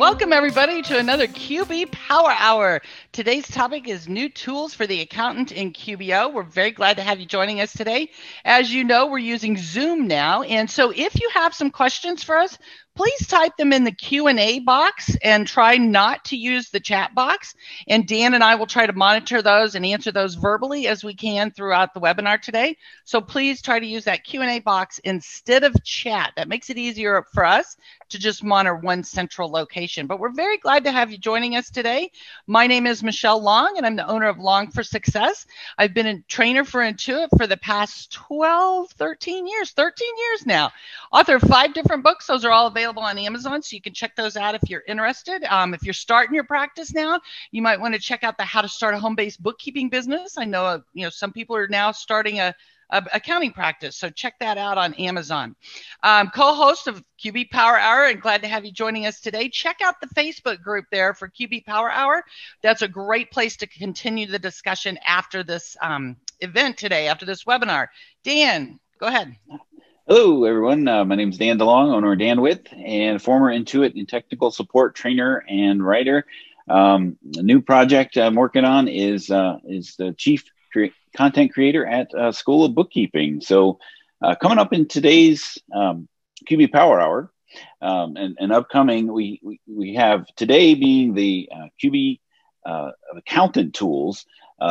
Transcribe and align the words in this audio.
Welcome, 0.00 0.32
everybody, 0.32 0.80
to 0.80 0.98
another 0.98 1.26
QB 1.26 1.92
Power 1.92 2.30
Hour. 2.30 2.80
Today's 3.12 3.46
topic 3.46 3.86
is 3.86 4.08
new 4.08 4.30
tools 4.30 4.72
for 4.72 4.86
the 4.86 5.02
accountant 5.02 5.52
in 5.52 5.74
QBO. 5.74 6.32
We're 6.32 6.42
very 6.42 6.70
glad 6.70 6.96
to 6.96 7.02
have 7.02 7.20
you 7.20 7.26
joining 7.26 7.60
us 7.60 7.74
today. 7.74 8.10
As 8.46 8.72
you 8.72 8.82
know, 8.82 9.08
we're 9.08 9.18
using 9.18 9.58
Zoom 9.58 10.08
now. 10.08 10.40
And 10.40 10.70
so 10.70 10.90
if 10.90 11.20
you 11.20 11.28
have 11.34 11.54
some 11.54 11.70
questions 11.70 12.22
for 12.22 12.38
us, 12.38 12.56
please 12.96 13.26
type 13.26 13.56
them 13.56 13.72
in 13.72 13.84
the 13.84 13.92
q&a 13.92 14.58
box 14.60 15.16
and 15.22 15.46
try 15.46 15.76
not 15.76 16.24
to 16.24 16.36
use 16.36 16.70
the 16.70 16.80
chat 16.80 17.14
box. 17.14 17.54
And 17.88 18.06
dan 18.06 18.34
and 18.34 18.42
i 18.42 18.54
will 18.54 18.66
try 18.66 18.86
to 18.86 18.92
monitor 18.92 19.42
those 19.42 19.74
and 19.74 19.86
answer 19.86 20.12
those 20.12 20.34
verbally 20.34 20.86
as 20.88 21.04
we 21.04 21.14
can 21.14 21.50
throughout 21.50 21.94
the 21.94 22.00
webinar 22.00 22.40
today. 22.40 22.76
So 23.04 23.20
please 23.20 23.62
try 23.62 23.78
to 23.78 23.86
use 23.86 24.04
that 24.04 24.24
q&a 24.24 24.58
box 24.60 24.98
instead 25.04 25.64
of 25.64 25.74
chat. 25.84 26.32
That 26.36 26.48
makes 26.48 26.68
it 26.68 26.78
easier 26.78 27.24
for 27.32 27.44
us 27.44 27.76
to 28.10 28.18
just 28.18 28.42
monitor 28.42 28.74
one 28.74 29.04
central 29.04 29.50
location. 29.50 30.06
But 30.06 30.18
we're 30.18 30.32
very 30.32 30.58
glad 30.58 30.84
to 30.84 30.92
have 30.92 31.12
you 31.12 31.18
joining 31.18 31.56
us 31.56 31.70
today. 31.70 32.10
My 32.46 32.66
name 32.66 32.86
is 32.86 33.02
michelle 33.02 33.40
long 33.40 33.74
and 33.76 33.86
i'm 33.86 33.96
the 33.96 34.08
owner 34.08 34.28
of 34.28 34.38
long 34.38 34.70
for 34.70 34.82
success. 34.82 35.46
I've 35.78 35.94
been 35.94 36.06
a 36.06 36.20
trainer 36.22 36.64
for 36.64 36.80
intuit 36.80 37.28
for 37.38 37.46
the 37.46 37.56
past 37.56 38.12
12 38.12 38.90
13 38.90 39.46
years 39.46 39.70
13 39.70 40.08
years 40.18 40.46
now. 40.46 40.70
Author 41.12 41.36
of 41.36 41.42
five 41.42 41.72
different 41.72 42.02
books. 42.02 42.26
Those 42.26 42.44
are 42.44 42.50
all 42.50 42.66
available 42.66 42.79
available 42.80 43.02
on 43.02 43.18
Amazon, 43.18 43.60
so 43.60 43.76
you 43.76 43.82
can 43.82 43.92
check 43.92 44.16
those 44.16 44.36
out 44.38 44.54
if 44.54 44.62
you're 44.68 44.82
interested. 44.88 45.44
Um, 45.44 45.74
if 45.74 45.82
you're 45.82 45.92
starting 45.92 46.34
your 46.34 46.44
practice 46.44 46.94
now, 46.94 47.20
you 47.50 47.60
might 47.60 47.78
want 47.78 47.94
to 47.94 48.00
check 48.00 48.24
out 48.24 48.38
the 48.38 48.44
How 48.44 48.62
to 48.62 48.68
Start 48.68 48.94
a 48.94 48.98
Home-Based 48.98 49.42
Bookkeeping 49.42 49.90
Business. 49.90 50.38
I 50.38 50.46
know, 50.46 50.64
uh, 50.64 50.78
you 50.94 51.04
know, 51.04 51.10
some 51.10 51.30
people 51.30 51.56
are 51.56 51.68
now 51.68 51.92
starting 51.92 52.40
a 52.40 52.54
accounting 53.12 53.52
practice. 53.52 53.96
So 53.96 54.08
check 54.08 54.34
that 54.40 54.58
out 54.58 54.78
on 54.78 54.94
Amazon. 54.94 55.54
Um, 56.02 56.28
co-host 56.34 56.88
of 56.88 57.04
QB 57.22 57.50
Power 57.50 57.78
Hour, 57.78 58.06
and 58.06 58.20
glad 58.20 58.42
to 58.42 58.48
have 58.48 58.64
you 58.64 58.72
joining 58.72 59.06
us 59.06 59.20
today. 59.20 59.48
Check 59.48 59.76
out 59.80 60.00
the 60.00 60.08
Facebook 60.08 60.60
group 60.62 60.86
there 60.90 61.14
for 61.14 61.28
QB 61.28 61.66
Power 61.66 61.90
Hour. 61.90 62.24
That's 62.62 62.82
a 62.82 62.88
great 62.88 63.30
place 63.30 63.56
to 63.58 63.66
continue 63.66 64.26
the 64.26 64.40
discussion 64.40 64.98
after 65.06 65.44
this 65.44 65.76
um, 65.82 66.16
event 66.40 66.78
today, 66.78 67.06
after 67.06 67.26
this 67.26 67.44
webinar. 67.44 67.88
Dan, 68.24 68.80
go 68.98 69.06
ahead. 69.06 69.36
Hello, 70.12 70.42
everyone. 70.42 70.88
Uh, 70.88 71.04
my 71.04 71.14
name 71.14 71.28
is 71.28 71.38
Dan 71.38 71.56
DeLong, 71.56 71.92
owner 71.92 72.14
of 72.14 72.18
DanWith, 72.18 72.66
and 72.84 73.22
former 73.22 73.54
Intuit 73.54 73.94
and 73.96 74.08
technical 74.08 74.50
support 74.50 74.96
trainer 74.96 75.44
and 75.48 75.80
writer. 75.86 76.26
Um, 76.68 77.16
a 77.36 77.42
new 77.44 77.60
project 77.60 78.16
I'm 78.16 78.34
working 78.34 78.64
on 78.64 78.88
is 78.88 79.30
uh, 79.30 79.58
is 79.64 79.94
the 79.94 80.12
chief 80.14 80.42
cre- 80.72 80.86
content 81.16 81.52
creator 81.52 81.86
at 81.86 82.12
uh, 82.12 82.32
School 82.32 82.64
of 82.64 82.74
Bookkeeping. 82.74 83.40
So, 83.40 83.78
uh, 84.20 84.34
coming 84.34 84.58
up 84.58 84.72
in 84.72 84.88
today's 84.88 85.58
um, 85.72 86.08
QB 86.44 86.72
Power 86.72 87.00
Hour 87.00 87.32
um, 87.80 88.16
and, 88.16 88.36
and, 88.40 88.50
upcoming, 88.50 89.12
we, 89.12 89.40
we, 89.44 89.60
we 89.68 89.94
have 89.94 90.26
today 90.34 90.74
being 90.74 91.14
the 91.14 91.48
uh, 91.54 91.68
QB 91.80 92.18
uh, 92.66 92.90
accountant 93.16 93.74
tools. 93.74 94.26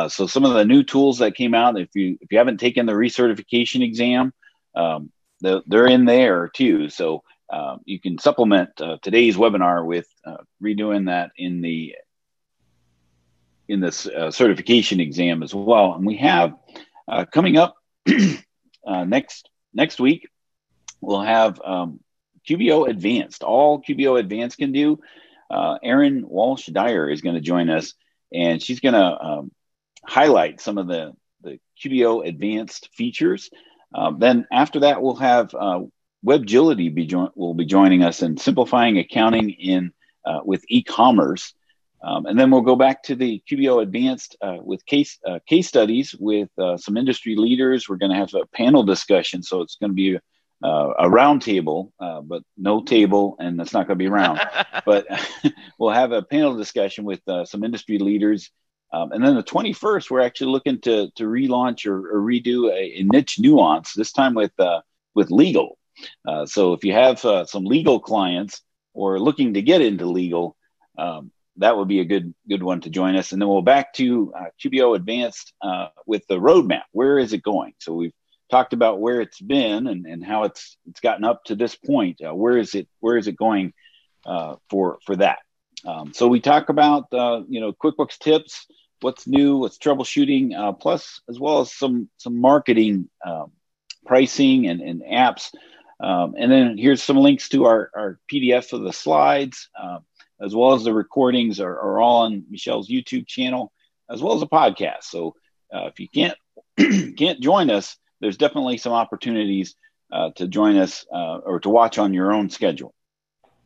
so, 0.08 0.26
some 0.26 0.44
of 0.44 0.52
the 0.52 0.66
new 0.66 0.82
tools 0.82 1.20
that 1.20 1.34
came 1.34 1.54
out. 1.54 1.80
If 1.80 1.88
you 1.94 2.18
if 2.20 2.30
you 2.30 2.36
haven't 2.36 2.60
taken 2.60 2.84
the 2.84 2.92
recertification 2.92 3.82
exam. 3.82 4.34
Um, 4.74 5.10
they're 5.40 5.86
in 5.86 6.04
there 6.04 6.48
too. 6.48 6.88
So 6.88 7.22
um, 7.50 7.80
you 7.84 7.98
can 7.98 8.18
supplement 8.18 8.80
uh, 8.80 8.98
today's 9.02 9.36
webinar 9.36 9.84
with 9.84 10.06
uh, 10.24 10.38
redoing 10.62 11.06
that 11.06 11.32
in 11.36 11.60
the 11.60 11.96
in 13.68 13.80
this 13.80 14.06
uh, 14.06 14.30
certification 14.30 15.00
exam 15.00 15.42
as 15.42 15.54
well. 15.54 15.94
And 15.94 16.04
we 16.04 16.16
have 16.18 16.54
uh, 17.06 17.24
coming 17.24 17.56
up 17.56 17.76
uh, 18.86 19.04
next 19.04 19.48
next 19.72 20.00
week, 20.00 20.28
we'll 21.00 21.22
have 21.22 21.60
um, 21.64 22.00
QBO 22.48 22.88
Advanced. 22.88 23.42
All 23.42 23.82
QBO 23.82 24.18
Advanced 24.18 24.58
can 24.58 24.72
do. 24.72 25.00
Uh, 25.50 25.78
Erin 25.82 26.28
Walsh 26.28 26.66
Dyer 26.66 27.08
is 27.08 27.22
going 27.22 27.34
to 27.34 27.40
join 27.40 27.70
us, 27.70 27.94
and 28.32 28.62
she's 28.62 28.80
going 28.80 28.94
to 28.94 29.24
um, 29.24 29.50
highlight 30.04 30.60
some 30.60 30.78
of 30.78 30.86
the 30.86 31.12
the 31.42 31.58
QBO 31.82 32.26
Advanced 32.26 32.90
features. 32.94 33.50
Um, 33.94 34.18
then 34.18 34.46
after 34.52 34.80
that, 34.80 35.02
we'll 35.02 35.16
have 35.16 35.54
uh, 35.54 35.80
WebGility 36.24 36.94
be 36.94 37.06
jo- 37.06 37.32
will 37.34 37.54
be 37.54 37.64
joining 37.64 38.02
us 38.02 38.22
in 38.22 38.36
simplifying 38.36 38.98
accounting 38.98 39.50
in 39.50 39.92
uh, 40.24 40.40
with 40.44 40.64
e-commerce. 40.68 41.54
Um, 42.02 42.26
and 42.26 42.38
then 42.38 42.50
we'll 42.50 42.62
go 42.62 42.76
back 42.76 43.02
to 43.04 43.14
the 43.14 43.42
QBO 43.50 43.82
Advanced 43.82 44.36
uh, 44.40 44.56
with 44.60 44.84
case 44.86 45.18
uh, 45.26 45.38
case 45.46 45.68
studies 45.68 46.14
with 46.18 46.48
uh, 46.58 46.76
some 46.76 46.96
industry 46.96 47.36
leaders. 47.36 47.88
We're 47.88 47.96
going 47.96 48.12
to 48.12 48.16
have 48.16 48.32
a 48.34 48.46
panel 48.54 48.82
discussion, 48.82 49.42
so 49.42 49.60
it's 49.60 49.76
going 49.76 49.90
to 49.90 49.94
be 49.94 50.18
uh, 50.62 50.92
a 50.98 51.08
round 51.08 51.42
table, 51.42 51.92
uh, 52.00 52.20
but 52.20 52.42
no 52.56 52.82
table, 52.82 53.36
and 53.38 53.58
that's 53.58 53.72
not 53.72 53.86
going 53.86 53.98
to 53.98 54.02
be 54.02 54.08
round. 54.08 54.40
but 54.86 55.06
we'll 55.78 55.90
have 55.90 56.12
a 56.12 56.22
panel 56.22 56.56
discussion 56.56 57.04
with 57.04 57.20
uh, 57.28 57.44
some 57.44 57.64
industry 57.64 57.98
leaders 57.98 58.50
um, 58.92 59.12
and 59.12 59.24
then 59.24 59.36
the 59.36 59.42
21st, 59.42 60.10
we're 60.10 60.20
actually 60.20 60.50
looking 60.50 60.80
to 60.80 61.10
to 61.16 61.24
relaunch 61.24 61.86
or, 61.86 62.16
or 62.16 62.20
redo 62.20 62.70
a, 62.70 63.00
a, 63.00 63.02
niche 63.04 63.38
nuance. 63.38 63.92
This 63.94 64.12
time 64.12 64.34
with 64.34 64.58
uh, 64.58 64.80
with 65.14 65.30
legal. 65.30 65.78
Uh, 66.26 66.46
so 66.46 66.72
if 66.72 66.84
you 66.84 66.92
have 66.92 67.24
uh, 67.24 67.44
some 67.44 67.64
legal 67.64 68.00
clients 68.00 68.62
or 68.94 69.20
looking 69.20 69.54
to 69.54 69.62
get 69.62 69.80
into 69.80 70.06
legal, 70.06 70.56
um, 70.98 71.30
that 71.58 71.76
would 71.76 71.88
be 71.88 72.00
a 72.00 72.04
good 72.04 72.34
good 72.48 72.62
one 72.62 72.80
to 72.80 72.90
join 72.90 73.14
us. 73.14 73.32
And 73.32 73.40
then 73.40 73.48
we'll 73.48 73.62
back 73.62 73.92
to 73.94 74.32
uh, 74.36 74.44
QBO 74.62 74.96
Advanced 74.96 75.52
uh, 75.62 75.88
with 76.06 76.26
the 76.26 76.38
roadmap. 76.38 76.82
Where 76.90 77.18
is 77.18 77.32
it 77.32 77.42
going? 77.42 77.74
So 77.78 77.94
we've 77.94 78.14
talked 78.50 78.72
about 78.72 79.00
where 79.00 79.20
it's 79.20 79.40
been 79.40 79.86
and, 79.86 80.04
and 80.04 80.24
how 80.24 80.42
it's 80.44 80.76
it's 80.88 81.00
gotten 81.00 81.24
up 81.24 81.44
to 81.44 81.54
this 81.54 81.76
point. 81.76 82.20
Uh, 82.26 82.34
where 82.34 82.58
is 82.58 82.74
it 82.74 82.88
where 82.98 83.16
is 83.16 83.28
it 83.28 83.36
going 83.36 83.72
for 84.68 84.98
for 85.06 85.14
that? 85.16 85.38
Um, 85.86 86.12
so 86.12 86.26
we 86.26 86.40
talk 86.40 86.70
about 86.70 87.06
you 87.48 87.60
know 87.60 87.72
QuickBooks 87.72 88.18
tips 88.18 88.66
what's 89.00 89.26
new, 89.26 89.58
what's 89.58 89.78
troubleshooting, 89.78 90.56
uh, 90.56 90.72
plus 90.72 91.20
as 91.28 91.38
well 91.38 91.60
as 91.60 91.72
some 91.72 92.08
some 92.16 92.40
marketing, 92.40 93.08
um, 93.24 93.52
pricing, 94.06 94.66
and, 94.68 94.80
and 94.80 95.02
apps. 95.02 95.54
Um, 96.00 96.34
and 96.38 96.50
then 96.50 96.78
here's 96.78 97.02
some 97.02 97.18
links 97.18 97.48
to 97.50 97.66
our, 97.66 97.90
our 97.94 98.18
PDF 98.32 98.72
of 98.72 98.82
the 98.82 98.92
slides, 98.92 99.68
uh, 99.78 99.98
as 100.40 100.54
well 100.54 100.72
as 100.72 100.82
the 100.82 100.94
recordings 100.94 101.60
are, 101.60 101.78
are, 101.78 102.00
all 102.00 102.22
on 102.22 102.44
Michelle's 102.48 102.88
YouTube 102.88 103.26
channel, 103.26 103.70
as 104.08 104.22
well 104.22 104.34
as 104.34 104.40
a 104.40 104.46
podcast. 104.46 105.02
So 105.02 105.34
uh, 105.72 105.88
if 105.88 106.00
you 106.00 106.08
can't 106.08 106.36
can't 107.16 107.40
join 107.40 107.70
us, 107.70 107.96
there's 108.20 108.38
definitely 108.38 108.78
some 108.78 108.92
opportunities 108.92 109.74
uh, 110.12 110.30
to 110.36 110.48
join 110.48 110.76
us 110.76 111.04
uh, 111.12 111.38
or 111.38 111.60
to 111.60 111.68
watch 111.68 111.98
on 111.98 112.14
your 112.14 112.32
own 112.32 112.50
schedule. 112.50 112.94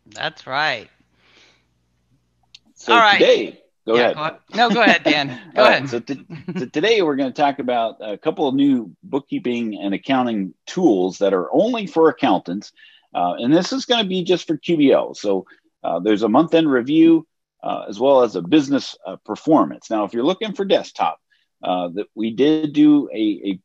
That's 0.07 0.47
right. 0.47 0.91
So 2.75 2.93
all 2.93 2.99
right. 2.99 3.19
today 3.19 3.64
Go, 3.87 3.97
yeah, 3.97 4.11
ahead. 4.11 4.39
go. 4.51 4.57
No, 4.57 4.71
go 4.71 4.83
ahead, 4.83 5.05
Dan. 5.05 5.53
Go 5.55 5.65
ahead. 5.65 5.89
so, 5.91 6.01
t- 6.01 6.25
so, 6.57 6.67
today 6.67 7.03
we're 7.03 7.17
going 7.17 7.33
to 7.33 7.43
talk 7.43 7.59
about 7.59 7.97
a 8.01 8.17
couple 8.17 8.49
of 8.49 8.55
new 8.55 8.95
bookkeeping 9.03 9.79
and 9.79 9.93
accounting 9.93 10.55
tools 10.67 11.19
that 11.19 11.35
are 11.35 11.53
only 11.53 11.87
for 11.87 12.09
accountants. 12.09 12.73
Uh, 13.15 13.35
and 13.39 13.53
this 13.53 13.73
is 13.73 13.85
going 13.85 14.03
to 14.03 14.09
be 14.09 14.25
just 14.25 14.47
for 14.47 14.57
QBO. 14.57 15.15
So 15.15 15.47
uh, 15.83 16.01
there's 16.01 16.23
a 16.23 16.29
month 16.29 16.55
end 16.55 16.71
review 16.71 17.27
uh, 17.63 17.85
as 17.89 18.01
well 18.01 18.23
as 18.23 18.37
a 18.37 18.43
business 18.43 18.97
uh, 19.07 19.17
performance. 19.25 19.91
Now, 19.91 20.05
if 20.05 20.15
you're 20.15 20.25
looking 20.25 20.55
for 20.55 20.65
desktop, 20.65 21.21
uh, 21.63 21.89
that 21.89 22.07
we 22.15 22.31
did 22.31 22.73
do 22.73 23.09
a, 23.13 23.61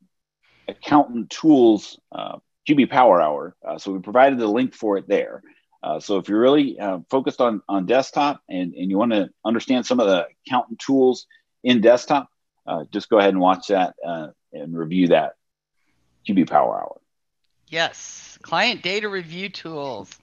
a 0.68 0.72
accountant 0.72 1.30
tools 1.30 2.00
uh, 2.12 2.38
QB 2.68 2.90
Power 2.90 3.22
Hour. 3.22 3.56
so 3.78 3.92
we 3.92 4.00
provided 4.00 4.38
the 4.38 4.48
link 4.48 4.74
for 4.74 4.98
it 4.98 5.08
there. 5.08 5.42
Uh, 5.82 6.00
so 6.00 6.18
if 6.18 6.28
you're 6.28 6.40
really 6.40 6.80
uh, 6.80 7.00
focused 7.10 7.40
on, 7.40 7.62
on 7.70 7.86
desktop 7.86 8.42
and, 8.50 8.74
and 8.74 8.90
you 8.90 8.98
want 8.98 9.12
to 9.12 9.30
understand 9.46 9.86
some 9.86 10.00
of 10.00 10.08
the 10.08 10.28
accountant 10.46 10.80
tools 10.80 11.26
in 11.64 11.82
desktop, 11.82 12.30
uh, 12.68 12.84
just 12.92 13.10
go 13.10 13.18
ahead 13.18 13.30
and 13.30 13.40
watch 13.40 13.68
that 13.68 13.96
uh, 14.06 14.28
and 14.52 14.78
review 14.78 15.08
that 15.08 15.34
QB 16.28 16.50
Power 16.50 16.82
Hour. 16.82 17.02
Yes, 17.68 18.38
client 18.42 18.82
data 18.82 19.08
review 19.08 19.50
tools. 19.50 20.18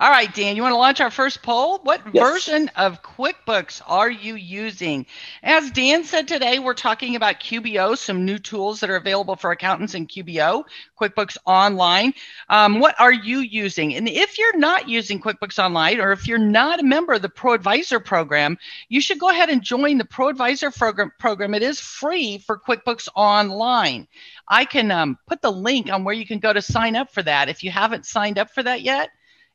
All 0.00 0.08
right, 0.08 0.32
Dan, 0.34 0.56
you 0.56 0.62
want 0.62 0.72
to 0.72 0.78
launch 0.78 1.02
our 1.02 1.10
first 1.10 1.42
poll? 1.42 1.78
What 1.82 2.00
Yes. 2.14 2.26
version 2.26 2.70
of 2.74 3.02
QuickBooks 3.02 3.82
are 3.86 4.08
you 4.10 4.34
using? 4.34 5.04
As 5.42 5.70
Dan 5.72 6.04
said 6.04 6.26
today, 6.26 6.58
we're 6.58 6.72
talking 6.72 7.16
about 7.16 7.38
QBO, 7.38 7.94
some 7.94 8.24
new 8.24 8.38
tools 8.38 8.80
that 8.80 8.88
are 8.88 8.96
available 8.96 9.36
for 9.36 9.50
accountants 9.50 9.92
in 9.94 10.06
QBO, 10.06 10.64
QuickBooks 10.98 11.36
Online. 11.44 12.14
Um, 12.48 12.80
what 12.80 12.98
are 12.98 13.12
you 13.12 13.40
using? 13.40 13.94
And 13.94 14.08
if 14.08 14.38
you're 14.38 14.56
not 14.56 14.88
using 14.88 15.20
QuickBooks 15.20 15.62
Online, 15.62 16.00
or 16.00 16.12
if 16.12 16.26
you're 16.26 16.38
not 16.38 16.80
a 16.80 16.82
member 16.82 17.12
of 17.12 17.20
the 17.20 17.28
Pro 17.28 17.52
Advisor 17.52 18.00
program, 18.00 18.56
you 18.88 19.02
should 19.02 19.18
go 19.18 19.28
ahead 19.28 19.50
and 19.50 19.60
join 19.62 19.98
the 19.98 20.06
Pro 20.06 20.28
Advisor 20.28 20.70
program. 20.70 21.12
program. 21.18 21.52
It 21.52 21.62
is 21.62 21.78
free 21.78 22.38
for 22.38 22.58
QuickBooks 22.58 23.08
Online. 23.14 24.08
I 24.48 24.64
can 24.64 24.90
um, 24.90 25.18
put 25.26 25.42
the 25.42 25.52
link 25.52 25.92
on 25.92 26.04
where 26.04 26.14
you 26.14 26.24
can 26.24 26.38
go 26.38 26.54
to 26.54 26.62
sign 26.62 26.96
up 26.96 27.12
for 27.12 27.22
that. 27.22 27.50
If 27.50 27.62
you 27.62 27.70
haven't 27.70 28.06
signed 28.06 28.38
up 28.38 28.48
for 28.50 28.62
that 28.62 28.80
yet, 28.80 29.10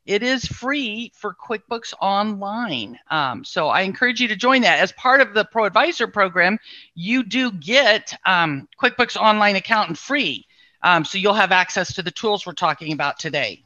it 0.06 0.22
is 0.22 0.46
free 0.46 1.12
for 1.14 1.34
QuickBooks 1.34 1.92
Online. 2.00 2.98
Um, 3.10 3.44
so 3.44 3.68
I 3.68 3.82
encourage 3.82 4.20
you 4.20 4.28
to 4.28 4.36
join 4.36 4.62
that. 4.62 4.78
As 4.78 4.92
part 4.92 5.20
of 5.20 5.34
the 5.34 5.44
Pro 5.44 5.64
Advisor 5.64 6.06
program, 6.06 6.58
you 6.94 7.24
do 7.24 7.50
get 7.50 8.16
um, 8.24 8.68
QuickBooks 8.80 9.16
Online 9.16 9.56
Accountant 9.56 9.98
free. 9.98 10.46
Um, 10.82 11.04
so 11.04 11.18
you'll 11.18 11.34
have 11.34 11.50
access 11.50 11.92
to 11.94 12.02
the 12.02 12.12
tools 12.12 12.46
we're 12.46 12.52
talking 12.52 12.92
about 12.92 13.18
today. 13.18 13.64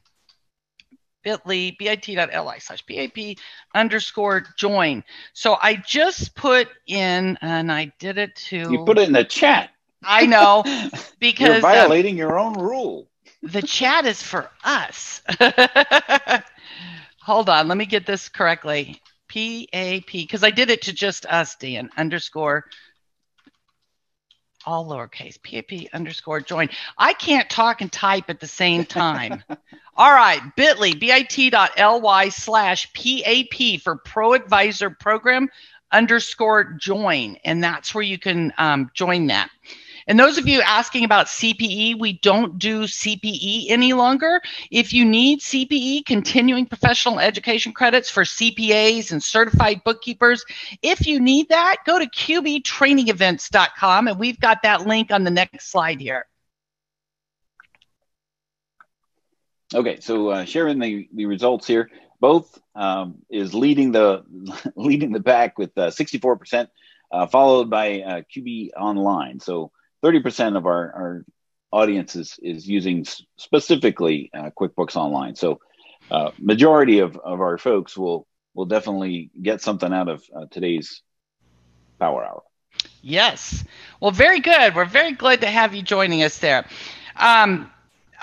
bit.ly, 1.22 1.76
bit.ly 1.78 2.58
slash 2.58 2.86
PAP 2.86 3.36
underscore 3.74 4.44
join. 4.56 5.04
So 5.34 5.58
I 5.60 5.76
just 5.76 6.34
put 6.34 6.68
in, 6.86 7.36
and 7.42 7.70
I 7.70 7.92
did 7.98 8.16
it 8.16 8.34
to. 8.36 8.56
You 8.56 8.84
put 8.86 8.96
it 8.96 9.08
in 9.08 9.12
the 9.12 9.24
chat. 9.24 9.70
I 10.02 10.24
know 10.24 10.62
because 11.18 11.46
You're 11.46 11.56
um, 11.56 11.60
violating 11.60 12.16
your 12.16 12.38
own 12.38 12.54
rule. 12.54 13.09
The 13.42 13.62
chat 13.62 14.06
is 14.06 14.22
for 14.22 14.50
us. 14.64 15.22
Hold 17.22 17.48
on, 17.48 17.68
let 17.68 17.76
me 17.76 17.86
get 17.86 18.06
this 18.06 18.28
correctly. 18.28 19.00
PAP, 19.28 20.10
because 20.12 20.42
I 20.42 20.50
did 20.50 20.70
it 20.70 20.82
to 20.82 20.92
just 20.92 21.24
us, 21.26 21.54
Dan, 21.54 21.90
underscore, 21.96 22.64
all 24.66 24.86
lowercase, 24.86 25.40
PAP 25.40 25.88
underscore 25.94 26.40
join. 26.40 26.68
I 26.98 27.12
can't 27.12 27.48
talk 27.48 27.80
and 27.80 27.90
type 27.90 28.24
at 28.28 28.40
the 28.40 28.46
same 28.46 28.84
time. 28.84 29.42
all 29.96 30.12
right, 30.12 30.40
bit.ly, 30.56 30.94
bit.ly 30.94 32.28
slash 32.28 32.92
PAP 32.92 33.80
for 33.82 33.96
Pro 33.96 34.34
Advisor 34.34 34.90
Program 34.90 35.48
underscore 35.92 36.76
join. 36.78 37.36
And 37.44 37.62
that's 37.62 37.94
where 37.94 38.02
you 38.02 38.18
can 38.18 38.52
um, 38.58 38.90
join 38.94 39.28
that. 39.28 39.50
And 40.06 40.18
those 40.18 40.38
of 40.38 40.48
you 40.48 40.62
asking 40.62 41.04
about 41.04 41.26
CPE, 41.26 41.98
we 41.98 42.14
don't 42.14 42.58
do 42.58 42.84
CPE 42.84 43.66
any 43.68 43.92
longer. 43.92 44.40
If 44.70 44.92
you 44.92 45.04
need 45.04 45.40
CPE, 45.40 46.06
continuing 46.06 46.66
professional 46.66 47.18
education 47.18 47.72
credits 47.72 48.08
for 48.10 48.22
CPAs 48.24 49.10
and 49.12 49.22
certified 49.22 49.82
bookkeepers, 49.84 50.44
if 50.82 51.06
you 51.06 51.20
need 51.20 51.48
that, 51.50 51.76
go 51.86 51.98
to 51.98 52.06
qbtrainingevents.com 52.06 54.08
and 54.08 54.18
we've 54.18 54.40
got 54.40 54.62
that 54.62 54.86
link 54.86 55.10
on 55.10 55.24
the 55.24 55.30
next 55.30 55.70
slide 55.70 56.00
here. 56.00 56.26
Okay, 59.72 60.00
so 60.00 60.30
uh, 60.30 60.44
sharing 60.44 60.80
the, 60.80 61.08
the 61.14 61.26
results 61.26 61.64
here, 61.66 61.90
both 62.18 62.60
um, 62.74 63.18
is 63.30 63.54
leading 63.54 63.92
the 63.92 64.24
leading 64.76 65.12
the 65.12 65.22
pack 65.22 65.58
with 65.58 65.70
uh, 65.76 65.88
64%, 65.88 66.68
uh, 67.12 67.26
followed 67.26 67.70
by 67.70 68.00
uh, 68.00 68.22
QB 68.34 68.70
Online. 68.76 69.40
So 69.40 69.70
30% 70.02 70.56
of 70.56 70.66
our, 70.66 70.92
our 70.92 71.24
audience 71.72 72.16
is, 72.16 72.38
is 72.42 72.68
using 72.68 73.06
specifically 73.36 74.30
uh, 74.34 74.50
QuickBooks 74.58 74.96
Online. 74.96 75.34
So 75.34 75.60
uh, 76.10 76.30
majority 76.38 76.98
of, 77.00 77.16
of 77.16 77.40
our 77.40 77.58
folks 77.58 77.96
will 77.96 78.26
will 78.54 78.66
definitely 78.66 79.30
get 79.40 79.60
something 79.60 79.92
out 79.92 80.08
of 80.08 80.24
uh, 80.34 80.46
today's 80.50 81.02
Power 81.98 82.24
Hour. 82.24 82.42
Yes. 83.02 83.64
Well, 84.00 84.10
very 84.10 84.40
good. 84.40 84.74
We're 84.74 84.84
very 84.84 85.12
glad 85.12 85.40
to 85.42 85.46
have 85.46 85.74
you 85.74 85.82
joining 85.82 86.22
us 86.22 86.38
there. 86.38 86.66
Um, 87.16 87.70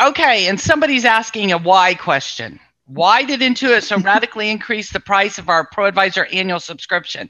okay, 0.01 0.47
and 0.47 0.59
somebody's 0.59 1.05
asking 1.05 1.51
a 1.51 1.57
why 1.57 1.95
question. 1.95 2.59
Why 2.85 3.23
did 3.23 3.41
Intuit 3.41 3.83
so 3.83 3.99
radically 4.01 4.49
increase 4.49 4.91
the 4.91 4.99
price 4.99 5.37
of 5.37 5.49
our 5.49 5.67
ProAdvisor 5.69 6.33
annual 6.33 6.59
subscription? 6.59 7.29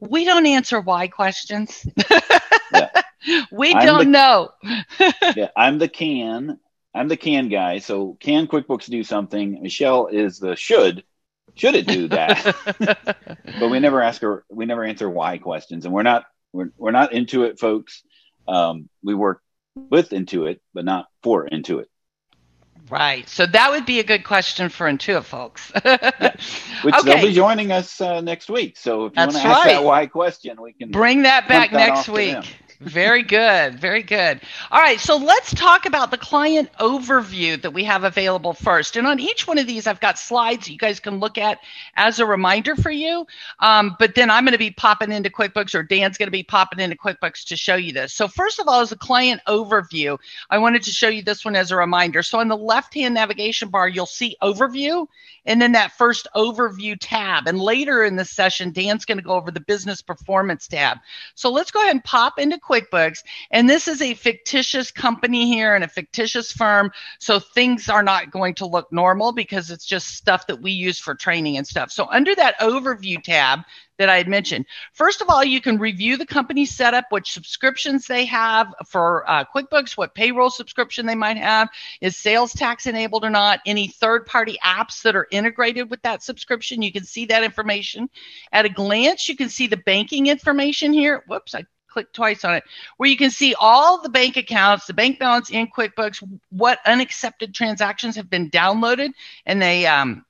We 0.00 0.24
don't 0.24 0.46
answer 0.46 0.80
why 0.80 1.08
questions. 1.08 1.86
Yeah. 2.72 2.90
we 3.52 3.74
I'm 3.74 3.86
don't 3.86 3.98
the- 3.98 4.10
know. 4.10 4.50
yeah, 5.36 5.48
I'm 5.56 5.78
the 5.78 5.88
can. 5.88 6.58
I'm 6.94 7.08
the 7.08 7.16
can 7.16 7.48
guy. 7.48 7.78
So 7.78 8.16
can 8.18 8.46
QuickBooks 8.46 8.90
do 8.90 9.04
something? 9.04 9.62
Michelle 9.62 10.06
is 10.06 10.38
the 10.38 10.56
should. 10.56 11.04
Should 11.54 11.74
it 11.74 11.86
do 11.86 12.08
that? 12.08 12.56
but 13.60 13.68
we 13.70 13.80
never 13.80 14.02
ask 14.02 14.22
her. 14.22 14.44
We 14.48 14.66
never 14.66 14.84
answer 14.84 15.08
why 15.10 15.38
questions, 15.38 15.84
and 15.84 15.94
we're 15.94 16.02
not 16.02 16.24
we're 16.52 16.70
we're 16.76 16.92
not 16.92 17.12
Intuit 17.12 17.58
folks. 17.58 18.02
Um, 18.46 18.88
we 19.02 19.14
work 19.14 19.42
with 19.74 20.10
Intuit, 20.10 20.60
but 20.74 20.84
not 20.84 21.06
for 21.22 21.48
Intuit. 21.48 21.86
Right. 22.90 23.28
So 23.28 23.46
that 23.46 23.70
would 23.70 23.86
be 23.86 24.00
a 24.00 24.04
good 24.04 24.24
question 24.24 24.68
for 24.68 24.86
Intuit 24.90 25.24
folks. 25.24 25.70
Which 26.82 26.94
Okay. 26.94 27.02
they'll 27.04 27.26
be 27.26 27.32
joining 27.32 27.72
us 27.72 28.00
uh, 28.00 28.20
next 28.20 28.48
week. 28.48 28.76
So 28.76 29.06
if 29.06 29.16
you 29.16 29.20
want 29.22 29.32
to 29.32 29.38
ask 29.38 29.64
right. 29.64 29.72
that 29.74 29.84
why 29.84 30.06
question, 30.06 30.60
we 30.60 30.72
can. 30.72 30.90
Bring 30.90 31.22
that 31.22 31.48
back 31.48 31.70
that 31.72 31.76
next 31.76 32.08
week. 32.08 32.56
Very 32.80 33.24
good. 33.24 33.80
Very 33.80 34.04
good. 34.04 34.40
All 34.70 34.80
right. 34.80 35.00
So 35.00 35.16
let's 35.16 35.52
talk 35.52 35.84
about 35.84 36.12
the 36.12 36.16
client 36.16 36.70
overview 36.78 37.60
that 37.60 37.72
we 37.72 37.82
have 37.82 38.04
available 38.04 38.52
first. 38.52 38.96
And 38.96 39.04
on 39.04 39.18
each 39.18 39.48
one 39.48 39.58
of 39.58 39.66
these, 39.66 39.88
I've 39.88 39.98
got 39.98 40.16
slides 40.16 40.68
you 40.68 40.78
guys 40.78 41.00
can 41.00 41.18
look 41.18 41.38
at 41.38 41.58
as 41.96 42.20
a 42.20 42.26
reminder 42.26 42.76
for 42.76 42.92
you. 42.92 43.26
Um, 43.58 43.96
but 43.98 44.14
then 44.14 44.30
I'm 44.30 44.44
going 44.44 44.52
to 44.52 44.58
be 44.58 44.70
popping 44.70 45.10
into 45.10 45.28
QuickBooks 45.28 45.74
or 45.74 45.82
Dan's 45.82 46.18
going 46.18 46.28
to 46.28 46.32
be 46.32 46.44
popping 46.44 46.78
into 46.78 46.96
QuickBooks 46.96 47.44
to 47.46 47.56
show 47.56 47.74
you 47.74 47.92
this. 47.92 48.14
So, 48.14 48.28
first 48.28 48.60
of 48.60 48.68
all, 48.68 48.80
as 48.80 48.92
a 48.92 48.96
client 48.96 49.40
overview, 49.48 50.16
I 50.48 50.58
wanted 50.58 50.84
to 50.84 50.92
show 50.92 51.08
you 51.08 51.22
this 51.22 51.44
one 51.44 51.56
as 51.56 51.72
a 51.72 51.76
reminder. 51.76 52.22
So, 52.22 52.38
on 52.38 52.46
the 52.46 52.56
left 52.56 52.94
hand 52.94 53.14
navigation 53.14 53.70
bar, 53.70 53.88
you'll 53.88 54.06
see 54.06 54.36
overview 54.40 55.08
and 55.48 55.62
then 55.62 55.72
that 55.72 55.92
first 55.92 56.28
overview 56.36 56.96
tab. 57.00 57.48
And 57.48 57.58
later 57.58 58.04
in 58.04 58.16
the 58.16 58.24
session, 58.24 58.70
Dan's 58.70 59.06
going 59.06 59.16
to 59.18 59.24
go 59.24 59.32
over 59.32 59.50
the 59.50 59.60
business 59.60 60.02
performance 60.02 60.68
tab. 60.68 60.98
So 61.34 61.50
let's 61.50 61.70
go 61.70 61.80
ahead 61.80 61.92
and 61.92 62.04
pop 62.04 62.38
into 62.38 62.58
QuickBooks. 62.68 63.22
And 63.50 63.68
this 63.68 63.88
is 63.88 64.02
a 64.02 64.14
fictitious 64.14 64.90
company 64.90 65.46
here 65.46 65.74
and 65.74 65.84
a 65.84 65.88
fictitious 65.88 66.52
firm. 66.52 66.90
So 67.18 67.38
things 67.38 67.88
are 67.88 68.02
not 68.02 68.30
going 68.30 68.54
to 68.56 68.66
look 68.66 68.92
normal 68.92 69.32
because 69.32 69.70
it's 69.70 69.86
just 69.86 70.16
stuff 70.16 70.46
that 70.48 70.60
we 70.60 70.72
use 70.72 70.98
for 70.98 71.14
training 71.14 71.56
and 71.56 71.66
stuff. 71.66 71.90
So 71.90 72.06
under 72.10 72.34
that 72.34 72.58
overview 72.60 73.22
tab, 73.22 73.60
that 73.98 74.08
I 74.08 74.16
had 74.16 74.28
mentioned. 74.28 74.64
First 74.92 75.20
of 75.20 75.28
all, 75.28 75.44
you 75.44 75.60
can 75.60 75.78
review 75.78 76.16
the 76.16 76.26
company 76.26 76.64
setup, 76.64 77.06
which 77.10 77.32
subscriptions 77.32 78.06
they 78.06 78.24
have 78.26 78.72
for 78.86 79.28
uh, 79.28 79.44
QuickBooks, 79.54 79.96
what 79.96 80.14
payroll 80.14 80.50
subscription 80.50 81.04
they 81.04 81.14
might 81.14 81.36
have, 81.36 81.68
is 82.00 82.16
sales 82.16 82.52
tax 82.52 82.86
enabled 82.86 83.24
or 83.24 83.30
not, 83.30 83.60
any 83.66 83.88
third 83.88 84.24
party 84.24 84.56
apps 84.64 85.02
that 85.02 85.16
are 85.16 85.26
integrated 85.30 85.90
with 85.90 86.00
that 86.02 86.22
subscription. 86.22 86.80
You 86.80 86.92
can 86.92 87.04
see 87.04 87.26
that 87.26 87.42
information. 87.42 88.08
At 88.52 88.64
a 88.64 88.70
glance, 88.70 89.28
you 89.28 89.36
can 89.36 89.48
see 89.48 89.66
the 89.66 89.76
banking 89.76 90.28
information 90.28 90.92
here. 90.92 91.24
Whoops, 91.26 91.54
I 91.54 91.64
clicked 91.98 92.14
twice 92.14 92.44
on 92.44 92.54
it, 92.54 92.62
where 92.96 93.08
you 93.08 93.16
can 93.16 93.30
see 93.30 93.56
all 93.58 94.00
the 94.00 94.08
bank 94.08 94.36
accounts, 94.36 94.86
the 94.86 94.94
bank 94.94 95.18
balance 95.18 95.50
in 95.50 95.66
QuickBooks, 95.66 96.22
what 96.50 96.78
unaccepted 96.86 97.52
transactions 97.52 98.14
have 98.14 98.30
been 98.30 98.48
downloaded, 98.50 99.10
and 99.46 99.60
they 99.60 99.84
um, 99.84 100.24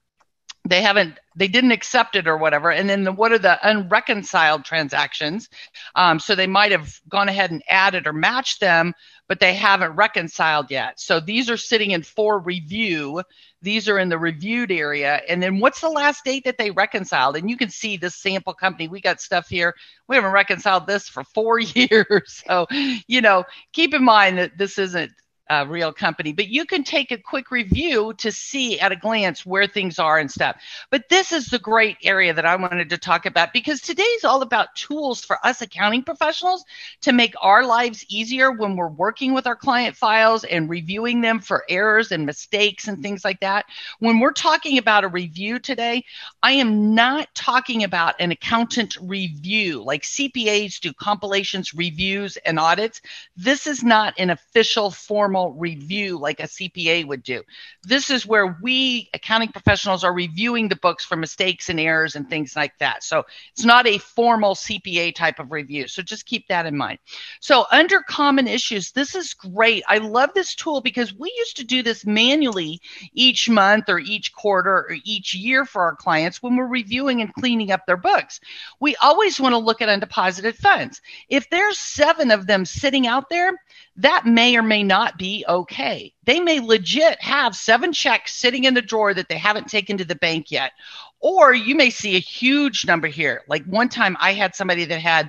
they 0.66 0.80
haven't 0.80 1.18
they 1.38 1.48
didn't 1.48 1.72
accept 1.72 2.16
it 2.16 2.28
or 2.28 2.36
whatever. 2.36 2.70
And 2.70 2.88
then 2.88 3.04
the, 3.04 3.12
what 3.12 3.32
are 3.32 3.38
the 3.38 3.58
unreconciled 3.66 4.64
transactions? 4.64 5.48
Um, 5.94 6.18
so 6.18 6.34
they 6.34 6.46
might 6.46 6.72
have 6.72 7.00
gone 7.08 7.28
ahead 7.28 7.50
and 7.50 7.62
added 7.68 8.06
or 8.06 8.12
matched 8.12 8.60
them 8.60 8.94
but 9.28 9.40
they 9.40 9.54
haven't 9.54 9.92
reconciled 9.92 10.70
yet. 10.70 10.98
So 10.98 11.20
these 11.20 11.50
are 11.50 11.56
sitting 11.56 11.90
in 11.90 12.02
for 12.02 12.40
review. 12.40 13.22
These 13.60 13.88
are 13.88 13.98
in 13.98 14.08
the 14.08 14.18
reviewed 14.18 14.72
area. 14.72 15.20
And 15.28 15.42
then 15.42 15.60
what's 15.60 15.82
the 15.82 15.90
last 15.90 16.24
date 16.24 16.44
that 16.44 16.56
they 16.56 16.70
reconciled? 16.70 17.36
And 17.36 17.50
you 17.50 17.56
can 17.56 17.68
see 17.68 17.96
this 17.96 18.14
sample 18.14 18.54
company. 18.54 18.88
We 18.88 19.00
got 19.00 19.20
stuff 19.20 19.48
here. 19.48 19.74
We 20.08 20.16
haven't 20.16 20.32
reconciled 20.32 20.86
this 20.86 21.08
for 21.08 21.24
four 21.24 21.58
years. 21.60 22.42
So 22.46 22.66
you 23.06 23.20
know 23.20 23.44
keep 23.72 23.94
in 23.94 24.02
mind 24.02 24.38
that 24.38 24.56
this 24.56 24.78
isn't 24.78 25.12
a 25.50 25.66
real 25.66 25.92
company, 25.92 26.32
but 26.32 26.48
you 26.48 26.64
can 26.64 26.84
take 26.84 27.10
a 27.10 27.18
quick 27.18 27.50
review 27.50 28.12
to 28.18 28.30
see 28.30 28.78
at 28.80 28.92
a 28.92 28.96
glance 28.96 29.46
where 29.46 29.66
things 29.66 29.98
are 29.98 30.18
and 30.18 30.30
stuff. 30.30 30.56
But 30.90 31.08
this 31.08 31.32
is 31.32 31.46
the 31.46 31.58
great 31.58 31.96
area 32.02 32.34
that 32.34 32.44
I 32.44 32.56
wanted 32.56 32.90
to 32.90 32.98
talk 32.98 33.24
about 33.24 33.52
because 33.52 33.80
today's 33.80 34.24
all 34.24 34.42
about 34.42 34.74
tools 34.74 35.24
for 35.24 35.38
us 35.44 35.62
accounting 35.62 36.02
professionals 36.02 36.64
to 37.02 37.12
make 37.12 37.34
our 37.40 37.64
lives 37.64 38.04
easier 38.08 38.52
when 38.52 38.76
we're 38.76 38.88
working 38.88 39.32
with 39.32 39.46
our 39.46 39.56
client 39.56 39.96
files 39.96 40.44
and 40.44 40.68
reviewing 40.68 41.20
them 41.20 41.40
for 41.40 41.64
errors 41.68 42.12
and 42.12 42.26
mistakes 42.26 42.88
and 42.88 43.02
things 43.02 43.24
like 43.24 43.40
that. 43.40 43.64
When 44.00 44.20
we're 44.20 44.32
talking 44.32 44.78
about 44.78 45.04
a 45.04 45.08
review 45.08 45.58
today, 45.58 46.04
I 46.42 46.52
am 46.52 46.94
not 46.94 47.34
talking 47.34 47.84
about 47.84 48.14
an 48.20 48.32
accountant 48.32 48.96
review 49.00 49.82
like 49.82 50.02
CPAs 50.02 50.80
do 50.80 50.92
compilations, 50.92 51.72
reviews, 51.72 52.36
and 52.38 52.58
audits. 52.58 53.00
This 53.36 53.66
is 53.66 53.82
not 53.82 54.14
an 54.18 54.30
official 54.30 54.90
formal 54.90 55.37
formal 55.38 55.58
review 55.58 56.18
like 56.18 56.40
a 56.40 56.44
CPA 56.44 57.06
would 57.06 57.22
do. 57.22 57.42
This 57.84 58.10
is 58.10 58.26
where 58.26 58.58
we 58.62 59.08
accounting 59.14 59.50
professionals 59.50 60.04
are 60.04 60.12
reviewing 60.12 60.68
the 60.68 60.76
books 60.76 61.04
for 61.04 61.16
mistakes 61.16 61.68
and 61.68 61.78
errors 61.78 62.16
and 62.16 62.28
things 62.28 62.56
like 62.56 62.76
that. 62.78 63.04
So 63.04 63.24
it's 63.52 63.64
not 63.64 63.86
a 63.86 63.98
formal 63.98 64.54
CPA 64.54 65.14
type 65.14 65.38
of 65.38 65.52
review. 65.52 65.86
So 65.88 66.02
just 66.02 66.26
keep 66.26 66.48
that 66.48 66.66
in 66.66 66.76
mind. 66.76 66.98
So 67.40 67.66
under 67.70 68.00
common 68.00 68.48
issues, 68.48 68.90
this 68.92 69.14
is 69.14 69.34
great. 69.34 69.84
I 69.88 69.98
love 69.98 70.30
this 70.34 70.54
tool 70.54 70.80
because 70.80 71.14
we 71.14 71.32
used 71.38 71.56
to 71.58 71.64
do 71.64 71.82
this 71.82 72.04
manually 72.04 72.80
each 73.12 73.48
month 73.48 73.88
or 73.88 73.98
each 73.98 74.32
quarter 74.32 74.70
or 74.70 74.96
each 75.04 75.34
year 75.34 75.64
for 75.64 75.82
our 75.82 75.96
clients 75.96 76.42
when 76.42 76.56
we're 76.56 76.66
reviewing 76.66 77.20
and 77.20 77.32
cleaning 77.34 77.70
up 77.70 77.86
their 77.86 77.96
books. 77.96 78.40
We 78.80 78.96
always 78.96 79.40
want 79.40 79.52
to 79.52 79.58
look 79.58 79.80
at 79.82 79.88
undeposited 79.88 80.56
funds. 80.56 81.00
If 81.28 81.48
there's 81.50 81.78
seven 81.78 82.30
of 82.30 82.46
them 82.46 82.64
sitting 82.64 83.06
out 83.06 83.28
there, 83.28 83.52
that 83.98 84.24
may 84.26 84.56
or 84.56 84.62
may 84.62 84.84
not 84.84 85.18
be 85.18 85.44
okay. 85.48 86.14
They 86.24 86.38
may 86.38 86.60
legit 86.60 87.20
have 87.20 87.56
seven 87.56 87.92
checks 87.92 88.34
sitting 88.36 88.64
in 88.64 88.74
the 88.74 88.82
drawer 88.82 89.12
that 89.12 89.28
they 89.28 89.38
haven't 89.38 89.68
taken 89.68 89.98
to 89.98 90.04
the 90.04 90.14
bank 90.14 90.52
yet. 90.52 90.72
Or 91.20 91.52
you 91.52 91.74
may 91.74 91.90
see 91.90 92.14
a 92.14 92.20
huge 92.20 92.86
number 92.86 93.08
here. 93.08 93.42
Like 93.48 93.64
one 93.64 93.88
time 93.88 94.16
I 94.20 94.34
had 94.34 94.54
somebody 94.54 94.84
that 94.84 95.00
had 95.00 95.28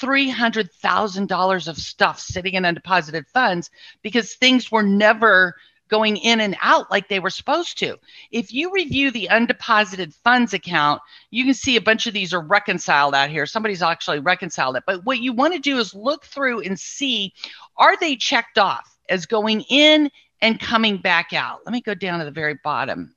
$300,000 0.00 1.68
of 1.68 1.76
stuff 1.76 2.20
sitting 2.20 2.54
in 2.54 2.62
undeposited 2.62 3.26
funds 3.28 3.70
because 4.02 4.34
things 4.34 4.70
were 4.70 4.82
never 4.84 5.56
going 5.88 6.16
in 6.16 6.40
and 6.40 6.56
out 6.60 6.90
like 6.90 7.08
they 7.08 7.20
were 7.20 7.30
supposed 7.30 7.78
to. 7.78 7.96
If 8.30 8.52
you 8.52 8.72
review 8.72 9.10
the 9.10 9.28
undeposited 9.30 10.14
funds 10.14 10.54
account, 10.54 11.00
you 11.30 11.44
can 11.44 11.54
see 11.54 11.76
a 11.76 11.80
bunch 11.80 12.06
of 12.06 12.14
these 12.14 12.32
are 12.32 12.40
reconciled 12.40 13.14
out 13.14 13.30
here. 13.30 13.46
Somebody's 13.46 13.82
actually 13.82 14.20
reconciled 14.20 14.76
it. 14.76 14.84
But 14.86 15.04
what 15.04 15.20
you 15.20 15.32
want 15.32 15.54
to 15.54 15.60
do 15.60 15.78
is 15.78 15.94
look 15.94 16.24
through 16.24 16.60
and 16.60 16.78
see 16.78 17.32
are 17.76 17.96
they 17.98 18.16
checked 18.16 18.58
off 18.58 18.96
as 19.08 19.26
going 19.26 19.62
in 19.68 20.10
and 20.40 20.60
coming 20.60 20.96
back 20.96 21.32
out? 21.32 21.60
Let 21.64 21.72
me 21.72 21.80
go 21.80 21.94
down 21.94 22.18
to 22.18 22.24
the 22.24 22.30
very 22.30 22.58
bottom. 22.64 23.14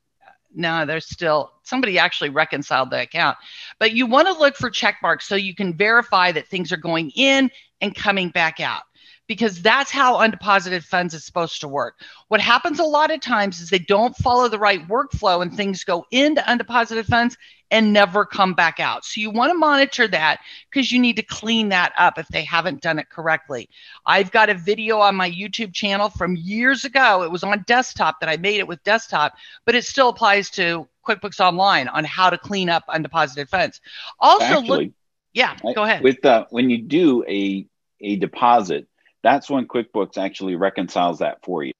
No, 0.54 0.86
there's 0.86 1.08
still 1.08 1.52
somebody 1.62 1.98
actually 1.98 2.30
reconciled 2.30 2.90
the 2.90 3.02
account. 3.02 3.36
But 3.78 3.92
you 3.92 4.06
want 4.06 4.28
to 4.28 4.38
look 4.38 4.56
for 4.56 4.70
check 4.70 4.96
marks 5.02 5.28
so 5.28 5.36
you 5.36 5.54
can 5.54 5.76
verify 5.76 6.32
that 6.32 6.48
things 6.48 6.72
are 6.72 6.78
going 6.78 7.10
in 7.14 7.50
and 7.80 7.94
coming 7.94 8.30
back 8.30 8.58
out 8.60 8.82
because 9.28 9.60
that's 9.60 9.90
how 9.90 10.16
undeposited 10.16 10.82
funds 10.82 11.14
is 11.14 11.24
supposed 11.24 11.60
to 11.60 11.68
work. 11.68 12.00
What 12.28 12.40
happens 12.40 12.80
a 12.80 12.84
lot 12.84 13.12
of 13.12 13.20
times 13.20 13.60
is 13.60 13.70
they 13.70 13.78
don't 13.78 14.16
follow 14.16 14.48
the 14.48 14.58
right 14.58 14.86
workflow 14.88 15.42
and 15.42 15.54
things 15.54 15.84
go 15.84 16.06
into 16.10 16.40
undeposited 16.40 17.04
funds 17.06 17.36
and 17.70 17.92
never 17.92 18.24
come 18.24 18.54
back 18.54 18.80
out. 18.80 19.04
So 19.04 19.20
you 19.20 19.30
want 19.30 19.52
to 19.52 19.58
monitor 19.58 20.08
that 20.08 20.40
because 20.70 20.90
you 20.90 20.98
need 20.98 21.16
to 21.16 21.22
clean 21.22 21.68
that 21.68 21.92
up 21.98 22.18
if 22.18 22.26
they 22.28 22.42
haven't 22.42 22.80
done 22.80 22.98
it 22.98 23.10
correctly. 23.10 23.68
I've 24.06 24.30
got 24.30 24.48
a 24.48 24.54
video 24.54 24.98
on 24.98 25.14
my 25.14 25.30
YouTube 25.30 25.74
channel 25.74 26.08
from 26.08 26.34
years 26.34 26.86
ago. 26.86 27.22
It 27.22 27.30
was 27.30 27.44
on 27.44 27.62
desktop 27.66 28.20
that 28.20 28.30
I 28.30 28.38
made 28.38 28.60
it 28.60 28.66
with 28.66 28.82
desktop, 28.82 29.34
but 29.66 29.74
it 29.74 29.84
still 29.84 30.08
applies 30.08 30.48
to 30.50 30.88
QuickBooks 31.06 31.40
Online 31.40 31.88
on 31.88 32.04
how 32.04 32.30
to 32.30 32.38
clean 32.38 32.70
up 32.70 32.84
undeposited 32.88 33.50
funds. 33.50 33.80
Also, 34.18 34.44
Actually, 34.44 34.86
look. 34.86 34.94
Yeah, 35.34 35.54
go 35.74 35.84
ahead. 35.84 36.02
With 36.02 36.24
uh, 36.24 36.46
when 36.50 36.70
you 36.70 36.78
do 36.78 37.22
a 37.28 37.66
a 38.00 38.16
deposit, 38.16 38.87
that's 39.22 39.50
when 39.50 39.66
QuickBooks 39.66 40.18
actually 40.18 40.56
reconciles 40.56 41.18
that 41.20 41.44
for 41.44 41.62
you. 41.62 41.72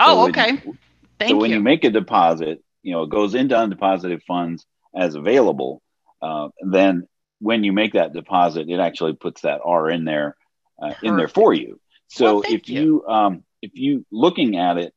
Oh, 0.00 0.24
so 0.24 0.28
okay. 0.28 0.60
You, 0.64 0.76
Thank 1.18 1.30
so 1.30 1.36
when 1.36 1.50
you. 1.50 1.56
you 1.56 1.62
make 1.62 1.84
a 1.84 1.90
deposit, 1.90 2.62
you 2.82 2.92
know, 2.92 3.02
it 3.04 3.10
goes 3.10 3.34
into 3.34 3.54
undeposited 3.54 4.22
funds 4.22 4.66
as 4.94 5.14
available. 5.14 5.82
Uh, 6.20 6.48
then 6.60 7.06
when 7.40 7.64
you 7.64 7.72
make 7.72 7.94
that 7.94 8.12
deposit, 8.12 8.68
it 8.68 8.80
actually 8.80 9.14
puts 9.14 9.42
that 9.42 9.60
R 9.64 9.90
in 9.90 10.04
there, 10.04 10.36
uh, 10.80 10.94
in 11.02 11.16
there 11.16 11.28
for 11.28 11.52
you. 11.52 11.80
So 12.08 12.36
well, 12.36 12.42
if 12.46 12.68
you, 12.68 12.80
you 12.80 13.06
um, 13.06 13.44
if 13.62 13.72
you 13.74 14.06
looking 14.10 14.56
at 14.56 14.78
it, 14.78 14.94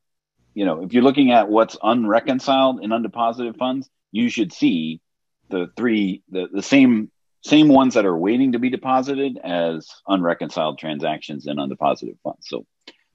you 0.54 0.66
know, 0.66 0.84
if 0.84 0.94
you're 0.94 1.04
looking 1.04 1.32
at 1.32 1.50
what's 1.50 1.78
unreconciled 1.82 2.84
in 2.84 2.92
undeposited 2.92 3.58
funds, 3.58 3.90
you 4.12 4.30
should 4.30 4.54
see 4.54 5.02
the 5.50 5.68
three 5.76 6.22
the, 6.30 6.48
the 6.52 6.64
same 6.64 7.12
same 7.42 7.70
ones 7.70 7.94
that 7.94 8.06
are 8.06 8.18
waiting 8.18 8.52
to 8.52 8.60
be 8.60 8.70
deposited 8.70 9.38
as 9.44 9.88
unreconciled 10.08 10.78
transactions 10.78 11.48
in 11.48 11.58
undeposited 11.58 12.18
funds. 12.24 12.48
So 12.48 12.66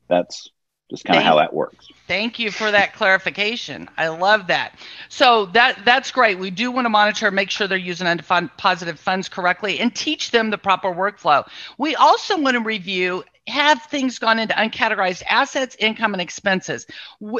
that's 0.08 0.48
just 0.90 1.04
kind 1.04 1.18
of 1.18 1.24
how 1.24 1.36
that 1.36 1.52
works. 1.52 1.88
Thank 2.06 2.38
you 2.38 2.50
for 2.50 2.70
that 2.70 2.94
clarification. 2.94 3.88
I 3.96 4.08
love 4.08 4.48
that. 4.48 4.78
So 5.08 5.46
that 5.46 5.84
that's 5.84 6.10
great. 6.10 6.38
We 6.38 6.50
do 6.50 6.70
want 6.70 6.84
to 6.84 6.90
monitor, 6.90 7.30
make 7.30 7.50
sure 7.50 7.66
they're 7.66 7.78
using 7.78 8.06
undeposited 8.06 8.98
funds 8.98 9.28
correctly, 9.28 9.80
and 9.80 9.94
teach 9.94 10.30
them 10.30 10.50
the 10.50 10.58
proper 10.58 10.92
workflow. 10.92 11.46
We 11.78 11.94
also 11.94 12.38
want 12.38 12.54
to 12.54 12.62
review 12.62 13.24
have 13.46 13.82
things 13.82 14.18
gone 14.18 14.38
into 14.38 14.54
uncategorized 14.54 15.22
assets, 15.28 15.76
income, 15.78 16.14
and 16.14 16.22
expenses. 16.22 16.86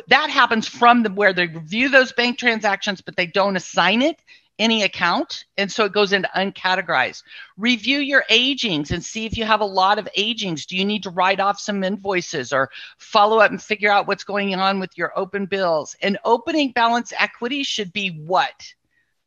That 0.08 0.28
happens 0.28 0.68
from 0.68 1.02
the, 1.02 1.10
where 1.10 1.32
they 1.32 1.46
review 1.46 1.88
those 1.88 2.12
bank 2.12 2.38
transactions, 2.38 3.00
but 3.00 3.16
they 3.16 3.26
don't 3.26 3.56
assign 3.56 4.02
it 4.02 4.20
any 4.58 4.82
account. 4.82 5.44
And 5.56 5.70
so 5.70 5.84
it 5.84 5.92
goes 5.92 6.12
into 6.12 6.28
uncategorized. 6.36 7.22
Review 7.56 7.98
your 7.98 8.24
agings 8.30 8.90
and 8.90 9.04
see 9.04 9.26
if 9.26 9.36
you 9.36 9.44
have 9.44 9.60
a 9.60 9.66
lot 9.66 9.98
of 9.98 10.08
agings. 10.16 10.66
Do 10.66 10.76
you 10.76 10.84
need 10.84 11.02
to 11.04 11.10
write 11.10 11.40
off 11.40 11.58
some 11.58 11.82
invoices 11.82 12.52
or 12.52 12.70
follow 12.98 13.38
up 13.38 13.50
and 13.50 13.62
figure 13.62 13.90
out 13.90 14.06
what's 14.06 14.24
going 14.24 14.54
on 14.54 14.80
with 14.80 14.96
your 14.96 15.12
open 15.16 15.46
bills? 15.46 15.96
And 16.02 16.18
opening 16.24 16.72
balance 16.72 17.12
equity 17.18 17.62
should 17.62 17.92
be 17.92 18.08
what? 18.08 18.74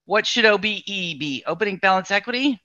What 0.06 0.26
should 0.26 0.46
OBE 0.46 0.86
be? 0.86 1.44
Opening 1.46 1.78
balance 1.78 2.12
equity? 2.12 2.62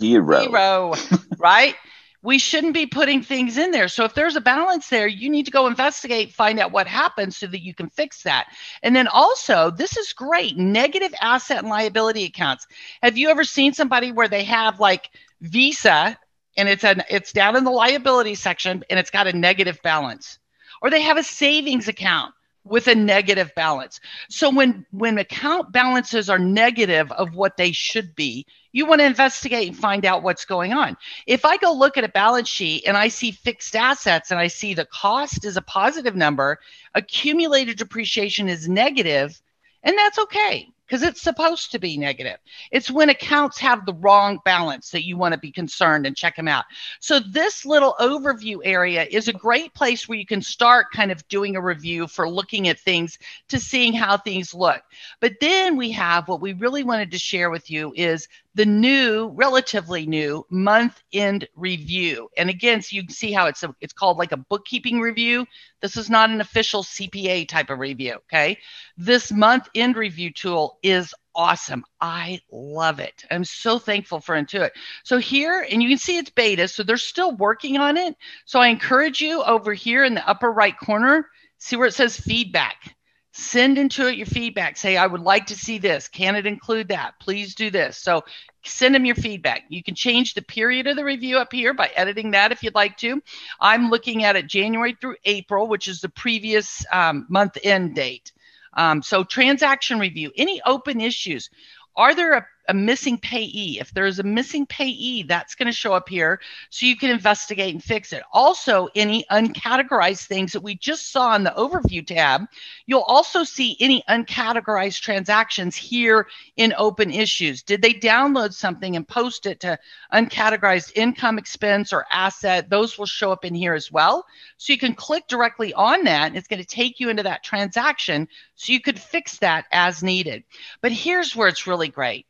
Zero. 0.00 0.42
Zero, 0.42 0.94
right? 1.38 1.74
We 2.22 2.38
shouldn't 2.38 2.74
be 2.74 2.86
putting 2.86 3.22
things 3.22 3.58
in 3.58 3.70
there. 3.70 3.88
So 3.88 4.04
if 4.04 4.14
there's 4.14 4.36
a 4.36 4.40
balance 4.40 4.88
there, 4.88 5.06
you 5.06 5.30
need 5.30 5.44
to 5.44 5.52
go 5.52 5.66
investigate, 5.66 6.32
find 6.32 6.58
out 6.58 6.72
what 6.72 6.86
happened 6.86 7.32
so 7.32 7.46
that 7.46 7.62
you 7.62 7.74
can 7.74 7.88
fix 7.90 8.22
that. 8.24 8.48
And 8.82 8.94
then 8.94 9.06
also, 9.06 9.70
this 9.70 9.96
is 9.96 10.12
great 10.12 10.56
negative 10.56 11.14
asset 11.20 11.58
and 11.58 11.68
liability 11.68 12.24
accounts. 12.24 12.66
Have 13.02 13.16
you 13.16 13.28
ever 13.28 13.44
seen 13.44 13.72
somebody 13.72 14.10
where 14.10 14.28
they 14.28 14.44
have 14.44 14.80
like 14.80 15.10
Visa 15.40 16.18
and 16.56 16.68
it's 16.68 16.84
an 16.84 17.04
it's 17.08 17.32
down 17.32 17.54
in 17.54 17.62
the 17.62 17.70
liability 17.70 18.34
section 18.34 18.82
and 18.90 18.98
it's 18.98 19.10
got 19.10 19.28
a 19.28 19.32
negative 19.32 19.78
balance? 19.82 20.38
Or 20.82 20.90
they 20.90 21.02
have 21.02 21.18
a 21.18 21.22
savings 21.22 21.88
account 21.88 22.34
with 22.68 22.88
a 22.88 22.94
negative 22.94 23.52
balance. 23.54 24.00
So 24.28 24.50
when 24.50 24.86
when 24.90 25.18
account 25.18 25.72
balances 25.72 26.28
are 26.28 26.38
negative 26.38 27.10
of 27.12 27.34
what 27.34 27.56
they 27.56 27.72
should 27.72 28.14
be, 28.14 28.46
you 28.72 28.86
want 28.86 29.00
to 29.00 29.06
investigate 29.06 29.68
and 29.68 29.76
find 29.76 30.04
out 30.04 30.22
what's 30.22 30.44
going 30.44 30.72
on. 30.72 30.96
If 31.26 31.44
I 31.44 31.56
go 31.56 31.72
look 31.72 31.96
at 31.96 32.04
a 32.04 32.08
balance 32.08 32.48
sheet 32.48 32.84
and 32.86 32.96
I 32.96 33.08
see 33.08 33.30
fixed 33.30 33.74
assets 33.74 34.30
and 34.30 34.38
I 34.38 34.46
see 34.46 34.74
the 34.74 34.86
cost 34.86 35.44
is 35.44 35.56
a 35.56 35.62
positive 35.62 36.14
number, 36.14 36.58
accumulated 36.94 37.78
depreciation 37.78 38.48
is 38.48 38.68
negative, 38.68 39.40
and 39.82 39.96
that's 39.96 40.18
okay 40.18 40.72
because 40.88 41.02
it's 41.02 41.20
supposed 41.20 41.70
to 41.72 41.78
be 41.78 41.98
negative. 41.98 42.38
It's 42.70 42.90
when 42.90 43.10
accounts 43.10 43.58
have 43.58 43.84
the 43.84 43.94
wrong 43.94 44.38
balance 44.44 44.90
that 44.90 45.04
you 45.04 45.18
want 45.18 45.34
to 45.34 45.38
be 45.38 45.52
concerned 45.52 46.06
and 46.06 46.16
check 46.16 46.36
them 46.36 46.48
out. 46.48 46.64
So, 47.00 47.20
this 47.20 47.66
little 47.66 47.94
overview 48.00 48.60
area 48.64 49.06
is 49.10 49.28
a 49.28 49.32
great 49.32 49.74
place 49.74 50.08
where 50.08 50.18
you 50.18 50.26
can 50.26 50.40
start 50.40 50.86
kind 50.92 51.12
of 51.12 51.26
doing 51.28 51.56
a 51.56 51.60
review 51.60 52.06
for 52.06 52.28
looking 52.28 52.68
at 52.68 52.80
things 52.80 53.18
to 53.48 53.60
seeing 53.60 53.92
how 53.92 54.16
things 54.16 54.54
look. 54.54 54.82
But 55.20 55.34
then 55.40 55.76
we 55.76 55.90
have 55.92 56.26
what 56.28 56.40
we 56.40 56.54
really 56.54 56.84
wanted 56.84 57.10
to 57.10 57.18
share 57.18 57.50
with 57.50 57.70
you 57.70 57.92
is 57.94 58.28
the 58.58 58.66
new, 58.66 59.28
relatively 59.36 60.04
new 60.04 60.44
month 60.50 61.00
end 61.12 61.46
review. 61.54 62.28
And 62.36 62.50
again, 62.50 62.82
so 62.82 62.96
you 62.96 63.04
can 63.04 63.14
see 63.14 63.30
how 63.30 63.46
it's 63.46 63.62
a, 63.62 63.72
it's 63.80 63.92
called 63.92 64.18
like 64.18 64.32
a 64.32 64.36
bookkeeping 64.36 64.98
review. 64.98 65.46
This 65.80 65.96
is 65.96 66.10
not 66.10 66.30
an 66.30 66.40
official 66.40 66.82
CPA 66.82 67.46
type 67.46 67.70
of 67.70 67.78
review. 67.78 68.14
Okay. 68.14 68.58
This 68.96 69.30
month 69.30 69.68
end 69.76 69.94
review 69.94 70.32
tool 70.32 70.80
is 70.82 71.14
awesome. 71.36 71.84
I 72.00 72.40
love 72.50 72.98
it. 72.98 73.24
I'm 73.30 73.44
so 73.44 73.78
thankful 73.78 74.18
for 74.18 74.34
Intuit. 74.34 74.70
So 75.04 75.18
here, 75.18 75.64
and 75.70 75.80
you 75.80 75.88
can 75.88 75.98
see 75.98 76.18
it's 76.18 76.30
beta, 76.30 76.66
so 76.66 76.82
they're 76.82 76.96
still 76.96 77.36
working 77.36 77.78
on 77.78 77.96
it. 77.96 78.16
So 78.44 78.58
I 78.58 78.66
encourage 78.66 79.20
you 79.20 79.40
over 79.44 79.72
here 79.72 80.02
in 80.02 80.14
the 80.14 80.28
upper 80.28 80.50
right 80.50 80.76
corner, 80.76 81.28
see 81.58 81.76
where 81.76 81.86
it 81.86 81.94
says 81.94 82.18
feedback. 82.18 82.96
Send 83.40 83.76
Intuit 83.76 84.16
your 84.16 84.26
feedback. 84.26 84.76
Say, 84.76 84.96
I 84.96 85.06
would 85.06 85.20
like 85.20 85.46
to 85.46 85.54
see 85.54 85.78
this. 85.78 86.08
Can 86.08 86.34
it 86.34 86.44
include 86.44 86.88
that? 86.88 87.14
Please 87.20 87.54
do 87.54 87.70
this. 87.70 87.96
So 87.96 88.24
send 88.64 88.96
them 88.96 89.04
your 89.04 89.14
feedback. 89.14 89.62
You 89.68 89.80
can 89.80 89.94
change 89.94 90.34
the 90.34 90.42
period 90.42 90.88
of 90.88 90.96
the 90.96 91.04
review 91.04 91.38
up 91.38 91.52
here 91.52 91.72
by 91.72 91.86
editing 91.94 92.32
that 92.32 92.50
if 92.50 92.64
you'd 92.64 92.74
like 92.74 92.96
to. 92.98 93.22
I'm 93.60 93.90
looking 93.90 94.24
at 94.24 94.34
it 94.34 94.48
January 94.48 94.96
through 95.00 95.18
April, 95.24 95.68
which 95.68 95.86
is 95.86 96.00
the 96.00 96.08
previous 96.08 96.84
um, 96.90 97.26
month 97.28 97.56
end 97.62 97.94
date. 97.94 98.32
Um, 98.74 99.02
so 99.02 99.22
transaction 99.22 100.00
review, 100.00 100.32
any 100.36 100.60
open 100.66 101.00
issues. 101.00 101.48
Are 101.94 102.16
there 102.16 102.34
a, 102.34 102.46
a 102.68 102.74
missing 102.74 103.18
payee. 103.18 103.78
If 103.80 103.92
there's 103.92 104.18
a 104.18 104.22
missing 104.22 104.66
payee, 104.66 105.24
that's 105.24 105.54
going 105.54 105.66
to 105.66 105.72
show 105.72 105.92
up 105.92 106.08
here 106.08 106.40
so 106.70 106.86
you 106.86 106.96
can 106.96 107.10
investigate 107.10 107.74
and 107.74 107.82
fix 107.82 108.12
it. 108.12 108.22
Also, 108.32 108.88
any 108.94 109.24
uncategorized 109.30 110.26
things 110.26 110.52
that 110.52 110.62
we 110.62 110.74
just 110.76 111.12
saw 111.12 111.34
in 111.34 111.44
the 111.44 111.54
overview 111.56 112.06
tab, 112.06 112.46
you'll 112.86 113.02
also 113.02 113.44
see 113.44 113.76
any 113.80 114.02
uncategorized 114.08 115.00
transactions 115.00 115.76
here 115.76 116.28
in 116.56 116.72
open 116.78 117.10
issues. 117.10 117.62
Did 117.62 117.82
they 117.82 117.92
download 117.92 118.52
something 118.52 118.96
and 118.96 119.06
post 119.06 119.46
it 119.46 119.60
to 119.60 119.78
uncategorized 120.12 120.92
income 120.94 121.38
expense 121.38 121.92
or 121.92 122.06
asset? 122.10 122.70
Those 122.70 122.96
will 122.96 123.06
show 123.06 123.32
up 123.32 123.44
in 123.44 123.54
here 123.54 123.74
as 123.74 123.92
well. 123.92 124.24
So 124.56 124.72
you 124.72 124.78
can 124.78 124.94
click 124.94 125.26
directly 125.28 125.74
on 125.74 126.04
that 126.04 126.38
it's 126.38 126.48
going 126.48 126.62
to 126.62 126.66
take 126.66 127.00
you 127.00 127.10
into 127.10 127.24
that 127.24 127.42
transaction 127.42 128.28
so 128.54 128.72
you 128.72 128.80
could 128.80 128.98
fix 128.98 129.38
that 129.38 129.66
as 129.72 130.02
needed. 130.02 130.44
But 130.80 130.92
here's 130.92 131.34
where 131.36 131.48
it's 131.48 131.66
really 131.66 131.88
great 131.88 132.26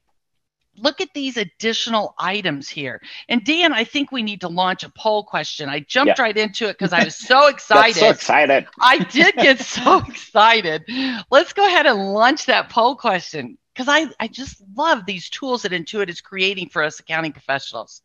look 0.79 1.01
at 1.01 1.09
these 1.15 1.37
additional 1.37 2.15
items 2.19 2.69
here. 2.69 3.01
And 3.29 3.45
Dan, 3.45 3.73
I 3.73 3.85
think 3.85 4.13
we 4.13 4.23
need 4.23 4.41
to 4.43 4.49
launch 4.49 4.85
a 4.85 4.91
poll 4.91 5.25
question. 5.25 5.69
I 5.69 5.81
jumped 5.81 6.19
yeah. 6.19 6.23
right 6.23 6.37
into 6.37 6.69
it 6.69 6.79
because 6.79 6.93
I 6.93 7.05
was 7.05 7.17
so 7.29 7.49
excited. 7.49 7.97
so 7.97 8.11
excited. 8.11 8.67
I 8.81 8.99
did 8.99 9.35
get 9.37 9.61
so 9.61 9.99
excited. 10.09 10.85
Let's 11.31 11.53
go 11.53 11.67
ahead 11.67 11.87
and 11.87 12.13
launch 12.13 12.47
that 12.47 12.71
poll 12.71 12.97
question 12.97 13.59
because 13.75 13.89
I, 13.89 14.11
I 14.19 14.29
just 14.29 14.63
love 14.77 15.07
these 15.07 15.31
tools 15.31 15.63
that 15.63 15.73
Intuit 15.73 16.09
is 16.09 16.21
creating 16.21 16.69
for 16.69 16.83
us 16.83 16.99
accounting 16.99 17.33
professionals. 17.33 18.03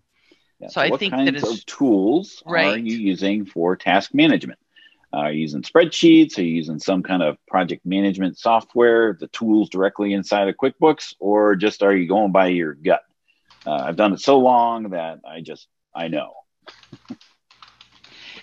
Yeah. 0.60 0.68
So, 0.68 0.74
so, 0.74 0.82
I 0.82 0.98
think 0.98 1.14
that 1.14 1.36
is, 1.36 1.64
tools 1.66 2.44
right. 2.46 2.76
are 2.76 2.78
you 2.78 2.96
using 2.96 3.46
for 3.46 3.76
task 3.76 4.14
management? 4.14 4.60
Are 5.14 5.32
you 5.32 5.42
using 5.42 5.62
spreadsheets? 5.62 6.38
Are 6.38 6.42
you 6.42 6.56
using 6.56 6.80
some 6.80 7.04
kind 7.04 7.22
of 7.22 7.38
project 7.48 7.86
management 7.86 8.38
software, 8.38 9.16
the 9.20 9.28
tools 9.28 9.70
directly 9.70 10.14
inside 10.14 10.50
of 10.50 10.56
QuickBooks, 10.56 11.14
or 11.20 11.56
just 11.56 11.84
are 11.84 11.96
you 11.96 12.08
going 12.08 12.32
by 12.32 12.48
your 12.48 12.74
gut? 12.74 13.04
Uh, 13.66 13.76
I've 13.76 13.96
done 13.96 14.14
it 14.14 14.20
so 14.20 14.40
long 14.40 14.90
that 14.90 15.20
I 15.24 15.42
just, 15.42 15.68
I 15.94 16.08
know. 16.08 16.34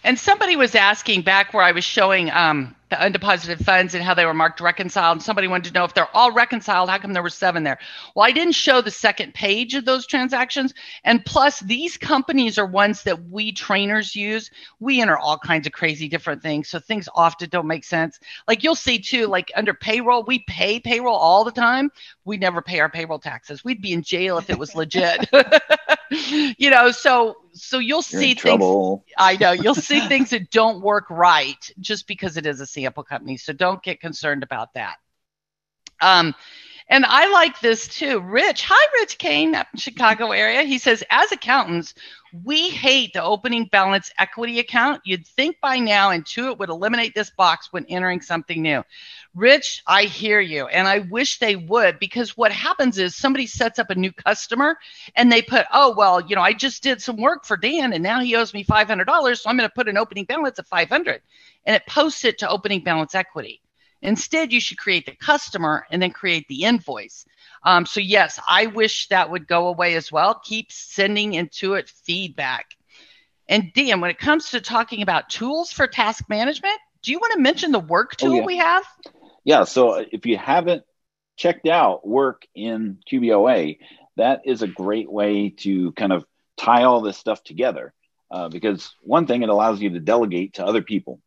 and 0.05 0.19
somebody 0.19 0.55
was 0.55 0.77
asking 0.77 1.23
back 1.23 1.53
where 1.53 1.65
I 1.65 1.73
was 1.73 1.85
showing 1.85 2.31
um, 2.31 2.77
the 2.90 2.97
undeposited 2.97 3.64
funds 3.64 3.94
and 3.94 4.02
how 4.02 4.14
they 4.14 4.26
were 4.26 4.35
marked 4.35 4.61
reconciled. 4.61 5.16
And 5.16 5.23
somebody 5.23 5.49
wanted 5.49 5.68
to 5.68 5.75
know 5.75 5.85
if 5.85 5.94
they're 5.94 6.14
all 6.14 6.32
reconciled. 6.32 6.90
How 6.90 6.99
come 6.99 7.12
there 7.12 7.23
were 7.23 7.30
seven 7.30 7.62
there? 7.62 7.78
Well, 8.14 8.26
I 8.26 8.32
didn't 8.32 8.54
show 8.54 8.80
the 8.80 8.90
second 8.90 9.32
page 9.32 9.75
of 9.75 9.85
those 9.85 10.06
transactions. 10.06 10.75
And 11.04 11.25
plus, 11.25 11.61
these 11.61 11.97
companies 11.97 12.59
are 12.59 12.66
ones 12.66 13.04
that 13.04 13.28
we 13.28 13.52
trainers 13.52 14.14
use. 14.16 14.50
We 14.80 15.00
enter 15.00 15.16
all 15.16 15.38
kinds 15.38 15.66
of 15.66 15.73
crazy 15.73 16.09
different 16.09 16.42
things. 16.42 16.68
So 16.68 16.80
things 16.80 17.09
often 17.14 17.49
don't 17.49 17.66
make 17.66 17.85
sense. 17.85 18.18
Like 18.49 18.64
you'll 18.64 18.75
see 18.75 18.99
too, 18.99 19.26
like 19.28 19.52
under 19.54 19.73
payroll, 19.73 20.25
we 20.25 20.40
pay 20.40 20.80
payroll 20.80 21.16
all 21.16 21.44
the 21.44 21.52
time. 21.52 21.90
We 22.25 22.37
never 22.37 22.61
pay 22.61 22.80
our 22.80 22.90
payroll 22.90 23.20
taxes. 23.20 23.64
We'd 23.64 23.80
be 23.80 23.92
in 23.92 24.02
jail 24.02 24.38
if 24.38 24.50
it 24.50 24.59
was 24.59 24.75
legit. 24.75 25.28
you 26.59 26.70
know, 26.70 26.90
so 26.90 27.37
so 27.52 27.78
you'll 27.78 27.97
You're 27.97 28.02
see 28.02 28.35
things. 28.35 29.00
I 29.16 29.37
know 29.37 29.52
you'll 29.52 29.75
see 29.75 30.00
things 30.00 30.30
that 30.30 30.50
don't 30.50 30.80
work 30.80 31.06
right 31.11 31.70
just 31.80 32.06
because 32.06 32.37
it 32.37 32.47
is 32.47 32.61
a 32.61 32.66
sample 32.80 33.04
company. 33.04 33.37
So 33.37 33.52
don't 33.52 33.82
get 33.82 34.00
concerned 34.00 34.42
about 34.42 34.75
that. 34.75 34.96
Um, 36.00 36.34
and 36.90 37.04
I 37.06 37.30
like 37.30 37.61
this 37.61 37.87
too. 37.87 38.20
Rich, 38.20 38.64
hi, 38.66 38.87
Rich 39.00 39.18
Kane 39.18 39.54
up 39.54 39.68
in 39.73 39.78
Chicago 39.78 40.32
area. 40.32 40.62
He 40.62 40.76
says, 40.76 41.04
as 41.09 41.30
accountants, 41.30 41.94
we 42.44 42.68
hate 42.68 43.12
the 43.12 43.23
opening 43.23 43.66
balance 43.66 44.11
equity 44.18 44.59
account. 44.59 45.00
You'd 45.04 45.26
think 45.26 45.56
by 45.61 45.78
now 45.78 46.11
Intuit 46.11 46.59
would 46.59 46.68
eliminate 46.68 47.14
this 47.14 47.30
box 47.30 47.68
when 47.73 47.87
entering 47.87 48.20
something 48.20 48.61
new. 48.61 48.82
Rich, 49.37 49.82
I 49.87 50.04
hear 50.04 50.40
you. 50.40 50.66
And 50.66 50.88
I 50.88 50.99
wish 50.99 51.38
they 51.38 51.54
would 51.54 52.00
because 52.00 52.37
what 52.37 52.50
happens 52.50 52.99
is 52.99 53.14
somebody 53.14 53.47
sets 53.47 53.78
up 53.78 53.90
a 53.90 53.94
new 53.94 54.12
customer 54.12 54.76
and 55.14 55.30
they 55.30 55.42
put, 55.42 55.66
oh, 55.73 55.94
well, 55.97 56.20
you 56.20 56.35
know, 56.35 56.42
I 56.42 56.52
just 56.52 56.82
did 56.82 57.00
some 57.00 57.16
work 57.16 57.44
for 57.44 57.56
Dan 57.56 57.92
and 57.92 58.02
now 58.02 58.20
he 58.20 58.35
owes 58.35 58.52
me 58.52 58.64
$500. 58.64 59.38
So 59.38 59.49
I'm 59.49 59.56
going 59.56 59.68
to 59.68 59.75
put 59.75 59.88
an 59.88 59.97
opening 59.97 60.25
balance 60.25 60.59
of 60.59 60.66
500 60.66 61.23
and 61.66 61.76
it 61.76 61.87
posts 61.87 62.25
it 62.25 62.38
to 62.38 62.49
opening 62.49 62.82
balance 62.82 63.14
equity. 63.14 63.60
Instead, 64.02 64.52
you 64.52 64.61
should 64.61 64.78
create 64.78 65.07
the 65.07 65.14
customer 65.14 65.87
and 65.90 66.00
then 66.00 66.11
create 66.11 66.47
the 66.49 66.62
invoice. 66.62 67.25
Um, 67.62 67.85
so, 67.85 68.00
yes, 68.00 68.40
I 68.49 68.66
wish 68.66 69.09
that 69.09 69.30
would 69.30 69.47
go 69.47 69.69
away 69.69 69.95
as 69.95 70.11
well. 70.11 70.40
Keep 70.45 70.73
sending 70.73 71.33
Intuit 71.33 71.88
feedback. 71.88 72.66
And 73.49 73.73
Dan, 73.75 74.00
when 74.00 74.11
it 74.11 74.19
comes 74.19 74.50
to 74.50 74.61
talking 74.61 75.02
about 75.02 75.28
tools 75.28 75.73
for 75.73 75.87
task 75.87 76.25
management, 76.28 76.78
do 77.02 77.12
you 77.12 77.19
want 77.19 77.35
to 77.35 77.40
mention 77.40 77.73
the 77.73 77.80
work 77.80 78.16
tool 78.16 78.33
oh, 78.33 78.37
yeah. 78.37 78.45
we 78.47 78.57
have? 78.59 78.85
Yeah. 79.45 79.64
So, 79.64 80.04
if 80.11 80.25
you 80.25 80.38
haven't 80.38 80.85
checked 81.37 81.66
out 81.66 82.07
work 82.07 82.47
in 82.54 82.99
QBOA, 83.11 83.78
that 84.16 84.42
is 84.45 84.62
a 84.62 84.69
great 84.69 85.11
way 85.11 85.50
to 85.59 85.92
kind 85.92 86.12
of 86.12 86.25
tie 86.57 86.85
all 86.85 87.00
this 87.00 87.19
stuff 87.19 87.42
together. 87.42 87.92
Uh, 88.30 88.49
because 88.49 88.95
one 89.02 89.26
thing, 89.26 89.42
it 89.42 89.49
allows 89.49 89.80
you 89.80 89.90
to 89.90 90.00
delegate 90.00 90.54
to 90.54 90.64
other 90.64 90.83
people. 90.83 91.21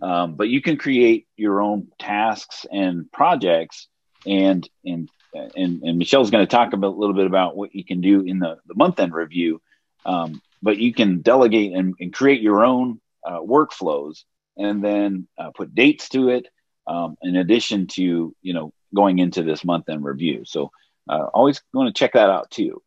Um, 0.00 0.34
but 0.34 0.48
you 0.48 0.60
can 0.60 0.76
create 0.76 1.26
your 1.36 1.60
own 1.60 1.88
tasks 1.98 2.66
and 2.70 3.10
projects, 3.10 3.88
and 4.26 4.68
and 4.84 5.08
and, 5.34 5.82
and 5.82 5.98
Michelle's 5.98 6.30
going 6.30 6.46
to 6.46 6.50
talk 6.50 6.72
a 6.72 6.76
little 6.76 7.14
bit 7.14 7.26
about 7.26 7.56
what 7.56 7.74
you 7.74 7.84
can 7.84 8.00
do 8.00 8.20
in 8.20 8.38
the, 8.38 8.58
the 8.66 8.74
month 8.74 9.00
end 9.00 9.12
review. 9.12 9.60
Um, 10.06 10.40
but 10.62 10.78
you 10.78 10.94
can 10.94 11.22
delegate 11.22 11.72
and, 11.72 11.94
and 11.98 12.12
create 12.12 12.40
your 12.40 12.64
own 12.64 13.00
uh, 13.24 13.40
workflows, 13.40 14.24
and 14.56 14.82
then 14.82 15.26
uh, 15.38 15.50
put 15.50 15.74
dates 15.74 16.08
to 16.10 16.28
it. 16.30 16.46
Um, 16.86 17.16
in 17.22 17.36
addition 17.36 17.86
to 17.88 18.34
you 18.42 18.54
know 18.54 18.72
going 18.94 19.18
into 19.18 19.42
this 19.42 19.64
month 19.64 19.88
end 19.88 20.04
review, 20.04 20.44
so 20.44 20.70
uh, 21.08 21.26
always 21.32 21.60
going 21.72 21.86
to 21.86 21.92
check 21.92 22.12
that 22.12 22.30
out 22.30 22.50
too. 22.50 22.82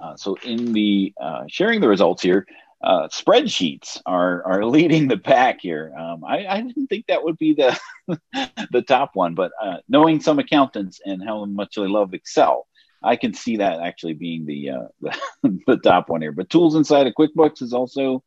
Uh, 0.00 0.16
so 0.16 0.36
in 0.42 0.72
the 0.72 1.12
uh, 1.20 1.44
sharing 1.48 1.80
the 1.80 1.88
results 1.88 2.22
here, 2.22 2.46
uh, 2.82 3.08
spreadsheets 3.08 4.00
are 4.06 4.42
are 4.44 4.64
leading 4.76 5.08
the 5.08 5.18
pack 5.18 5.60
here. 5.60 5.92
Um, 5.96 6.24
I, 6.24 6.46
I, 6.46 6.60
didn't 6.60 6.86
think 6.86 7.06
that 7.06 7.22
would 7.22 7.38
be 7.38 7.54
the 7.54 7.78
the 8.72 8.82
top 8.82 9.10
one, 9.14 9.34
but 9.34 9.52
uh, 9.62 9.78
knowing 9.88 10.20
some 10.20 10.38
accountants 10.38 11.00
and 11.04 11.22
how 11.22 11.44
much 11.44 11.74
they 11.76 11.82
love 11.82 12.14
Excel, 12.14 12.66
I 13.02 13.16
can 13.16 13.34
see 13.34 13.58
that 13.58 13.80
actually 13.80 14.14
being 14.14 14.46
the 14.46 14.70
uh, 14.70 14.88
the, 15.42 15.58
the, 15.66 15.76
top 15.76 16.08
one 16.08 16.22
here. 16.22 16.32
But 16.32 16.50
tools 16.50 16.74
inside 16.74 17.06
of 17.06 17.14
QuickBooks 17.14 17.62
is 17.62 17.72
also 17.72 18.22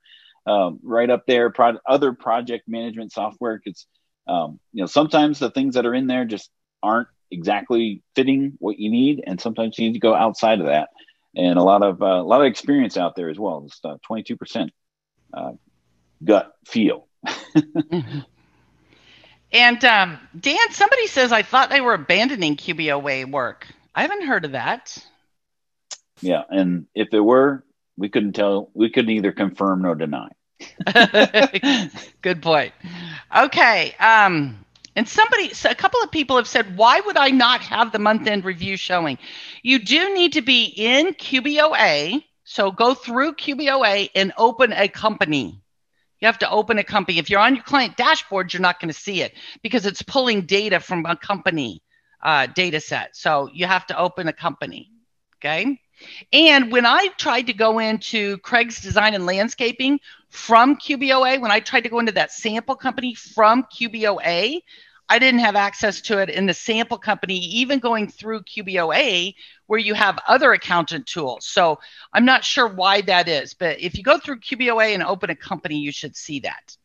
um, 0.46 0.80
right 0.84 1.10
up 1.10 1.26
there. 1.26 1.50
Pro- 1.50 1.80
other 1.88 2.14
project 2.14 2.68
management 2.68 3.12
software, 3.12 3.60
because 3.64 3.88
um, 4.28 4.60
you 4.72 4.82
know 4.82 4.88
sometimes 4.88 5.40
the 5.40 5.52
things 5.52 5.76
that 5.76 5.86
are 5.86 5.96
in 5.96 6.08
there 6.08 6.26
just 6.26 6.52
aren't 6.84 7.08
exactly 7.32 8.04
fitting 8.16 8.54
what 8.60 8.78
you 8.78 8.92
need, 8.92 9.24
and 9.26 9.42
sometimes 9.42 9.80
you 9.80 9.88
need 9.88 9.94
to 9.94 10.00
go 10.00 10.14
outside 10.14 10.60
of 10.60 10.68
that 10.68 10.90
and 11.36 11.58
a 11.58 11.64
lot 11.64 11.84
of 11.84 12.02
uh, 12.02 12.06
a 12.06 12.24
lot 12.24 12.42
of 12.42 12.48
experience 12.48 12.98
out 12.98 13.16
there 13.16 13.30
as 13.30 13.40
well. 13.40 13.62
Just 13.62 13.86
twenty 14.04 14.24
two 14.24 14.38
percent 14.38 14.72
uh, 15.34 15.54
gut 16.24 16.54
feel. 16.66 17.08
mm-hmm. 17.56 18.20
And 19.52 19.86
um, 19.86 20.20
Dan, 20.40 20.72
somebody 20.72 21.08
says 21.08 21.32
I 21.32 21.44
thought 21.44 21.70
they 21.70 21.82
were 21.82 21.94
abandoning 21.94 22.58
QBOA 22.58 23.30
work. 23.30 23.68
I 23.94 24.02
haven't 24.02 24.26
heard 24.26 24.46
of 24.46 24.54
that. 24.54 24.98
Yeah, 26.22 26.44
and 26.50 26.88
if 26.96 27.14
it 27.14 27.20
were, 27.20 27.64
we 27.98 28.10
couldn't 28.10 28.34
tell. 28.34 28.72
We 28.74 28.90
couldn't 28.90 29.12
either 29.12 29.32
confirm 29.32 29.84
nor 29.84 29.96
deny. 29.96 30.30
Good 32.22 32.42
point. 32.42 32.74
Okay. 33.36 33.94
Um, 34.00 34.66
and 34.96 35.08
somebody, 35.08 35.52
a 35.66 35.76
couple 35.76 36.02
of 36.02 36.12
people 36.12 36.38
have 36.38 36.48
said, 36.48 36.78
why 36.78 37.00
would 37.00 37.18
I 37.18 37.30
not 37.30 37.62
have 37.62 37.92
the 37.92 38.00
month 38.00 38.28
end 38.28 38.46
review 38.46 38.78
showing? 38.78 39.18
You 39.64 39.80
do 39.80 40.14
need 40.14 40.34
to 40.34 40.42
be 40.42 40.66
in 40.66 41.14
QBOA. 41.14 42.24
So 42.44 42.72
go 42.72 42.94
through 42.94 43.34
QBOA 43.34 44.10
and 44.14 44.34
open 44.38 44.72
a 44.74 44.88
company. 44.88 45.60
You 46.20 46.28
have 46.28 46.40
to 46.40 46.50
open 46.50 46.78
a 46.78 46.84
company. 46.84 47.18
If 47.18 47.30
you're 47.30 47.40
on 47.40 47.56
your 47.56 47.64
client 47.64 47.98
dashboard, 47.98 48.54
you're 48.54 48.62
not 48.62 48.80
going 48.80 48.94
to 48.94 49.00
see 49.00 49.22
it 49.22 49.34
because 49.62 49.86
it's 49.86 50.02
pulling 50.02 50.46
data 50.46 50.80
from 50.80 51.06
a 51.06 51.16
company 51.16 51.82
uh, 52.22 52.48
data 52.48 52.80
set. 52.80 53.16
So 53.18 53.50
you 53.52 53.66
have 53.66 53.86
to 53.88 54.00
open 54.00 54.28
a 54.28 54.34
company. 54.34 54.93
Okay. 55.44 55.78
And 56.32 56.72
when 56.72 56.86
I 56.86 57.10
tried 57.18 57.48
to 57.48 57.54
go 57.54 57.80
into 57.80 58.38
Craig's 58.38 58.80
Design 58.80 59.14
and 59.14 59.26
Landscaping 59.26 60.00
from 60.30 60.78
QBOA, 60.78 61.42
when 61.42 61.52
I 61.52 61.60
tried 61.60 61.82
to 61.82 61.90
go 61.90 62.00
into 62.00 62.14
that 62.14 62.32
sample 62.32 62.76
company 62.76 63.14
from 63.14 63.64
QBOA, 63.64 64.62
I 65.10 65.20
didn't 65.20 65.42
have 65.42 65.58
access 65.58 66.00
to 66.02 66.20
it 66.20 66.30
in 66.30 66.46
the 66.46 66.54
sample 66.54 66.98
company, 66.98 67.38
even 67.38 67.80
going 67.80 68.08
through 68.08 68.44
QBOA, 68.44 69.36
where 69.68 69.80
you 69.80 69.94
have 69.94 70.18
other 70.30 70.54
accountant 70.54 71.08
tools. 71.08 71.46
So 71.46 71.80
I'm 72.14 72.24
not 72.24 72.46
sure 72.46 72.68
why 72.68 73.02
that 73.02 73.28
is, 73.28 73.54
but 73.54 73.82
if 73.82 73.98
you 73.98 74.04
go 74.04 74.18
through 74.18 74.40
QBOA 74.40 74.94
and 74.94 75.04
open 75.04 75.30
a 75.30 75.36
company, 75.36 75.78
you 75.78 75.92
should 75.92 76.16
see 76.16 76.40
that. 76.40 76.78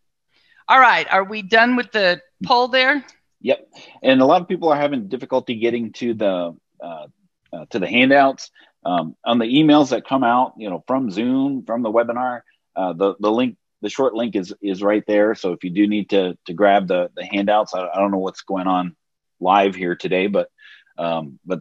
All 0.66 0.80
right, 0.80 1.06
are 1.12 1.24
we 1.24 1.42
done 1.42 1.76
with 1.76 1.92
the 1.92 2.20
poll 2.44 2.66
there? 2.66 3.04
Yep, 3.40 3.68
and 4.02 4.20
a 4.20 4.26
lot 4.26 4.42
of 4.42 4.48
people 4.48 4.68
are 4.68 4.76
having 4.76 5.06
difficulty 5.06 5.54
getting 5.54 5.92
to 5.92 6.12
the 6.12 6.56
uh, 6.82 7.06
uh, 7.52 7.66
to 7.70 7.78
the 7.78 7.86
handouts 7.86 8.50
um, 8.84 9.16
on 9.24 9.38
the 9.38 9.46
emails 9.46 9.90
that 9.90 10.06
come 10.06 10.24
out, 10.24 10.54
you 10.56 10.70
know, 10.70 10.82
from 10.86 11.10
Zoom, 11.10 11.64
from 11.64 11.82
the 11.82 11.90
webinar. 11.90 12.42
Uh, 12.76 12.92
the 12.92 13.14
the 13.18 13.30
link, 13.30 13.56
the 13.82 13.90
short 13.90 14.14
link 14.14 14.36
is 14.36 14.54
is 14.62 14.82
right 14.82 15.04
there. 15.06 15.34
So 15.34 15.52
if 15.52 15.64
you 15.64 15.70
do 15.70 15.86
need 15.86 16.10
to 16.10 16.38
to 16.46 16.52
grab 16.52 16.88
the 16.88 17.10
the 17.16 17.24
handouts, 17.24 17.74
I, 17.74 17.86
I 17.86 17.98
don't 17.98 18.10
know 18.10 18.18
what's 18.18 18.42
going 18.42 18.66
on 18.66 18.96
live 19.40 19.74
here 19.74 19.96
today, 19.96 20.26
but 20.26 20.50
um, 20.96 21.38
but 21.44 21.60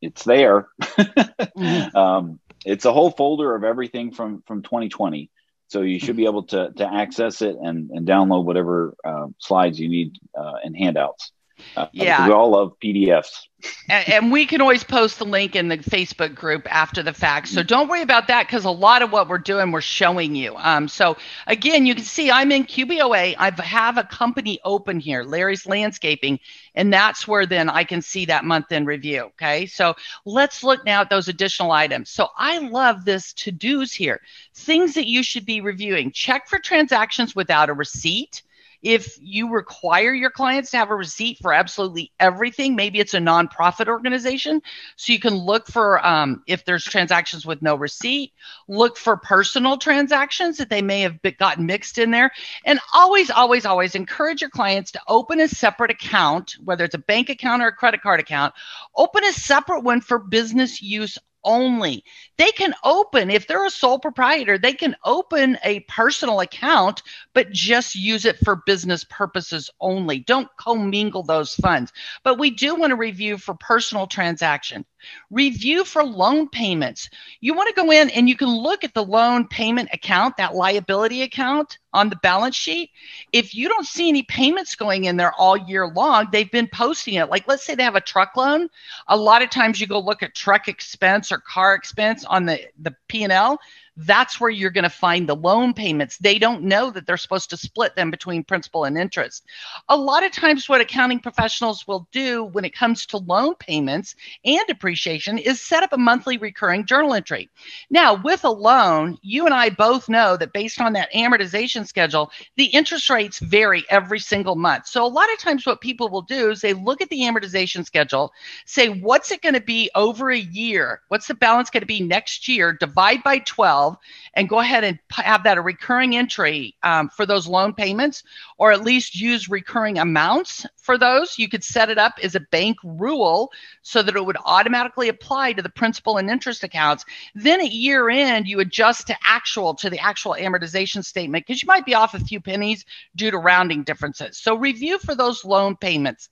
it's 0.00 0.24
there. 0.24 0.68
mm-hmm. 0.82 1.96
um, 1.96 2.40
it's 2.64 2.84
a 2.84 2.92
whole 2.92 3.10
folder 3.10 3.54
of 3.54 3.64
everything 3.64 4.12
from 4.12 4.42
from 4.46 4.62
2020. 4.62 5.30
So 5.68 5.82
you 5.82 5.98
should 5.98 6.16
be 6.16 6.24
able 6.24 6.44
to 6.44 6.72
to 6.72 6.86
access 6.86 7.42
it 7.42 7.56
and 7.60 7.90
and 7.90 8.06
download 8.06 8.44
whatever 8.44 8.94
uh, 9.04 9.26
slides 9.38 9.78
you 9.78 9.88
need 9.88 10.18
uh, 10.38 10.54
and 10.62 10.76
handouts. 10.76 11.32
Uh, 11.76 11.86
yeah, 11.92 12.26
we 12.26 12.32
all 12.32 12.50
love 12.50 12.72
PDFs. 12.82 13.46
and, 13.88 14.08
and, 14.08 14.32
we 14.32 14.46
can 14.46 14.60
always 14.60 14.84
post 14.84 15.18
the 15.18 15.24
link 15.24 15.56
in 15.56 15.66
the 15.66 15.78
Facebook 15.78 16.34
group 16.34 16.72
after 16.72 17.02
the 17.02 17.12
fact. 17.12 17.48
So 17.48 17.62
don't 17.62 17.88
worry 17.88 18.02
about 18.02 18.28
that 18.28 18.46
because 18.46 18.64
a 18.64 18.70
lot 18.70 19.02
of 19.02 19.10
what 19.10 19.28
we're 19.28 19.38
doing, 19.38 19.72
we're 19.72 19.80
showing 19.80 20.36
you. 20.36 20.54
Um, 20.56 20.86
so 20.86 21.16
again, 21.48 21.84
you 21.84 21.94
can 21.96 22.04
see 22.04 22.30
I'm 22.30 22.52
in 22.52 22.64
QBOA. 22.64 23.34
I 23.36 23.62
have 23.62 23.98
a 23.98 24.04
company 24.04 24.60
open 24.64 25.00
here, 25.00 25.24
Larry's 25.24 25.66
Landscaping, 25.66 26.38
and 26.76 26.92
that's 26.92 27.26
where 27.26 27.46
then 27.46 27.68
I 27.68 27.82
can 27.82 28.00
see 28.00 28.24
that 28.26 28.44
month 28.44 28.70
end 28.70 28.86
review. 28.86 29.22
Okay, 29.34 29.66
so 29.66 29.94
let's 30.24 30.62
look 30.62 30.84
now 30.84 31.00
at 31.00 31.10
those 31.10 31.26
additional 31.26 31.72
items. 31.72 32.10
So 32.10 32.28
I 32.36 32.58
love 32.58 33.04
this 33.04 33.32
to 33.34 33.50
dos 33.50 33.92
here, 33.92 34.20
things 34.54 34.94
that 34.94 35.06
you 35.06 35.24
should 35.24 35.46
be 35.46 35.60
reviewing. 35.60 36.12
Check 36.12 36.48
for 36.48 36.60
transactions 36.60 37.34
without 37.34 37.70
a 37.70 37.74
receipt 37.74 38.42
if 38.82 39.18
you 39.20 39.50
require 39.50 40.12
your 40.12 40.30
clients 40.30 40.70
to 40.70 40.76
have 40.76 40.90
a 40.90 40.94
receipt 40.94 41.38
for 41.38 41.52
absolutely 41.52 42.12
everything, 42.20 42.76
maybe 42.76 43.00
it's 43.00 43.14
a 43.14 43.18
nonprofit 43.18 43.88
organization. 43.88 44.62
So 44.96 45.12
you 45.12 45.18
can 45.18 45.34
look 45.34 45.66
for 45.66 46.04
um, 46.06 46.42
if 46.46 46.64
there's 46.64 46.84
transactions 46.84 47.44
with 47.44 47.60
no 47.60 47.74
receipt, 47.74 48.32
look 48.68 48.96
for 48.96 49.16
personal 49.16 49.78
transactions 49.78 50.58
that 50.58 50.70
they 50.70 50.82
may 50.82 51.00
have 51.00 51.18
gotten 51.38 51.66
mixed 51.66 51.98
in 51.98 52.10
there. 52.10 52.30
And 52.64 52.78
always, 52.94 53.30
always, 53.30 53.66
always 53.66 53.94
encourage 53.94 54.40
your 54.40 54.50
clients 54.50 54.92
to 54.92 55.00
open 55.08 55.40
a 55.40 55.48
separate 55.48 55.90
account, 55.90 56.56
whether 56.64 56.84
it's 56.84 56.94
a 56.94 56.98
bank 56.98 57.30
account 57.30 57.62
or 57.62 57.68
a 57.68 57.72
credit 57.72 58.02
card 58.02 58.20
account, 58.20 58.54
open 58.96 59.24
a 59.24 59.32
separate 59.32 59.82
one 59.82 60.00
for 60.00 60.18
business 60.18 60.80
use 60.80 61.18
only. 61.44 62.04
They 62.38 62.52
can 62.52 62.72
open, 62.84 63.30
if 63.30 63.46
they're 63.46 63.66
a 63.66 63.70
sole 63.70 63.98
proprietor, 63.98 64.58
they 64.58 64.72
can 64.72 64.94
open 65.04 65.58
a 65.64 65.80
personal 65.80 66.40
account, 66.40 67.02
but 67.34 67.50
just 67.50 67.96
use 67.96 68.24
it 68.24 68.38
for 68.38 68.62
business 68.64 69.04
purposes 69.04 69.68
only. 69.80 70.20
Don't 70.20 70.48
commingle 70.56 71.24
those 71.24 71.56
funds. 71.56 71.92
But 72.22 72.38
we 72.38 72.50
do 72.50 72.76
want 72.76 72.90
to 72.90 72.96
review 72.96 73.38
for 73.38 73.54
personal 73.54 74.06
transaction. 74.06 74.84
Review 75.30 75.84
for 75.84 76.04
loan 76.04 76.48
payments. 76.48 77.08
You 77.40 77.54
want 77.54 77.68
to 77.68 77.80
go 77.80 77.90
in 77.92 78.10
and 78.10 78.28
you 78.28 78.36
can 78.36 78.48
look 78.48 78.84
at 78.84 78.94
the 78.94 79.04
loan 79.04 79.46
payment 79.46 79.90
account, 79.92 80.36
that 80.36 80.54
liability 80.54 81.22
account 81.22 81.78
on 81.92 82.10
the 82.10 82.16
balance 82.16 82.56
sheet. 82.56 82.90
If 83.32 83.54
you 83.54 83.68
don't 83.68 83.86
see 83.86 84.08
any 84.08 84.22
payments 84.24 84.74
going 84.74 85.04
in 85.04 85.16
there 85.16 85.32
all 85.38 85.56
year 85.56 85.86
long, 85.86 86.28
they've 86.32 86.50
been 86.50 86.68
posting 86.72 87.14
it. 87.14 87.30
Like 87.30 87.46
let's 87.48 87.64
say 87.64 87.74
they 87.74 87.84
have 87.84 87.96
a 87.96 88.00
truck 88.00 88.36
loan. 88.36 88.68
A 89.06 89.16
lot 89.16 89.42
of 89.42 89.50
times 89.50 89.80
you 89.80 89.86
go 89.86 89.98
look 89.98 90.22
at 90.22 90.34
truck 90.34 90.68
expense 90.68 91.32
or 91.32 91.38
car 91.38 91.74
expense 91.74 92.24
on 92.28 92.46
the, 92.46 92.60
the 92.78 92.94
P&L 93.08 93.58
that's 93.98 94.40
where 94.40 94.50
you're 94.50 94.70
going 94.70 94.84
to 94.84 94.90
find 94.90 95.28
the 95.28 95.34
loan 95.34 95.74
payments. 95.74 96.18
They 96.18 96.38
don't 96.38 96.62
know 96.62 96.90
that 96.90 97.06
they're 97.06 97.16
supposed 97.16 97.50
to 97.50 97.56
split 97.56 97.96
them 97.96 98.10
between 98.10 98.44
principal 98.44 98.84
and 98.84 98.96
interest. 98.96 99.44
A 99.88 99.96
lot 99.96 100.24
of 100.24 100.30
times, 100.30 100.68
what 100.68 100.80
accounting 100.80 101.18
professionals 101.18 101.86
will 101.88 102.06
do 102.12 102.44
when 102.44 102.64
it 102.64 102.74
comes 102.74 103.06
to 103.06 103.18
loan 103.18 103.56
payments 103.56 104.14
and 104.44 104.60
depreciation 104.68 105.36
is 105.36 105.60
set 105.60 105.82
up 105.82 105.92
a 105.92 105.98
monthly 105.98 106.38
recurring 106.38 106.86
journal 106.86 107.12
entry. 107.12 107.50
Now, 107.90 108.14
with 108.22 108.44
a 108.44 108.50
loan, 108.50 109.18
you 109.22 109.46
and 109.46 109.54
I 109.54 109.70
both 109.70 110.08
know 110.08 110.36
that 110.36 110.52
based 110.52 110.80
on 110.80 110.92
that 110.92 111.12
amortization 111.12 111.86
schedule, 111.86 112.30
the 112.56 112.66
interest 112.66 113.10
rates 113.10 113.40
vary 113.40 113.84
every 113.90 114.20
single 114.20 114.54
month. 114.54 114.86
So, 114.86 115.04
a 115.04 115.08
lot 115.08 115.32
of 115.32 115.38
times, 115.38 115.66
what 115.66 115.80
people 115.80 116.08
will 116.08 116.22
do 116.22 116.50
is 116.50 116.60
they 116.60 116.72
look 116.72 117.00
at 117.00 117.08
the 117.08 117.22
amortization 117.22 117.84
schedule, 117.84 118.32
say, 118.64 118.88
what's 118.88 119.32
it 119.32 119.42
going 119.42 119.54
to 119.54 119.60
be 119.60 119.90
over 119.96 120.30
a 120.30 120.38
year? 120.38 121.00
What's 121.08 121.26
the 121.26 121.34
balance 121.34 121.68
going 121.68 121.80
to 121.80 121.86
be 121.86 122.00
next 122.00 122.46
year? 122.46 122.72
Divide 122.72 123.24
by 123.24 123.38
12 123.40 123.87
12 123.88 123.98
and 124.34 124.48
go 124.48 124.60
ahead 124.60 124.84
and 124.84 124.98
have 125.10 125.42
that 125.44 125.58
a 125.58 125.60
recurring 125.60 126.16
entry 126.16 126.74
um, 126.82 127.08
for 127.08 127.26
those 127.26 127.46
loan 127.46 127.72
payments, 127.72 128.22
or 128.58 128.72
at 128.72 128.84
least 128.84 129.18
use 129.18 129.48
recurring 129.48 129.98
amounts 129.98 130.66
for 130.76 130.98
those. 130.98 131.38
You 131.38 131.48
could 131.48 131.64
set 131.64 131.90
it 131.90 131.98
up 131.98 132.14
as 132.22 132.34
a 132.34 132.40
bank 132.40 132.76
rule 132.84 133.50
so 133.82 134.02
that 134.02 134.16
it 134.16 134.24
would 134.24 134.36
automatically 134.44 135.08
apply 135.08 135.52
to 135.54 135.62
the 135.62 135.68
principal 135.68 136.18
and 136.18 136.30
interest 136.30 136.64
accounts. 136.64 137.04
Then 137.34 137.60
at 137.60 137.72
year 137.72 138.08
end, 138.10 138.46
you 138.46 138.60
adjust 138.60 139.06
to 139.08 139.16
actual, 139.24 139.74
to 139.74 139.90
the 139.90 139.98
actual 139.98 140.36
amortization 140.38 141.04
statement 141.04 141.46
because 141.46 141.62
you 141.62 141.66
might 141.66 141.86
be 141.86 141.94
off 141.94 142.14
a 142.14 142.20
few 142.20 142.40
pennies 142.40 142.84
due 143.16 143.30
to 143.30 143.38
rounding 143.38 143.82
differences. 143.82 144.38
So 144.38 144.54
review 144.54 144.98
for 144.98 145.14
those 145.14 145.44
loan 145.44 145.76
payments. 145.76 146.28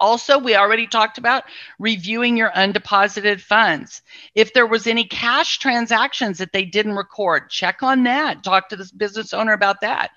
Also, 0.00 0.38
we 0.38 0.56
already 0.56 0.86
talked 0.86 1.18
about 1.18 1.44
reviewing 1.78 2.36
your 2.36 2.50
undeposited 2.50 3.40
funds. 3.40 4.02
If 4.34 4.52
there 4.52 4.66
was 4.66 4.86
any 4.86 5.04
cash 5.04 5.58
transactions 5.58 6.38
that 6.38 6.52
they 6.52 6.64
didn't 6.64 6.96
record, 6.96 7.50
check 7.50 7.82
on 7.82 8.04
that. 8.04 8.42
Talk 8.42 8.68
to 8.68 8.76
the 8.76 8.90
business 8.96 9.32
owner 9.32 9.52
about 9.52 9.80
that. 9.82 10.10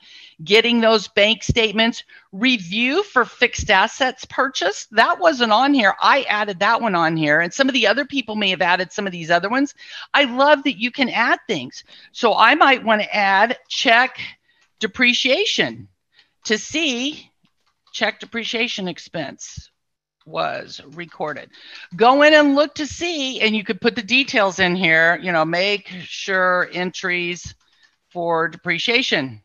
Getting 0.43 0.81
those 0.81 1.07
bank 1.07 1.43
statements, 1.43 2.03
review 2.31 3.03
for 3.03 3.25
fixed 3.25 3.71
assets 3.71 4.25
purchase. 4.25 4.87
That 4.91 5.19
wasn't 5.19 5.51
on 5.51 5.73
here. 5.73 5.95
I 6.01 6.23
added 6.23 6.59
that 6.59 6.81
one 6.81 6.95
on 6.95 7.17
here, 7.17 7.39
and 7.39 7.53
some 7.53 7.67
of 7.67 7.73
the 7.73 7.87
other 7.87 8.05
people 8.05 8.35
may 8.35 8.49
have 8.51 8.61
added 8.61 8.91
some 8.91 9.07
of 9.07 9.11
these 9.11 9.31
other 9.31 9.49
ones. 9.49 9.73
I 10.13 10.25
love 10.25 10.63
that 10.63 10.79
you 10.79 10.91
can 10.91 11.09
add 11.09 11.39
things. 11.47 11.83
So 12.11 12.35
I 12.35 12.55
might 12.55 12.83
want 12.83 13.01
to 13.01 13.15
add 13.15 13.57
check 13.67 14.19
depreciation 14.79 15.87
to 16.45 16.57
see 16.57 17.31
check 17.97 18.19
depreciation 18.19 18.87
expense 18.87 19.71
was 20.27 20.81
recorded. 20.91 21.49
Go 21.95 22.21
in 22.21 22.33
and 22.33 22.53
look 22.53 22.75
to 22.75 22.85
see, 22.85 23.41
and 23.41 23.55
you 23.55 23.63
could 23.63 23.81
put 23.81 23.95
the 23.95 24.03
details 24.03 24.59
in 24.59 24.75
here, 24.75 25.17
you 25.21 25.31
know, 25.31 25.45
make 25.45 25.87
sure 26.03 26.69
entries 26.71 27.55
for 28.09 28.49
depreciation 28.49 29.41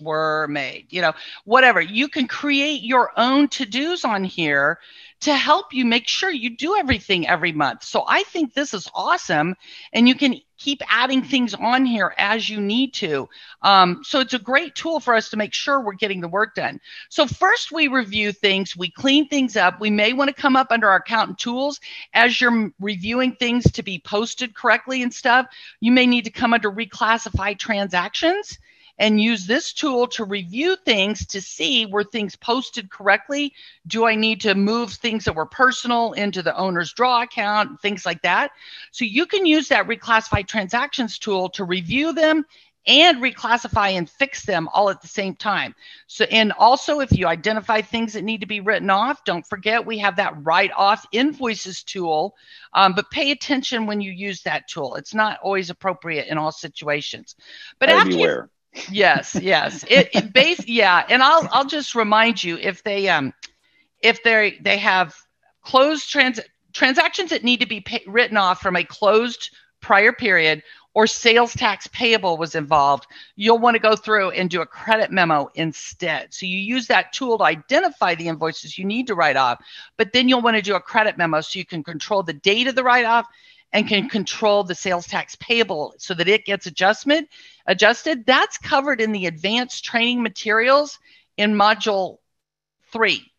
were 0.00 0.46
made, 0.48 0.86
you 0.90 1.00
know, 1.00 1.12
whatever. 1.44 1.80
You 1.80 2.08
can 2.08 2.26
create 2.26 2.82
your 2.82 3.10
own 3.16 3.48
to 3.48 3.64
dos 3.64 4.04
on 4.04 4.24
here 4.24 4.78
to 5.20 5.34
help 5.34 5.72
you 5.72 5.86
make 5.86 6.06
sure 6.06 6.30
you 6.30 6.56
do 6.56 6.76
everything 6.76 7.26
every 7.26 7.52
month. 7.52 7.84
So 7.84 8.04
I 8.06 8.24
think 8.24 8.52
this 8.52 8.74
is 8.74 8.90
awesome. 8.94 9.54
And 9.92 10.06
you 10.08 10.14
can 10.14 10.34
keep 10.58 10.80
adding 10.88 11.22
things 11.22 11.54
on 11.54 11.84
here 11.84 12.14
as 12.16 12.48
you 12.48 12.60
need 12.60 12.94
to. 12.94 13.28
Um, 13.62 14.00
so 14.04 14.20
it's 14.20 14.34
a 14.34 14.38
great 14.38 14.74
tool 14.74 15.00
for 15.00 15.14
us 15.14 15.30
to 15.30 15.36
make 15.36 15.52
sure 15.52 15.80
we're 15.80 15.94
getting 15.94 16.20
the 16.20 16.28
work 16.28 16.54
done. 16.54 16.80
So 17.08 17.26
first 17.26 17.72
we 17.72 17.88
review 17.88 18.32
things, 18.32 18.76
we 18.76 18.90
clean 18.90 19.28
things 19.28 19.56
up. 19.56 19.80
We 19.80 19.90
may 19.90 20.12
want 20.12 20.28
to 20.28 20.34
come 20.34 20.56
up 20.56 20.68
under 20.70 20.88
our 20.88 20.96
accountant 20.96 21.38
tools 21.38 21.80
as 22.12 22.40
you're 22.40 22.72
reviewing 22.80 23.36
things 23.36 23.64
to 23.72 23.82
be 23.82 23.98
posted 23.98 24.54
correctly 24.54 25.02
and 25.02 25.12
stuff. 25.12 25.46
You 25.80 25.92
may 25.92 26.06
need 26.06 26.24
to 26.24 26.30
come 26.30 26.54
under 26.54 26.70
reclassify 26.70 27.58
transactions 27.58 28.58
and 28.98 29.20
use 29.20 29.46
this 29.46 29.72
tool 29.72 30.06
to 30.06 30.24
review 30.24 30.76
things 30.84 31.26
to 31.26 31.40
see 31.40 31.86
were 31.86 32.04
things 32.04 32.36
posted 32.36 32.90
correctly. 32.90 33.52
Do 33.86 34.06
I 34.06 34.14
need 34.14 34.40
to 34.42 34.54
move 34.54 34.92
things 34.92 35.24
that 35.24 35.34
were 35.34 35.46
personal 35.46 36.12
into 36.12 36.42
the 36.42 36.56
owner's 36.56 36.92
draw 36.92 37.22
account, 37.22 37.80
things 37.80 38.06
like 38.06 38.22
that? 38.22 38.52
So 38.92 39.04
you 39.04 39.26
can 39.26 39.46
use 39.46 39.68
that 39.68 39.88
reclassify 39.88 40.46
transactions 40.46 41.18
tool 41.18 41.48
to 41.50 41.64
review 41.64 42.12
them 42.12 42.44
and 42.86 43.22
reclassify 43.22 43.92
and 43.92 44.08
fix 44.08 44.44
them 44.44 44.68
all 44.72 44.90
at 44.90 45.00
the 45.00 45.08
same 45.08 45.34
time. 45.34 45.74
So, 46.06 46.26
and 46.30 46.52
also 46.52 47.00
if 47.00 47.12
you 47.12 47.26
identify 47.26 47.80
things 47.80 48.12
that 48.12 48.24
need 48.24 48.40
to 48.40 48.46
be 48.46 48.60
written 48.60 48.90
off, 48.90 49.24
don't 49.24 49.46
forget 49.46 49.86
we 49.86 49.98
have 49.98 50.16
that 50.16 50.34
write 50.44 50.70
off 50.76 51.06
invoices 51.12 51.82
tool. 51.82 52.34
Um, 52.74 52.94
but 52.94 53.10
pay 53.10 53.30
attention 53.30 53.86
when 53.86 54.00
you 54.00 54.12
use 54.12 54.42
that 54.42 54.68
tool. 54.68 54.96
It's 54.96 55.14
not 55.14 55.38
always 55.42 55.70
appropriate 55.70 56.28
in 56.28 56.36
all 56.36 56.52
situations. 56.52 57.36
But 57.78 57.88
after 57.88 58.10
you, 58.10 58.50
yes, 58.90 59.34
yes. 59.34 59.84
It, 59.88 60.08
it 60.12 60.32
base 60.32 60.66
yeah, 60.66 61.04
and 61.08 61.22
I'll 61.22 61.48
I'll 61.52 61.66
just 61.66 61.94
remind 61.94 62.42
you 62.42 62.56
if 62.58 62.82
they 62.82 63.08
um 63.08 63.32
if 64.02 64.22
they 64.22 64.58
they 64.60 64.78
have 64.78 65.14
closed 65.62 66.10
trans 66.10 66.40
transactions 66.72 67.30
that 67.30 67.44
need 67.44 67.60
to 67.60 67.66
be 67.66 67.80
pay, 67.80 68.02
written 68.06 68.36
off 68.36 68.60
from 68.60 68.76
a 68.76 68.84
closed 68.84 69.50
prior 69.80 70.12
period 70.12 70.62
or 70.94 71.06
sales 71.06 71.52
tax 71.54 71.88
payable 71.88 72.36
was 72.36 72.54
involved, 72.54 73.06
you'll 73.34 73.58
want 73.58 73.74
to 73.74 73.80
go 73.80 73.96
through 73.96 74.30
and 74.30 74.48
do 74.48 74.60
a 74.60 74.66
credit 74.66 75.10
memo 75.10 75.50
instead. 75.56 76.32
So 76.32 76.46
you 76.46 76.58
use 76.58 76.86
that 76.86 77.12
tool 77.12 77.38
to 77.38 77.44
identify 77.44 78.14
the 78.14 78.28
invoices 78.28 78.78
you 78.78 78.84
need 78.84 79.08
to 79.08 79.14
write 79.14 79.36
off, 79.36 79.60
but 79.96 80.12
then 80.12 80.28
you'll 80.28 80.40
want 80.40 80.56
to 80.56 80.62
do 80.62 80.76
a 80.76 80.80
credit 80.80 81.18
memo 81.18 81.40
so 81.40 81.58
you 81.58 81.66
can 81.66 81.82
control 81.82 82.22
the 82.22 82.32
date 82.32 82.68
of 82.68 82.76
the 82.76 82.84
write 82.84 83.04
off 83.04 83.26
and 83.74 83.86
can 83.88 84.08
control 84.08 84.64
the 84.64 84.74
sales 84.74 85.06
tax 85.06 85.36
payable 85.36 85.94
so 85.98 86.14
that 86.14 86.28
it 86.28 86.46
gets 86.46 86.66
adjustment 86.66 87.28
adjusted 87.66 88.24
that's 88.24 88.56
covered 88.56 89.00
in 89.00 89.12
the 89.12 89.26
advanced 89.26 89.84
training 89.84 90.22
materials 90.22 90.98
in 91.36 91.54
module 91.54 92.18
3 92.92 93.30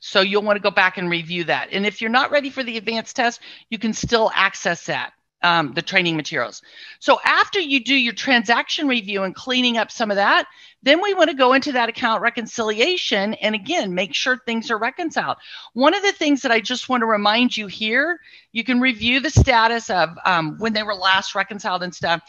so 0.00 0.20
you'll 0.20 0.42
want 0.42 0.56
to 0.56 0.62
go 0.62 0.70
back 0.70 0.98
and 0.98 1.10
review 1.10 1.44
that. 1.44 1.70
And 1.72 1.86
if 1.86 2.00
you're 2.00 2.10
not 2.10 2.30
ready 2.30 2.50
for 2.50 2.62
the 2.62 2.76
advanced 2.76 3.14
test 3.14 3.40
you 3.70 3.78
can 3.78 3.92
still 3.92 4.32
access 4.34 4.86
that 4.86 5.12
um, 5.42 5.72
the 5.74 5.82
training 5.82 6.16
materials. 6.16 6.62
So 6.98 7.20
after 7.24 7.60
you 7.60 7.82
do 7.82 7.94
your 7.94 8.14
transaction 8.14 8.88
review 8.88 9.22
and 9.22 9.34
cleaning 9.34 9.76
up 9.76 9.90
some 9.90 10.10
of 10.10 10.16
that, 10.16 10.46
then 10.82 11.02
we 11.02 11.14
want 11.14 11.30
to 11.30 11.36
go 11.36 11.52
into 11.52 11.72
that 11.72 11.88
account 11.88 12.22
reconciliation 12.22 13.34
and 13.34 13.54
again 13.54 13.94
make 13.94 14.14
sure 14.14 14.38
things 14.38 14.70
are 14.70 14.78
reconciled. 14.78 15.36
One 15.72 15.94
of 15.94 16.02
the 16.02 16.12
things 16.12 16.42
that 16.42 16.52
I 16.52 16.60
just 16.60 16.88
want 16.88 17.02
to 17.02 17.06
remind 17.06 17.56
you 17.56 17.66
here, 17.66 18.20
you 18.52 18.64
can 18.64 18.80
review 18.80 19.20
the 19.20 19.30
status 19.30 19.90
of 19.90 20.10
um, 20.24 20.56
when 20.58 20.72
they 20.72 20.82
were 20.82 20.94
last 20.94 21.34
reconciled 21.34 21.82
and 21.82 21.94
stuff 21.94 22.22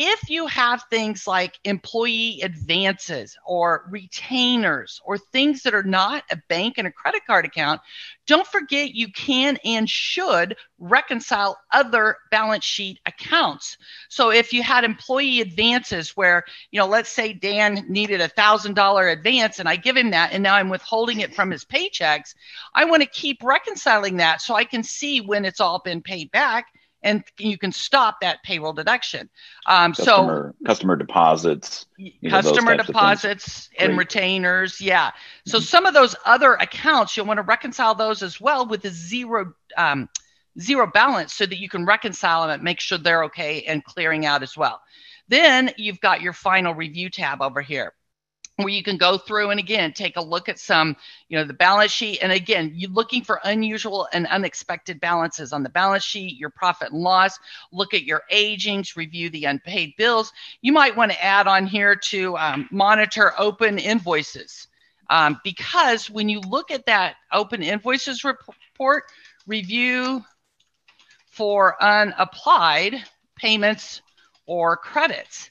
if 0.00 0.30
you 0.30 0.46
have 0.46 0.84
things 0.84 1.26
like 1.26 1.58
employee 1.64 2.40
advances 2.44 3.36
or 3.44 3.88
retainers 3.90 5.00
or 5.04 5.18
things 5.18 5.64
that 5.64 5.74
are 5.74 5.82
not 5.82 6.22
a 6.30 6.36
bank 6.48 6.74
and 6.78 6.86
a 6.86 6.92
credit 6.92 7.26
card 7.26 7.44
account, 7.44 7.80
don't 8.24 8.46
forget 8.46 8.94
you 8.94 9.10
can 9.10 9.58
and 9.64 9.90
should 9.90 10.56
reconcile 10.78 11.58
other 11.72 12.16
balance 12.30 12.64
sheet 12.64 13.00
accounts. 13.06 13.76
So 14.08 14.30
if 14.30 14.52
you 14.52 14.62
had 14.62 14.84
employee 14.84 15.40
advances 15.40 16.16
where, 16.16 16.44
you 16.70 16.78
know, 16.78 16.86
let's 16.86 17.10
say 17.10 17.32
Dan 17.32 17.84
needed 17.88 18.20
a 18.20 18.28
thousand 18.28 18.74
dollar 18.74 19.08
advance 19.08 19.58
and 19.58 19.68
I 19.68 19.74
give 19.74 19.96
him 19.96 20.10
that 20.12 20.30
and 20.32 20.44
now 20.44 20.54
I'm 20.54 20.68
withholding 20.68 21.20
it 21.20 21.34
from 21.34 21.50
his 21.50 21.64
paychecks, 21.64 22.36
I 22.72 22.84
want 22.84 23.02
to 23.02 23.08
keep 23.08 23.42
reconciling 23.42 24.18
that 24.18 24.42
so 24.42 24.54
I 24.54 24.62
can 24.62 24.84
see 24.84 25.20
when 25.20 25.44
it's 25.44 25.60
all 25.60 25.80
been 25.80 26.02
paid 26.02 26.30
back 26.30 26.66
and 27.02 27.22
you 27.38 27.56
can 27.58 27.72
stop 27.72 28.20
that 28.20 28.42
payroll 28.42 28.72
deduction. 28.72 29.28
Um, 29.66 29.92
customer, 29.92 30.54
so 30.58 30.66
customer 30.66 30.96
deposits, 30.96 31.86
customer 32.28 32.76
know, 32.76 32.82
deposits 32.82 33.70
and 33.78 33.94
Great. 33.94 33.98
retainers. 33.98 34.80
Yeah. 34.80 35.12
So 35.46 35.58
mm-hmm. 35.58 35.64
some 35.64 35.86
of 35.86 35.94
those 35.94 36.16
other 36.24 36.54
accounts, 36.54 37.16
you'll 37.16 37.26
want 37.26 37.38
to 37.38 37.42
reconcile 37.42 37.94
those 37.94 38.22
as 38.22 38.40
well 38.40 38.66
with 38.66 38.82
the 38.82 38.90
zero, 38.90 39.54
um, 39.76 40.08
zero 40.60 40.86
balance 40.86 41.34
so 41.34 41.46
that 41.46 41.58
you 41.58 41.68
can 41.68 41.84
reconcile 41.84 42.42
them 42.42 42.50
and 42.50 42.62
make 42.62 42.80
sure 42.80 42.98
they're 42.98 43.24
okay 43.24 43.62
and 43.62 43.84
clearing 43.84 44.26
out 44.26 44.42
as 44.42 44.56
well. 44.56 44.80
Then 45.28 45.70
you've 45.76 46.00
got 46.00 46.20
your 46.20 46.32
final 46.32 46.74
review 46.74 47.10
tab 47.10 47.42
over 47.42 47.60
here 47.60 47.92
where 48.58 48.68
you 48.68 48.82
can 48.82 48.96
go 48.96 49.16
through 49.16 49.50
and 49.50 49.60
again 49.60 49.92
take 49.92 50.16
a 50.16 50.20
look 50.20 50.48
at 50.48 50.58
some 50.58 50.96
you 51.28 51.38
know 51.38 51.44
the 51.44 51.54
balance 51.54 51.92
sheet. 51.92 52.18
And 52.20 52.32
again 52.32 52.72
you're 52.74 52.90
looking 52.90 53.22
for 53.22 53.40
unusual 53.44 54.08
and 54.12 54.26
unexpected 54.26 54.98
balances 55.00 55.52
on 55.52 55.62
the 55.62 55.68
balance 55.68 56.02
sheet 56.02 56.36
your 56.38 56.50
profit 56.50 56.90
and 56.90 57.00
loss 57.00 57.38
look 57.72 57.94
at 57.94 58.02
your 58.02 58.22
agings 58.32 58.96
review 58.96 59.30
the 59.30 59.44
unpaid 59.44 59.94
bills. 59.96 60.32
You 60.60 60.72
might 60.72 60.96
want 60.96 61.12
to 61.12 61.24
add 61.24 61.46
on 61.46 61.66
here 61.66 61.94
to 61.94 62.36
um, 62.36 62.68
monitor 62.72 63.32
open 63.38 63.78
invoices 63.78 64.66
um, 65.08 65.40
because 65.44 66.10
when 66.10 66.28
you 66.28 66.40
look 66.40 66.72
at 66.72 66.84
that 66.86 67.14
open 67.32 67.62
invoices 67.62 68.24
report 68.24 69.04
review 69.46 70.24
for 71.30 71.80
unapplied 71.80 73.04
payments 73.36 74.02
or 74.46 74.76
credits. 74.76 75.48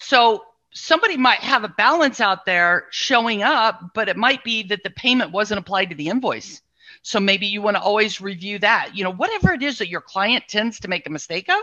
So 0.00 0.42
somebody 0.74 1.16
might 1.16 1.40
have 1.40 1.64
a 1.64 1.68
balance 1.68 2.20
out 2.20 2.46
there 2.46 2.86
showing 2.90 3.42
up, 3.42 3.80
but 3.94 4.08
it 4.08 4.16
might 4.16 4.42
be 4.44 4.62
that 4.64 4.82
the 4.82 4.90
payment 4.90 5.32
wasn't 5.32 5.60
applied 5.60 5.90
to 5.90 5.96
the 5.96 6.08
invoice. 6.08 6.62
So 7.02 7.20
maybe 7.20 7.46
you 7.46 7.62
want 7.62 7.76
to 7.76 7.82
always 7.82 8.20
review 8.20 8.58
that. 8.60 8.94
You 8.94 9.04
know, 9.04 9.12
whatever 9.12 9.52
it 9.52 9.62
is 9.62 9.78
that 9.78 9.88
your 9.88 10.00
client 10.00 10.44
tends 10.48 10.80
to 10.80 10.88
make 10.88 11.06
a 11.06 11.10
mistake 11.10 11.48
of, 11.48 11.62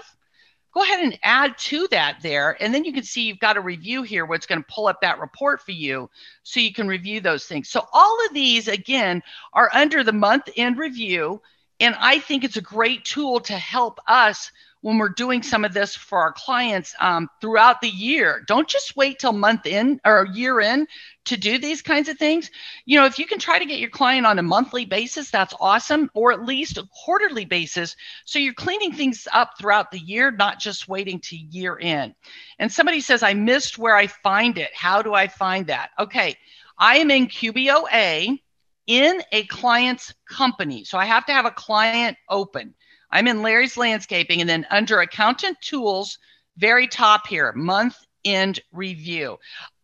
go 0.74 0.84
ahead 0.84 1.00
and 1.00 1.18
add 1.24 1.58
to 1.58 1.88
that 1.90 2.18
there. 2.22 2.58
And 2.62 2.74
then 2.74 2.86
you 2.86 2.94
can 2.94 3.04
see 3.04 3.24
you've 3.24 3.40
got 3.40 3.58
a 3.58 3.62
review 3.62 4.04
here 4.04 4.26
where 4.26 4.36
it's 4.36 4.46
going 4.46 4.62
to 4.62 4.74
pull 4.74 4.88
up 4.88 5.02
that 5.02 5.20
report 5.20 5.62
for 5.62 5.72
you 5.72 6.10
so 6.44 6.60
you 6.60 6.74
can 6.74 6.88
review 6.88 7.22
those 7.22 7.46
things. 7.46 7.70
So 7.70 7.88
all 7.94 8.26
of 8.26 8.34
these, 8.34 8.68
again, 8.68 9.24
are 9.54 9.70
under 9.74 10.04
the 10.04 10.14
month 10.14 10.50
end 10.56 10.78
review. 10.78 11.42
And 11.80 11.96
I 11.98 12.20
think 12.20 12.44
it's 12.44 12.58
a 12.58 12.62
great 12.62 13.06
tool 13.06 13.40
to 13.42 13.54
help 13.54 14.00
us 14.08 14.52
when 14.82 14.98
we're 14.98 15.10
doing 15.10 15.44
some 15.44 15.66
of 15.66 15.74
this 15.74 15.96
for 15.96 16.20
our 16.20 16.32
clients 16.32 16.96
um, 17.00 17.28
throughout 17.42 17.82
the 17.82 17.90
year. 17.90 18.44
Don't 18.48 18.68
just 18.68 18.96
wait 18.96 19.20
till 19.20 19.34
month 19.34 19.66
in 19.66 20.00
or 20.06 20.28
year 20.34 20.62
in 20.62 20.88
to 21.26 21.38
do 21.38 21.58
these 21.58 21.82
kinds 21.82 22.08
of 22.08 22.18
things. 22.18 22.50
You 22.86 23.00
know, 23.00 23.06
if 23.06 23.20
you 23.20 23.26
can 23.26 23.40
try 23.40 23.60
to 23.60 23.66
get 23.66 23.80
your 23.80 23.90
client 23.90 24.26
on 24.26 24.40
a 24.40 24.44
monthly 24.44 24.86
basis, 24.86 25.30
that's 25.30 25.54
awesome, 25.60 26.10
or 26.14 26.32
at 26.32 26.46
least 26.46 26.78
a 26.78 26.88
quarterly 27.04 27.46
basis. 27.46 27.96
So 28.26 28.40
you're 28.40 28.54
cleaning 28.54 28.94
things 28.94 29.28
up 29.34 29.52
throughout 29.60 29.92
the 29.92 30.00
year, 30.00 30.32
not 30.32 30.60
just 30.60 30.88
waiting 30.88 31.20
to 31.26 31.36
year 31.36 31.78
in. 31.78 32.16
And 32.58 32.72
somebody 32.72 33.02
says, 33.02 33.22
I 33.22 33.34
missed 33.34 33.78
where 33.78 33.96
I 33.96 34.08
find 34.08 34.58
it. 34.58 34.70
How 34.74 35.02
do 35.02 35.14
I 35.14 35.28
find 35.28 35.68
that? 35.68 35.90
Okay, 36.00 36.38
I 36.78 36.98
am 36.98 37.12
in 37.12 37.28
QBOA 37.28 38.40
in 38.88 39.22
a 39.32 39.44
client's 39.46 40.14
company. 40.28 40.84
So 40.84 40.98
I 40.98 41.06
have 41.06 41.26
to 41.28 41.34
have 41.34 41.46
a 41.46 41.52
client 41.52 42.18
open. 42.28 42.74
I'm 43.12 43.28
in 43.28 43.42
Larry's 43.42 43.78
Landscaping, 43.78 44.42
and 44.42 44.50
then 44.50 44.66
under 44.70 45.02
Accountant 45.02 45.58
Tools, 45.62 46.18
very 46.58 46.88
top 46.88 47.28
here, 47.28 47.52
month 47.54 47.98
end 48.26 48.60
review. 48.72 49.38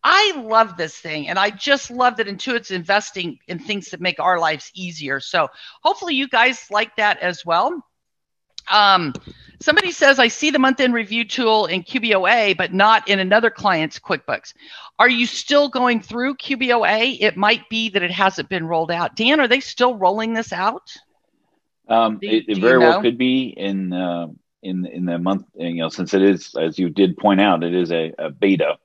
I 0.04 0.34
love 0.36 0.76
this 0.76 0.96
thing, 0.96 1.28
and 1.28 1.38
I 1.38 1.50
just 1.50 1.90
love 1.90 2.16
that 2.16 2.28
Intuit's 2.28 2.70
investing 2.70 3.38
in 3.48 3.58
things 3.58 3.90
that 3.90 4.00
make 4.00 4.20
our 4.20 4.38
lives 4.38 4.70
easier. 4.74 5.18
So 5.18 5.48
hopefully 5.82 6.14
you 6.14 6.28
guys 6.28 6.70
like 6.70 6.94
that 6.96 7.18
as 7.20 7.44
well. 7.44 7.82
Um, 8.70 9.14
somebody 9.60 9.90
says, 9.90 10.18
I 10.18 10.28
see 10.28 10.50
the 10.50 10.58
month 10.58 10.80
end 10.80 10.94
review 10.94 11.24
tool 11.24 11.66
in 11.66 11.82
QBOA, 11.82 12.56
but 12.56 12.72
not 12.72 13.08
in 13.08 13.18
another 13.18 13.50
client's 13.50 13.98
QuickBooks. 13.98 14.54
Are 14.98 15.08
you 15.08 15.26
still 15.26 15.68
going 15.68 16.00
through 16.00 16.36
QBOA? 16.36 17.18
It 17.20 17.36
might 17.36 17.68
be 17.68 17.88
that 17.90 18.02
it 18.02 18.10
hasn't 18.10 18.48
been 18.48 18.66
rolled 18.66 18.90
out. 18.90 19.16
Dan, 19.16 19.40
are 19.40 19.48
they 19.48 19.60
still 19.60 19.96
rolling 19.96 20.34
this 20.34 20.52
out? 20.52 20.96
Um, 21.88 22.18
do, 22.18 22.28
it, 22.28 22.44
it 22.48 22.58
very 22.58 22.78
well 22.78 23.00
could 23.00 23.18
be 23.18 23.48
in 23.48 23.92
uh, 23.92 24.28
in 24.62 24.86
in 24.86 25.04
the 25.04 25.18
month. 25.18 25.46
You 25.54 25.74
know, 25.74 25.88
since 25.88 26.14
it 26.14 26.22
is, 26.22 26.54
as 26.58 26.78
you 26.78 26.88
did 26.88 27.16
point 27.16 27.40
out, 27.40 27.62
it 27.62 27.74
is 27.74 27.92
a, 27.92 28.12
a 28.18 28.30
beta. 28.30 28.78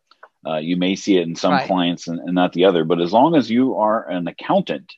Uh, 0.45 0.57
you 0.57 0.75
may 0.75 0.95
see 0.95 1.17
it 1.17 1.27
in 1.27 1.35
some 1.35 1.51
right. 1.51 1.67
clients 1.67 2.07
and, 2.07 2.19
and, 2.19 2.33
not 2.33 2.51
the 2.53 2.65
other. 2.65 2.83
But 2.83 2.99
as 2.99 3.13
long 3.13 3.35
as 3.35 3.49
you 3.49 3.75
are 3.75 4.09
an 4.09 4.27
accountant, 4.27 4.91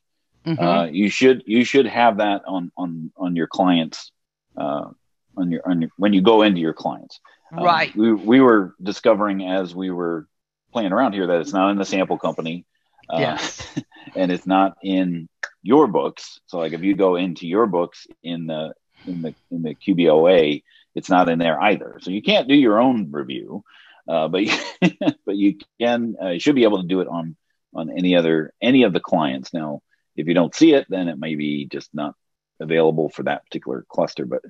mm-hmm. 0.46 0.64
uh, 0.64 0.86
you 0.86 1.10
should 1.10 1.44
you 1.46 1.66
should 1.66 1.86
have 1.86 2.18
that 2.18 2.44
on 2.46 2.72
on 2.78 3.12
on 3.18 3.36
your 3.36 3.48
clients 3.48 4.12
uh, 4.58 4.90
on 5.38 5.52
your 5.52 5.62
on 5.66 5.82
your 5.82 5.90
when 5.98 6.14
you 6.14 6.22
go 6.22 6.42
into 6.42 6.62
your 6.62 6.74
clients. 6.74 7.20
Um, 7.52 7.64
right. 7.64 7.96
We 7.96 8.14
we 8.14 8.42
were 8.42 8.76
discovering 8.82 9.48
as 9.48 9.76
we 9.76 9.92
were 9.92 10.28
playing 10.72 10.92
around 10.92 11.14
here 11.14 11.28
that 11.28 11.42
it's 11.42 11.54
not 11.54 11.70
in 11.70 11.78
the 11.78 11.86
sample 11.86 12.18
company. 12.18 12.66
Uh, 13.10 13.20
yes. 13.20 13.80
and 14.16 14.32
it's 14.32 14.48
not 14.48 14.78
in 14.82 15.30
your 15.64 15.88
books. 15.88 16.40
So 16.46 16.60
like 16.60 16.74
if 16.74 16.84
you 16.84 16.96
go 16.96 17.16
into 17.16 17.48
your 17.48 17.66
books 17.66 18.06
in 18.22 18.46
the 18.46 18.74
in 19.08 19.22
the 19.22 19.34
in 19.50 19.64
the 19.64 19.74
QBOA, 19.74 20.62
it's 20.94 21.10
not 21.10 21.30
in 21.30 21.40
there 21.40 21.60
either. 21.60 22.00
So 22.02 22.12
you 22.12 22.22
can't 22.22 22.48
do 22.48 22.56
your 22.56 22.80
own 22.80 23.12
review, 23.12 23.64
uh, 24.08 24.28
but 24.28 24.44
you, 24.44 24.52
but 25.26 25.36
you 25.36 25.58
can 25.80 26.16
uh, 26.22 26.30
you 26.30 26.40
should 26.40 26.56
be 26.56 26.64
able 26.64 26.82
to 26.82 26.88
do 26.88 27.00
it 27.00 27.08
on 27.08 27.36
on 27.74 27.90
any 27.90 28.16
other 28.16 28.54
any 28.62 28.84
of 28.84 28.94
the 28.94 29.00
clients. 29.00 29.54
Now, 29.54 29.82
if 30.16 30.28
you 30.28 30.34
don't 30.34 30.54
see 30.54 30.74
it, 30.74 30.86
then 30.90 31.08
it 31.08 31.18
may 31.18 31.36
be 31.36 31.66
just 31.66 31.90
not 31.94 32.14
available 32.60 33.10
for 33.10 33.24
that 33.24 33.46
particular 33.46 33.86
cluster. 33.90 34.26
But 34.26 34.42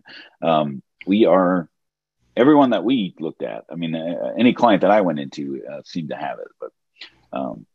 um, 0.41 0.81
we 1.05 1.25
are 1.25 1.69
everyone 2.35 2.71
that 2.71 2.83
we 2.83 3.13
looked 3.19 3.43
at. 3.43 3.65
I 3.71 3.75
mean, 3.75 3.95
uh, 3.95 4.33
any 4.37 4.53
client 4.53 4.81
that 4.81 4.91
I 4.91 5.01
went 5.01 5.19
into 5.19 5.61
uh, 5.71 5.81
seemed 5.85 6.09
to 6.09 6.17
have 6.17 6.39
it, 6.39 6.47
but 6.59 6.71
um, 7.31 7.65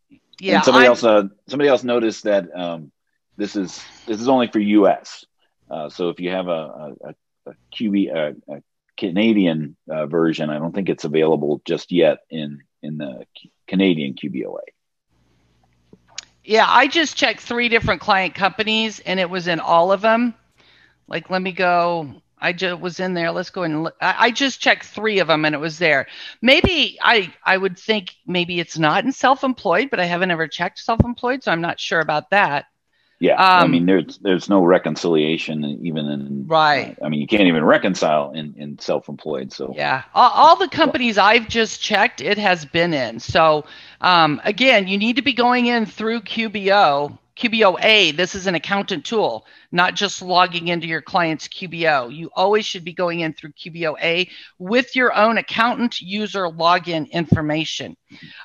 yeah. 0.41 0.57
And 0.57 0.65
somebody 0.65 0.87
I'm, 0.87 0.91
else 0.91 1.05
uh, 1.05 1.25
somebody 1.49 1.69
else 1.69 1.85
noticed 1.85 2.25
that 2.25 2.55
um, 2.55 2.93
this 3.39 3.57
is 3.57 3.83
this 4.07 4.21
is 4.21 4.29
only 4.29 4.49
for 4.49 4.59
U.S. 4.59 5.25
Uh, 5.71 5.89
so 5.89 6.11
if 6.11 6.21
you 6.21 6.31
have 6.31 6.49
a, 6.49 6.95
a, 7.05 7.15
a 7.47 7.55
QB 7.75 8.15
a, 8.15 8.53
a 8.53 8.63
Canadian 8.99 9.77
uh, 9.89 10.07
version, 10.07 10.51
I 10.51 10.59
don't 10.59 10.75
think 10.75 10.89
it's 10.89 11.05
available 11.05 11.63
just 11.65 11.91
yet 11.93 12.19
in 12.29 12.61
in 12.83 12.99
the 12.99 13.25
Canadian 13.67 14.15
QBOA. 14.15 14.61
Yeah, 16.45 16.67
I 16.69 16.89
just 16.89 17.17
checked 17.17 17.41
three 17.41 17.69
different 17.69 18.01
client 18.01 18.35
companies, 18.35 19.01
and 19.01 19.21
it 19.21 19.31
was 19.31 19.47
in 19.47 19.61
all 19.61 19.93
of 19.93 20.01
them. 20.01 20.35
Like, 21.07 21.31
let 21.31 21.41
me 21.41 21.53
go. 21.53 22.23
I 22.41 22.53
just 22.53 22.81
was 22.81 23.01
in 23.01 23.15
there. 23.15 23.31
Let's 23.33 23.51
go 23.51 23.63
and 23.63 23.85
look. 23.85 23.97
I 24.01 24.31
just 24.31 24.61
checked 24.61 24.87
three 24.87 25.21
of 25.21 25.29
them, 25.29 25.45
and 25.45 25.55
it 25.55 25.59
was 25.59 25.79
there. 25.79 26.09
Maybe 26.43 26.99
I 27.03 27.33
I 27.45 27.57
would 27.57 27.79
think 27.79 28.15
maybe 28.27 28.59
it's 28.59 28.79
not 28.79 29.05
in 29.05 29.13
self-employed, 29.13 29.91
but 29.91 30.01
I 30.01 30.07
haven't 30.07 30.31
ever 30.31 30.49
checked 30.49 30.81
self-employed, 30.81 31.45
so 31.45 31.53
I'm 31.53 31.61
not 31.61 31.79
sure 31.79 32.01
about 32.01 32.31
that. 32.31 32.67
Yeah, 33.21 33.35
um, 33.35 33.65
I 33.65 33.67
mean, 33.67 33.87
there's 33.87 34.19
there's 34.19 34.49
no 34.49 34.65
reconciliation 34.65 35.65
even 35.83 36.07
in 36.07 36.47
right. 36.47 36.97
I 37.03 37.09
mean, 37.09 37.21
you 37.21 37.27
can't 37.27 37.49
even 37.49 37.65
reconcile 37.65 38.31
in 38.31 38.55
in 38.57 38.79
self-employed. 38.79 39.53
So 39.53 39.73
yeah, 39.75 40.05
all, 40.15 40.31
all 40.31 40.57
the 40.57 40.69
companies 40.69 41.19
I've 41.19 41.49
just 41.49 41.83
checked, 41.83 42.21
it 42.21 42.39
has 42.39 42.65
been 42.65 42.95
in. 42.95 43.19
So 43.19 43.65
um, 44.01 44.41
again, 44.45 44.87
you 44.87 44.99
need 44.99 45.17
to 45.17 45.23
be 45.23 45.33
going 45.33 45.67
in 45.67 45.85
through 45.85 46.21
QBO. 46.21 47.19
QBOA, 47.37 48.17
this 48.17 48.35
is 48.35 48.49
an 48.49 48.57
accountant 48.57 49.05
tool, 49.05 49.47
not 49.71 49.95
just 49.95 50.21
logging 50.23 50.69
into 50.69 50.89
your 50.89 51.01
client's 51.01 51.47
QBO. 51.47 52.13
You 52.13 52.31
always 52.35 52.67
should 52.67 52.85
be 52.85 52.93
going 52.93 53.21
in 53.21 53.33
through 53.33 53.53
QBOA 53.53 54.29
with 54.59 54.97
your 54.97 55.15
own 55.15 55.39
accountant 55.39 56.01
user 56.01 56.49
login 56.49 57.09
information. 57.13 57.97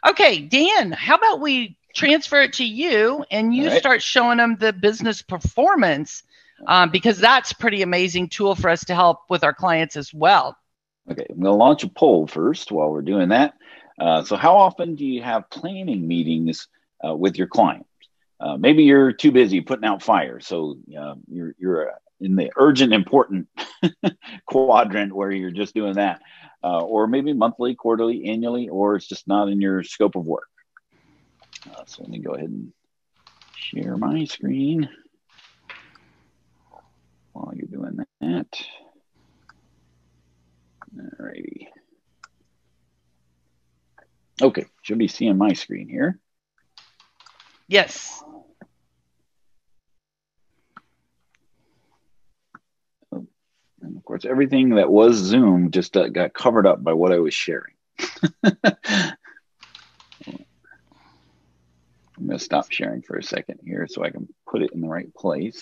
Okay, 0.08 0.42
Dan, 0.42 0.92
how 0.92 1.16
about 1.16 1.42
we 1.42 1.76
transfer 1.94 2.42
it 2.42 2.54
to 2.54 2.66
you 2.66 3.24
and 3.32 3.56
you 3.56 3.68
right. 3.68 3.80
start 3.80 4.02
showing 4.02 4.38
them 4.38 4.58
the 4.60 4.74
business 4.74 5.22
performance 5.22 6.24
um, 6.68 6.90
because 6.90 7.20
that's 7.20 7.54
pretty 7.54 7.82
amazing 7.82 8.30
tool 8.30 8.56
for 8.56 8.70
us 8.70 8.86
to 8.86 8.96
help 8.96 9.22
with 9.30 9.44
our 9.44 9.54
clients 9.54 9.96
as 9.96 10.14
well. 10.14 10.58
Okay, 11.10 11.26
I'm 11.30 11.36
going 11.36 11.46
to 11.46 11.52
launch 11.52 11.84
a 11.84 11.90
poll 11.90 12.28
first 12.28 12.72
while 12.72 12.90
we're 12.90 13.02
doing 13.02 13.30
that. 13.30 13.54
Uh, 14.00 14.24
so, 14.24 14.36
how 14.36 14.58
often 14.58 14.96
do 14.96 15.06
you 15.06 15.22
have 15.22 15.50
planning 15.50 16.08
meetings 16.08 16.68
uh, 17.06 17.14
with 17.14 17.38
your 17.38 17.48
client? 17.48 17.86
Uh, 18.40 18.58
maybe 18.58 18.84
you're 18.84 19.12
too 19.12 19.32
busy 19.32 19.62
putting 19.62 19.86
out 19.86 20.02
fires, 20.02 20.48
so 20.48 20.78
uh, 20.98 21.16
you're 21.30 21.56
you're 21.60 21.92
uh, 21.92 21.96
in 22.20 22.36
the 22.36 22.52
urgent, 22.56 22.94
important 22.94 23.48
quadrant 24.48 25.14
where 25.14 25.32
you're 25.32 25.52
just 25.52 25.76
doing 25.76 25.94
that, 25.94 26.22
uh, 26.64 26.80
or 26.80 27.06
maybe 27.06 27.34
monthly, 27.34 27.76
quarterly, 27.76 28.26
annually, 28.26 28.70
or 28.70 28.96
it's 28.96 29.08
just 29.08 29.28
not 29.28 29.50
in 29.50 29.62
your 29.62 29.84
scope 29.84 30.16
of 30.16 30.26
work. 30.26 30.48
So, 31.86 32.02
let 32.04 32.10
me 32.10 32.20
go 32.20 32.34
ahead 32.34 32.50
and 32.50 32.74
share 33.56 33.98
my 33.98 34.26
screen 34.26 34.90
while 37.34 37.54
you're 37.56 37.68
doing 37.68 37.98
that. 38.22 38.48
All 41.00 41.26
righty. 41.26 41.70
Okay, 44.42 44.66
should 44.82 44.98
be 44.98 45.08
seeing 45.08 45.38
my 45.38 45.54
screen 45.54 45.88
here. 45.88 46.20
Yes. 47.68 48.24
Oh, 53.12 53.28
and 53.82 53.98
of 53.98 54.04
course, 54.04 54.26
everything 54.26 54.76
that 54.76 54.90
was 54.90 55.16
Zoom 55.16 55.72
just 55.72 55.96
uh, 55.96 56.10
got 56.10 56.34
covered 56.34 56.68
up 56.68 56.84
by 56.84 56.94
what 56.94 57.12
I 57.12 57.20
was 57.20 57.34
sharing. 57.34 57.76
I'm 62.24 62.28
going 62.30 62.40
to 62.40 62.46
stop 62.46 62.72
sharing 62.72 63.02
for 63.02 63.18
a 63.18 63.24
second 63.24 63.60
here 63.66 63.86
so 63.86 64.02
I 64.02 64.10
can 64.10 64.30
put 64.50 64.62
it 64.62 64.72
in 64.72 64.80
the 64.80 64.88
right 64.88 65.14
place. 65.14 65.62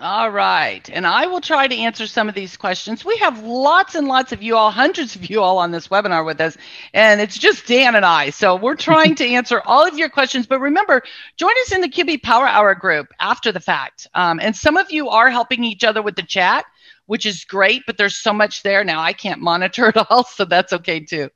All 0.00 0.30
right. 0.30 0.86
And 0.92 1.06
I 1.06 1.28
will 1.28 1.40
try 1.40 1.66
to 1.66 1.74
answer 1.74 2.06
some 2.06 2.28
of 2.28 2.34
these 2.34 2.58
questions. 2.58 3.06
We 3.06 3.16
have 3.16 3.42
lots 3.42 3.94
and 3.94 4.06
lots 4.06 4.32
of 4.32 4.42
you 4.42 4.54
all, 4.54 4.70
hundreds 4.70 5.16
of 5.16 5.30
you 5.30 5.40
all 5.40 5.56
on 5.56 5.70
this 5.70 5.88
webinar 5.88 6.26
with 6.26 6.42
us. 6.42 6.58
And 6.92 7.22
it's 7.22 7.38
just 7.38 7.66
Dan 7.66 7.96
and 7.96 8.04
I. 8.04 8.28
So 8.28 8.54
we're 8.54 8.76
trying 8.76 9.14
to 9.14 9.26
answer 9.34 9.62
all 9.64 9.88
of 9.88 9.96
your 9.96 10.10
questions. 10.10 10.46
But 10.46 10.60
remember, 10.60 11.02
join 11.38 11.52
us 11.62 11.72
in 11.72 11.80
the 11.80 11.88
QB 11.88 12.22
Power 12.22 12.46
Hour 12.46 12.74
group 12.74 13.06
after 13.18 13.50
the 13.50 13.60
fact. 13.60 14.06
Um, 14.12 14.40
and 14.42 14.54
some 14.54 14.76
of 14.76 14.90
you 14.90 15.08
are 15.08 15.30
helping 15.30 15.64
each 15.64 15.84
other 15.84 16.02
with 16.02 16.16
the 16.16 16.22
chat, 16.22 16.66
which 17.06 17.24
is 17.24 17.46
great. 17.46 17.84
But 17.86 17.96
there's 17.96 18.16
so 18.16 18.34
much 18.34 18.62
there 18.62 18.84
now. 18.84 19.00
I 19.00 19.14
can't 19.14 19.40
monitor 19.40 19.88
it 19.88 19.96
all. 20.10 20.24
So 20.24 20.44
that's 20.44 20.74
okay 20.74 21.00
too. 21.00 21.30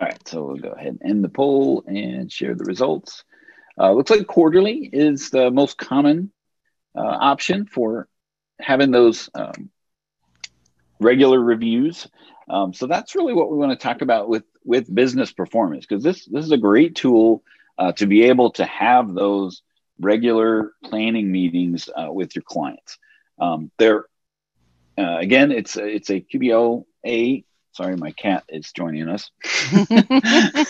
All 0.00 0.06
right. 0.06 0.28
So 0.28 0.44
we'll 0.44 0.56
go 0.56 0.70
ahead 0.70 0.98
and 1.00 1.10
end 1.10 1.24
the 1.24 1.28
poll 1.28 1.84
and 1.86 2.30
share 2.30 2.54
the 2.54 2.64
results. 2.64 3.24
Uh, 3.78 3.92
looks 3.92 4.10
like 4.10 4.26
quarterly 4.26 4.88
is 4.92 5.30
the 5.30 5.50
most 5.50 5.78
common 5.78 6.32
uh, 6.96 7.00
option 7.00 7.66
for 7.66 8.08
having 8.60 8.90
those 8.90 9.30
um, 9.34 9.70
regular 11.00 11.40
reviews. 11.40 12.08
Um, 12.48 12.72
so 12.72 12.86
that's 12.86 13.14
really 13.14 13.34
what 13.34 13.50
we 13.50 13.56
want 13.58 13.72
to 13.72 13.82
talk 13.82 14.02
about 14.02 14.28
with 14.28 14.44
with 14.64 14.92
business 14.92 15.32
performance 15.32 15.86
because 15.86 16.02
this 16.02 16.24
this 16.26 16.44
is 16.44 16.52
a 16.52 16.58
great 16.58 16.94
tool 16.94 17.42
uh, 17.78 17.92
to 17.92 18.06
be 18.06 18.24
able 18.24 18.50
to 18.52 18.64
have 18.64 19.14
those 19.14 19.62
regular 20.00 20.72
planning 20.84 21.30
meetings 21.30 21.88
uh, 21.88 22.12
with 22.12 22.34
your 22.34 22.42
clients. 22.42 22.98
Um, 23.38 23.70
there, 23.78 24.06
uh, 24.96 25.18
again, 25.18 25.52
it's 25.52 25.76
it's 25.76 26.10
a 26.10 26.20
QBO 26.20 26.84
A. 27.06 27.44
Sorry, 27.78 27.94
my 27.94 28.10
cat 28.10 28.42
is 28.48 28.72
joining 28.72 29.08
us. 29.08 29.30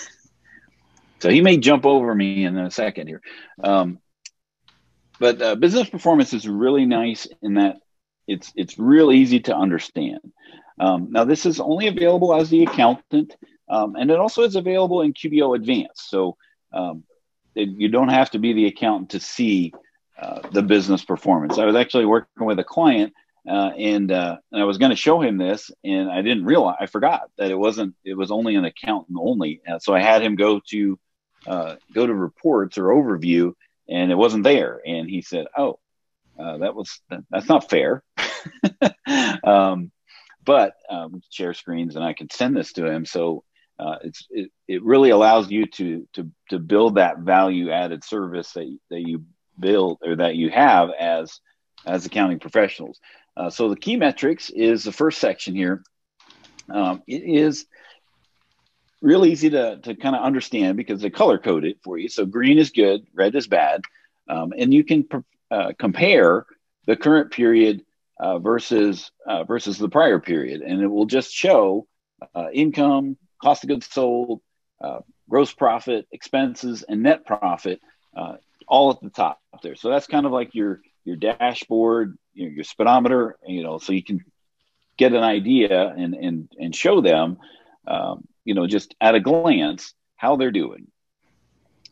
so 1.19 1.27
he 1.27 1.41
may 1.41 1.57
jump 1.57 1.83
over 1.83 2.13
me 2.13 2.45
in 2.45 2.55
a 2.55 2.69
second 2.69 3.07
here. 3.07 3.23
Um, 3.63 3.97
but 5.19 5.41
uh, 5.41 5.55
business 5.55 5.89
performance 5.89 6.33
is 6.33 6.47
really 6.47 6.85
nice 6.85 7.27
in 7.41 7.55
that 7.55 7.77
it's 8.27 8.53
it's 8.55 8.77
real 8.77 9.11
easy 9.11 9.39
to 9.39 9.55
understand. 9.55 10.19
Um, 10.79 11.07
now 11.09 11.25
this 11.25 11.47
is 11.47 11.59
only 11.59 11.87
available 11.87 12.31
as 12.31 12.51
the 12.51 12.61
accountant, 12.61 13.35
um, 13.67 13.95
and 13.95 14.11
it 14.11 14.19
also 14.19 14.43
is 14.43 14.55
available 14.55 15.01
in 15.01 15.13
QBO 15.13 15.55
Advanced. 15.55 16.11
So 16.11 16.37
um, 16.71 17.05
it, 17.55 17.69
you 17.69 17.89
don't 17.89 18.09
have 18.09 18.29
to 18.31 18.37
be 18.37 18.53
the 18.53 18.67
accountant 18.67 19.09
to 19.09 19.19
see 19.19 19.73
uh, 20.21 20.47
the 20.51 20.61
business 20.61 21.03
performance. 21.03 21.57
I 21.57 21.65
was 21.65 21.75
actually 21.75 22.05
working 22.05 22.45
with 22.45 22.59
a 22.59 22.63
client, 22.63 23.13
uh, 23.49 23.71
and, 23.77 24.11
uh, 24.11 24.37
and 24.51 24.61
I 24.61 24.65
was 24.65 24.77
going 24.77 24.91
to 24.91 24.95
show 24.95 25.21
him 25.21 25.37
this, 25.37 25.71
and 25.83 26.09
I 26.09 26.21
didn't 26.21 26.45
realize 26.45 26.77
I 26.79 26.85
forgot 26.85 27.29
that 27.37 27.51
it 27.51 27.57
wasn't 27.57 27.95
it 28.05 28.15
was 28.15 28.31
only 28.31 28.55
an 28.55 28.65
accountant 28.65 29.17
only. 29.19 29.61
Uh, 29.67 29.79
so 29.79 29.93
I 29.93 30.01
had 30.01 30.21
him 30.21 30.35
go 30.35 30.61
to 30.69 30.99
uh, 31.47 31.75
go 31.93 32.05
to 32.05 32.13
reports 32.13 32.77
or 32.77 32.85
overview 32.85 33.53
and 33.89 34.11
it 34.11 34.15
wasn't 34.15 34.43
there. 34.43 34.81
And 34.85 35.09
he 35.09 35.21
said, 35.21 35.47
"Oh, 35.57 35.79
uh, 36.37 36.59
that 36.59 36.75
was 36.75 37.01
that's 37.29 37.49
not 37.49 37.69
fair." 37.69 38.03
um, 39.43 39.91
but 40.45 40.73
um, 40.89 41.21
share 41.29 41.53
screens, 41.53 41.95
and 41.95 42.05
I 42.05 42.13
can 42.13 42.29
send 42.29 42.55
this 42.55 42.73
to 42.73 42.85
him. 42.85 43.05
So 43.05 43.43
uh, 43.79 43.97
it's 44.03 44.27
it, 44.29 44.51
it 44.67 44.83
really 44.83 45.09
allows 45.09 45.49
you 45.49 45.65
to 45.65 46.07
to 46.13 46.31
to 46.49 46.59
build 46.59 46.95
that 46.95 47.19
value 47.19 47.71
added 47.71 48.03
service 48.03 48.53
that 48.53 48.77
that 48.89 49.01
you 49.01 49.25
build 49.59 49.99
or 50.05 50.17
that 50.17 50.35
you 50.35 50.49
have 50.49 50.91
as 50.97 51.39
as 51.85 52.05
accounting 52.05 52.39
professionals. 52.39 52.99
Uh, 53.39 53.49
so 53.49 53.69
the 53.69 53.77
key 53.77 53.95
metrics 53.95 54.49
is 54.49 54.83
the 54.83 54.91
first 54.91 55.19
section 55.19 55.55
here. 55.55 55.81
Um, 56.69 57.01
it 57.07 57.23
is 57.23 57.65
real 59.01 59.25
easy 59.25 59.49
to, 59.51 59.77
to 59.77 59.95
kind 59.95 60.13
of 60.13 60.23
understand 60.23 60.75
because 60.75 61.01
they 61.01 61.09
color 61.09 61.37
code 61.37 61.63
it 61.63 61.77
for 61.81 61.97
you. 61.97 62.09
So 62.09 62.25
green 62.25 62.57
is 62.57 62.71
good, 62.71 63.07
red 63.13 63.35
is 63.35 63.47
bad. 63.47 63.81
Um, 64.27 64.53
and 64.57 64.73
you 64.73 64.83
can 64.83 65.07
uh, 65.49 65.71
compare 65.79 66.45
the 66.85 66.97
current 66.97 67.31
period 67.31 67.85
uh, 68.19 68.39
versus 68.39 69.09
uh, 69.25 69.45
versus 69.45 69.77
the 69.77 69.87
prior 69.87 70.19
period, 70.19 70.61
and 70.61 70.81
it 70.81 70.87
will 70.87 71.05
just 71.05 71.31
show 71.31 71.87
uh, 72.35 72.47
income, 72.51 73.15
cost 73.41 73.63
of 73.63 73.69
goods 73.69 73.87
sold, 73.89 74.41
uh, 74.81 74.99
gross 75.29 75.53
profit, 75.53 76.05
expenses, 76.11 76.83
and 76.83 77.03
net 77.03 77.25
profit 77.25 77.79
all 78.67 78.91
at 78.91 79.01
the 79.01 79.09
top 79.09 79.39
there. 79.63 79.75
So 79.75 79.89
that's 79.89 80.05
kind 80.05 80.25
of 80.25 80.31
like 80.31 80.53
your 80.53 80.81
your 81.09 81.17
dashboard, 81.17 82.17
your, 82.33 82.49
your 82.49 82.63
speedometer, 82.63 83.37
you 83.45 83.63
know, 83.63 83.77
so 83.77 83.93
you 83.93 84.03
can 84.03 84.23
get 84.97 85.13
an 85.13 85.23
idea 85.23 85.87
and 85.87 86.13
and 86.13 86.49
and 86.59 86.75
show 86.75 87.01
them 87.01 87.37
um, 87.89 88.27
you 88.45 88.53
know, 88.53 88.67
just 88.67 88.95
at 89.01 89.15
a 89.15 89.19
glance 89.19 89.93
how 90.15 90.35
they're 90.35 90.51
doing. 90.51 90.87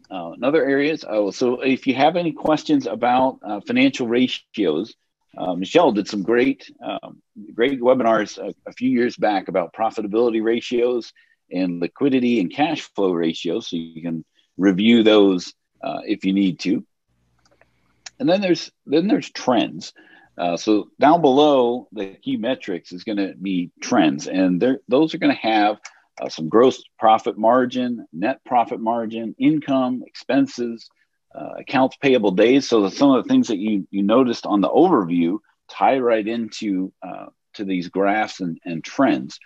Uh, 0.10 0.32
another 0.32 0.64
areas, 0.64 1.04
oh, 1.08 1.32
so 1.32 1.62
if 1.62 1.86
you 1.86 1.94
have 1.94 2.16
any 2.16 2.32
questions 2.32 2.88
about 2.88 3.40
uh, 3.44 3.60
financial 3.62 4.08
ratios, 4.08 4.96
uh, 5.38 5.54
Michelle 5.54 5.92
did 5.92 6.08
some 6.08 6.24
great, 6.24 6.72
um, 6.82 7.22
great 7.54 7.82
webinars 7.82 8.38
a, 8.38 8.54
a, 8.66 8.72
few 8.72 8.90
years 8.90 9.18
back 9.18 9.50
about 9.50 9.74
profitability 9.74 10.42
ratios 10.42 11.12
and 11.52 11.82
liquidity 11.82 12.40
and 12.40 12.52
cash 12.52 12.82
flow 12.96 13.12
ratios. 13.12 13.70
So 13.70 13.76
you 13.76 14.02
can 14.02 14.24
review 14.58 15.04
those 15.04 15.54
uh, 15.84 16.00
if 16.06 16.24
you 16.24 16.32
need 16.32 16.60
to. 16.62 16.86
And 18.20 18.28
then 18.28 18.42
there's 18.42 18.72
then 18.86 19.08
there's 19.08 19.30
trends. 19.30 19.94
Uh, 20.38 20.56
so 20.56 20.90
down 21.00 21.22
below 21.22 21.88
the 21.92 22.16
key 22.22 22.38
metrics 22.38 22.92
is 22.92 23.04
going 23.04 23.18
to 23.18 23.34
be 23.36 23.72
trends, 23.82 24.28
and 24.28 24.64
those 24.88 25.14
are 25.14 25.18
going 25.18 25.36
to 25.36 25.42
have 25.42 25.78
uh, 26.22 26.30
some 26.30 26.50
gross 26.50 26.84
profit 27.00 27.38
margin, 27.38 28.06
net 28.14 28.40
profit 28.46 28.80
margin, 28.80 29.36
income, 29.40 30.04
expenses, 30.06 30.90
uh, 31.34 31.56
accounts 31.60 31.98
payable 31.98 32.32
days. 32.32 32.68
So 32.68 32.88
some 32.90 33.12
of 33.12 33.24
the 33.24 33.30
things 33.30 33.48
that 33.48 33.58
you 33.58 33.88
you 33.92 34.04
noticed 34.04 34.46
on 34.46 34.62
the 34.62 34.70
overview 34.70 35.40
tie 35.70 36.00
right 36.00 36.28
into 36.28 36.94
uh, 37.02 37.28
to 37.58 37.66
these 37.66 37.90
graphs 37.90 38.40
and, 38.40 38.60
and 38.66 38.84
trends. 38.84 39.40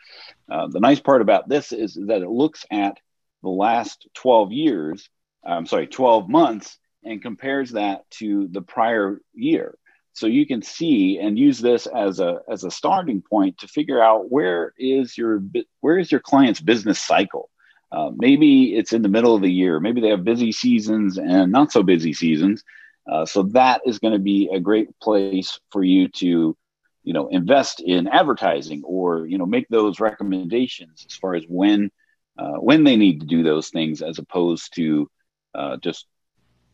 Uh, 0.50 0.68
the 0.68 0.80
nice 0.80 1.00
part 1.00 1.22
about 1.22 1.50
this 1.50 1.72
is 1.72 1.98
that 2.08 2.22
it 2.22 2.30
looks 2.30 2.66
at 2.72 2.98
the 3.42 3.50
last 3.50 4.08
12 4.14 4.52
years, 4.52 5.10
I'm 5.46 5.66
sorry, 5.66 5.88
12 5.88 6.30
months, 6.30 6.78
and 7.04 7.22
compares 7.22 7.72
that 7.72 8.10
to 8.12 8.48
the 8.48 8.62
prior 8.62 9.22
year. 9.34 9.78
So 10.14 10.28
you 10.28 10.46
can 10.46 10.62
see 10.62 11.20
and 11.20 11.40
use 11.40 11.60
this 11.60 11.88
as 11.88 12.20
a 12.20 12.42
as 12.50 12.64
a 12.64 12.72
starting 12.72 13.22
point 13.22 13.60
to 13.60 13.68
figure 13.68 14.04
out 14.04 14.30
where 14.30 14.74
is 14.78 15.18
your 15.18 15.42
where 15.80 15.98
is 15.98 16.12
your 16.12 16.20
client's 16.20 16.60
business 16.60 17.00
cycle? 17.00 17.50
Uh, 17.92 18.12
maybe 18.16 18.76
it's 18.76 18.94
in 18.94 19.02
the 19.02 19.10
middle 19.10 19.36
of 19.36 19.42
the 19.42 19.52
year. 19.52 19.80
Maybe 19.80 20.02
they 20.02 20.10
have 20.10 20.24
busy 20.24 20.52
seasons 20.52 21.18
and 21.18 21.52
not 21.52 21.72
so 21.72 21.84
busy 21.84 22.14
seasons. 22.14 22.64
Uh, 23.10 23.26
so 23.26 23.44
that 23.44 23.82
is 23.86 24.00
going 24.00 24.14
to 24.14 24.20
be 24.20 24.50
a 24.54 24.60
great 24.60 24.88
place 25.00 25.60
for 25.72 25.84
you 25.84 26.08
to 26.10 26.56
you 27.04 27.14
know 27.14 27.28
invest 27.30 27.80
in 27.80 28.08
advertising 28.08 28.84
or 28.86 29.26
you 29.26 29.38
know 29.38 29.46
make 29.46 29.68
those 29.70 30.00
recommendations 30.00 31.06
as 31.10 31.16
far 31.16 31.36
as 31.36 31.44
when 31.48 31.90
uh, 32.38 32.58
when 32.58 32.84
they 32.84 32.96
need 32.96 33.22
to 33.22 33.26
do 33.26 33.44
those 33.44 33.70
things 33.70 34.02
as 34.02 34.20
opposed 34.20 34.74
to 34.76 35.10
uh, 35.56 35.78
just 35.78 36.06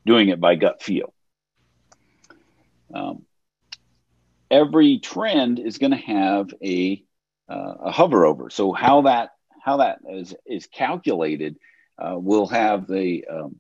doing 0.08 0.30
it 0.30 0.39
by 0.39 0.56
gut 0.56 0.82
feel 0.82 1.13
um, 2.93 3.26
every 4.50 5.00
trend 5.00 5.60
is 5.60 5.78
going 5.78 5.91
to 5.91 5.98
have 5.98 6.54
a, 6.63 7.04
uh, 7.50 7.74
a 7.86 7.91
hover 7.91 8.26
over. 8.26 8.50
So 8.50 8.74
how 8.74 9.02
that 9.02 9.32
how 9.62 9.78
that 9.78 10.00
is 10.10 10.34
is 10.46 10.67
calculated, 10.67 11.58
uh, 11.98 12.17
will 12.17 12.48
have 12.48 12.88
the 12.88 13.26
um, 13.28 13.60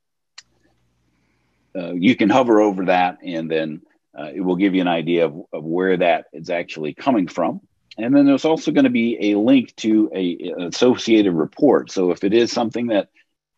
uh, 1.75 1.93
you 1.93 2.15
can 2.15 2.29
hover 2.29 2.61
over 2.61 2.85
that 2.85 3.17
and 3.23 3.51
then 3.51 3.81
uh, 4.17 4.29
it 4.33 4.41
will 4.41 4.55
give 4.55 4.73
you 4.73 4.81
an 4.81 4.87
idea 4.87 5.25
of, 5.25 5.35
of 5.53 5.63
where 5.63 5.97
that 5.97 6.25
is 6.33 6.49
actually 6.49 6.93
coming 6.93 7.27
from. 7.27 7.61
And 7.99 8.15
then 8.15 8.25
there's 8.25 8.45
also 8.45 8.71
going 8.71 8.85
to 8.85 8.89
be 8.89 9.31
a 9.31 9.37
link 9.37 9.75
to 9.77 10.09
a, 10.13 10.53
associated 10.59 11.33
report. 11.33 11.91
So 11.91 12.11
if 12.11 12.23
it 12.23 12.33
is 12.33 12.51
something 12.51 12.87
that 12.87 13.09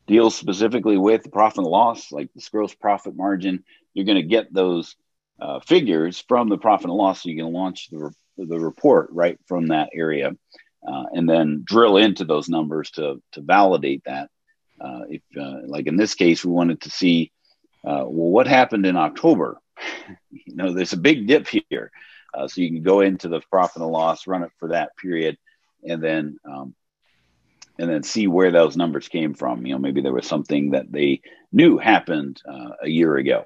deals 0.09 0.35
specifically 0.35 0.97
with 0.97 1.31
profit 1.31 1.59
and 1.59 1.67
loss, 1.67 2.11
like 2.11 2.33
this 2.33 2.49
gross 2.49 2.73
profit 2.73 3.15
margin, 3.15 3.63
you're 3.93 4.07
going 4.07 4.21
to 4.21 4.27
get 4.27 4.51
those 4.51 4.95
uh, 5.39 5.59
figures 5.59 6.23
from 6.27 6.49
the 6.49 6.57
profit 6.57 6.87
and 6.87 6.95
loss. 6.95 7.21
So 7.21 7.29
you 7.29 7.37
can 7.37 7.53
launch 7.53 7.89
the, 7.91 8.11
the 8.37 8.59
report 8.59 9.09
right 9.11 9.39
from 9.45 9.67
that 9.67 9.89
area 9.93 10.31
uh, 10.85 11.03
and 11.13 11.29
then 11.29 11.61
drill 11.63 11.97
into 11.97 12.25
those 12.25 12.49
numbers 12.49 12.89
to, 12.91 13.21
to 13.33 13.41
validate 13.41 14.03
that. 14.05 14.29
Uh, 14.81 15.01
if, 15.09 15.21
uh, 15.39 15.67
like 15.67 15.85
in 15.85 15.95
this 15.95 16.15
case, 16.15 16.43
we 16.43 16.51
wanted 16.51 16.81
to 16.81 16.89
see, 16.89 17.31
uh, 17.85 18.01
well, 18.03 18.31
what 18.31 18.47
happened 18.47 18.87
in 18.87 18.95
October? 18.95 19.59
you 20.31 20.55
know, 20.55 20.73
there's 20.73 20.93
a 20.93 20.97
big 20.97 21.27
dip 21.27 21.47
here. 21.47 21.91
Uh, 22.33 22.47
so 22.47 22.61
you 22.61 22.69
can 22.69 22.81
go 22.81 23.01
into 23.01 23.27
the 23.27 23.41
profit 23.51 23.83
and 23.83 23.91
loss, 23.91 24.25
run 24.25 24.43
it 24.43 24.51
for 24.57 24.69
that 24.69 24.95
period, 24.97 25.37
and 25.87 26.01
then 26.01 26.37
um, 26.45 26.73
and 27.79 27.89
then 27.89 28.03
see 28.03 28.27
where 28.27 28.51
those 28.51 28.77
numbers 28.77 29.07
came 29.07 29.33
from. 29.33 29.65
You 29.65 29.73
know, 29.73 29.79
maybe 29.79 30.01
there 30.01 30.13
was 30.13 30.27
something 30.27 30.71
that 30.71 30.91
they 30.91 31.21
knew 31.51 31.77
happened 31.77 32.41
uh, 32.47 32.71
a 32.83 32.89
year 32.89 33.15
ago. 33.15 33.45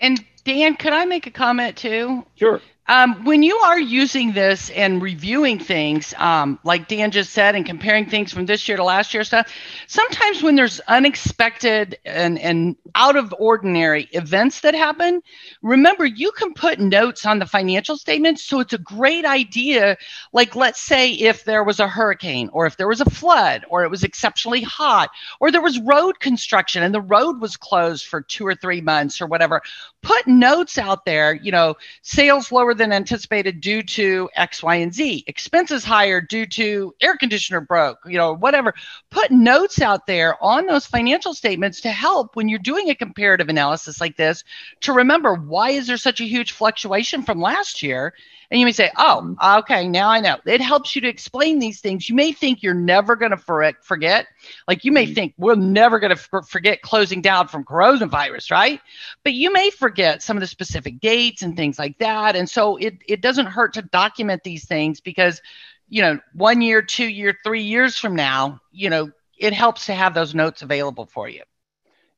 And 0.00 0.24
Dan, 0.44 0.76
could 0.76 0.92
I 0.92 1.04
make 1.04 1.26
a 1.26 1.30
comment 1.30 1.76
too? 1.76 2.24
Sure. 2.36 2.60
Um, 2.88 3.24
when 3.24 3.44
you 3.44 3.56
are 3.58 3.78
using 3.78 4.32
this 4.32 4.68
and 4.70 5.00
reviewing 5.00 5.58
things, 5.60 6.14
um, 6.18 6.58
like 6.64 6.88
Dan 6.88 7.12
just 7.12 7.32
said, 7.32 7.54
and 7.54 7.64
comparing 7.64 8.06
things 8.06 8.32
from 8.32 8.44
this 8.44 8.66
year 8.66 8.76
to 8.76 8.82
last 8.82 9.14
year 9.14 9.22
stuff, 9.22 9.52
sometimes 9.86 10.42
when 10.42 10.56
there's 10.56 10.80
unexpected 10.88 11.96
and, 12.04 12.40
and 12.40 12.76
out 12.96 13.14
of 13.14 13.32
ordinary 13.38 14.08
events 14.12 14.60
that 14.60 14.74
happen, 14.74 15.22
remember 15.62 16.04
you 16.04 16.32
can 16.32 16.52
put 16.54 16.80
notes 16.80 17.24
on 17.24 17.38
the 17.38 17.46
financial 17.46 17.96
statements. 17.96 18.42
So 18.42 18.58
it's 18.58 18.72
a 18.72 18.78
great 18.78 19.24
idea. 19.24 19.96
Like, 20.32 20.56
let's 20.56 20.80
say 20.80 21.12
if 21.12 21.44
there 21.44 21.62
was 21.62 21.78
a 21.78 21.86
hurricane, 21.86 22.50
or 22.52 22.66
if 22.66 22.76
there 22.76 22.88
was 22.88 23.00
a 23.00 23.08
flood, 23.10 23.64
or 23.68 23.84
it 23.84 23.90
was 23.90 24.02
exceptionally 24.02 24.62
hot, 24.62 25.08
or 25.38 25.52
there 25.52 25.62
was 25.62 25.78
road 25.78 26.18
construction 26.18 26.82
and 26.82 26.92
the 26.92 27.00
road 27.00 27.40
was 27.40 27.56
closed 27.56 28.06
for 28.06 28.20
two 28.20 28.44
or 28.44 28.56
three 28.56 28.80
months 28.80 29.20
or 29.20 29.26
whatever, 29.28 29.62
put 30.02 30.26
notes 30.26 30.78
out 30.78 31.04
there, 31.04 31.32
you 31.32 31.52
know, 31.52 31.76
sales 32.02 32.50
lower 32.50 32.74
than 32.82 32.92
anticipated 32.92 33.60
due 33.60 33.80
to 33.80 34.28
X, 34.34 34.60
Y, 34.60 34.74
and 34.74 34.92
Z. 34.92 35.22
Expenses 35.28 35.84
higher 35.84 36.20
due 36.20 36.46
to 36.46 36.92
air 37.00 37.16
conditioner 37.16 37.60
broke, 37.60 37.98
you 38.04 38.18
know, 38.18 38.34
whatever. 38.34 38.74
Put 39.08 39.30
notes 39.30 39.80
out 39.80 40.08
there 40.08 40.42
on 40.42 40.66
those 40.66 40.84
financial 40.84 41.32
statements 41.32 41.80
to 41.82 41.92
help 41.92 42.34
when 42.34 42.48
you're 42.48 42.58
doing 42.58 42.90
a 42.90 42.94
comparative 42.96 43.48
analysis 43.48 44.00
like 44.00 44.16
this 44.16 44.42
to 44.80 44.92
remember 44.92 45.34
why 45.34 45.70
is 45.70 45.86
there 45.86 45.96
such 45.96 46.20
a 46.20 46.24
huge 46.24 46.50
fluctuation 46.50 47.22
from 47.22 47.40
last 47.40 47.84
year 47.84 48.14
and 48.52 48.60
you 48.60 48.66
may 48.66 48.72
say, 48.72 48.90
oh, 48.98 49.22
mm-hmm. 49.24 49.58
okay, 49.60 49.88
now 49.88 50.10
I 50.10 50.20
know. 50.20 50.36
It 50.44 50.60
helps 50.60 50.94
you 50.94 51.00
to 51.00 51.08
explain 51.08 51.58
these 51.58 51.80
things. 51.80 52.10
You 52.10 52.14
may 52.14 52.32
think 52.32 52.62
you're 52.62 52.74
never 52.74 53.16
going 53.16 53.30
to 53.30 53.74
forget. 53.80 54.26
Like 54.68 54.84
you 54.84 54.92
may 54.92 55.06
mm-hmm. 55.06 55.14
think 55.14 55.34
we're 55.38 55.54
never 55.54 55.98
going 55.98 56.14
to 56.14 56.42
forget 56.42 56.82
closing 56.82 57.22
down 57.22 57.48
from 57.48 57.64
coronavirus, 57.64 58.50
right? 58.50 58.78
But 59.24 59.32
you 59.32 59.54
may 59.54 59.70
forget 59.70 60.22
some 60.22 60.36
of 60.36 60.42
the 60.42 60.46
specific 60.46 61.00
dates 61.00 61.40
and 61.40 61.56
things 61.56 61.78
like 61.78 61.96
that. 61.98 62.36
And 62.36 62.48
so 62.48 62.76
it, 62.76 62.98
it 63.08 63.22
doesn't 63.22 63.46
hurt 63.46 63.72
to 63.72 63.82
document 63.82 64.44
these 64.44 64.66
things 64.66 65.00
because, 65.00 65.40
you 65.88 66.02
know, 66.02 66.20
one 66.34 66.60
year, 66.60 66.82
two 66.82 67.08
year, 67.08 67.34
three 67.42 67.62
years 67.62 67.96
from 67.96 68.14
now, 68.14 68.60
you 68.70 68.90
know, 68.90 69.10
it 69.38 69.54
helps 69.54 69.86
to 69.86 69.94
have 69.94 70.12
those 70.12 70.34
notes 70.34 70.60
available 70.60 71.06
for 71.06 71.26
you. 71.26 71.42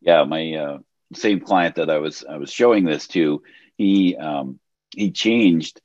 Yeah, 0.01 0.25
my 0.25 0.53
uh, 0.53 0.79
same 1.15 1.39
client 1.39 1.77
that 1.77 1.91
I 1.91 1.99
was 1.99 2.25
I 2.29 2.39
was 2.39 2.53
showing 2.53 2.85
this 2.85 3.07
to, 3.09 3.41
he 3.79 4.17
um, 4.17 4.59
he 4.91 5.13
changed 5.13 5.81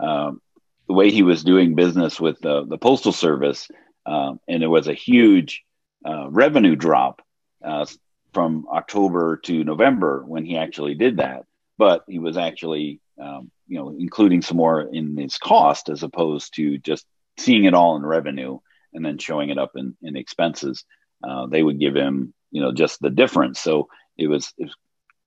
um, 0.00 0.40
the 0.86 0.94
way 0.94 1.10
he 1.10 1.22
was 1.22 1.44
doing 1.44 1.74
business 1.74 2.20
with 2.20 2.40
the, 2.40 2.78
postal 2.80 3.12
service, 3.12 3.68
um, 4.04 4.40
and 4.46 4.62
it 4.62 4.68
was 4.68 4.88
a 4.88 4.94
huge 4.94 5.62
uh, 6.04 6.28
revenue 6.30 6.76
drop 6.76 7.22
uh, 7.64 7.86
from 8.32 8.66
October 8.70 9.38
to 9.38 9.64
November 9.64 10.22
when 10.24 10.44
he 10.44 10.56
actually 10.56 10.94
did 10.94 11.16
that. 11.16 11.44
But 11.78 12.04
he 12.08 12.18
was 12.18 12.36
actually, 12.36 13.00
um, 13.20 13.50
you 13.66 13.78
know, 13.78 13.90
including 13.98 14.42
some 14.42 14.56
more 14.56 14.80
in 14.80 15.16
his 15.16 15.38
cost 15.38 15.88
as 15.88 16.02
opposed 16.02 16.54
to 16.54 16.78
just 16.78 17.04
seeing 17.38 17.64
it 17.64 17.74
all 17.74 17.96
in 17.96 18.06
revenue 18.06 18.58
and 18.94 19.04
then 19.04 19.18
showing 19.18 19.50
it 19.50 19.58
up 19.58 19.72
in, 19.74 19.96
in 20.02 20.16
expenses. 20.16 20.84
Uh, 21.26 21.46
they 21.46 21.62
would 21.62 21.80
give 21.80 21.94
him, 21.94 22.32
you 22.50 22.62
know, 22.62 22.72
just 22.72 23.00
the 23.00 23.10
difference. 23.10 23.60
So 23.60 23.88
it 24.16 24.28
was, 24.28 24.52
it 24.56 24.64
was, 24.64 24.76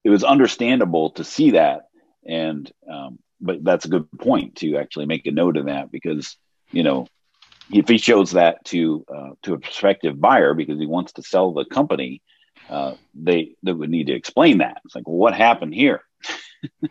it 0.04 0.10
was 0.10 0.24
understandable 0.24 1.12
to 1.12 1.24
see 1.24 1.52
that 1.52 1.90
and 2.26 2.72
um, 2.90 3.20
but 3.42 3.64
that's 3.64 3.86
a 3.86 3.90
good 3.90 4.08
point 4.18 4.56
to 4.58 4.78
actually 4.78 5.06
make 5.06 5.26
a 5.26 5.32
note 5.32 5.58
of 5.58 5.66
that 5.66 5.92
because 5.92 6.38
you 6.72 6.84
know 6.84 7.08
if 7.72 7.88
he 7.88 7.98
shows 7.98 8.32
that 8.32 8.64
to 8.66 9.06
uh, 9.14 9.30
to 9.44 9.54
a 9.54 9.60
prospective 9.60 10.20
buyer 10.20 10.54
because 10.54 10.80
he 10.80 10.88
wants 10.88 11.14
to 11.14 11.24
sell 11.24 11.52
the 11.52 11.66
company, 11.66 12.22
uh, 12.70 12.96
they 13.14 13.56
they 13.64 13.74
would 13.74 13.90
need 13.90 14.08
to 14.08 14.14
explain 14.14 14.60
that. 14.60 14.82
It's 14.86 14.96
like, 14.96 15.08
well, 15.08 15.18
what 15.18 15.34
happened 15.34 15.74
here? 15.74 16.02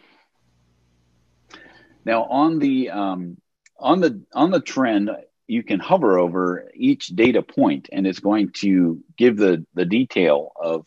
now 2.04 2.24
on 2.24 2.58
the 2.58 2.90
um, 2.90 3.38
on 3.78 4.00
the 4.00 4.22
on 4.34 4.50
the 4.50 4.60
trend, 4.60 5.10
you 5.46 5.62
can 5.62 5.80
hover 5.80 6.18
over 6.18 6.70
each 6.74 7.08
data 7.08 7.42
point, 7.42 7.88
and 7.92 8.06
it's 8.06 8.20
going 8.20 8.50
to 8.56 9.02
give 9.16 9.36
the 9.36 9.66
the 9.74 9.84
detail 9.84 10.52
of 10.60 10.86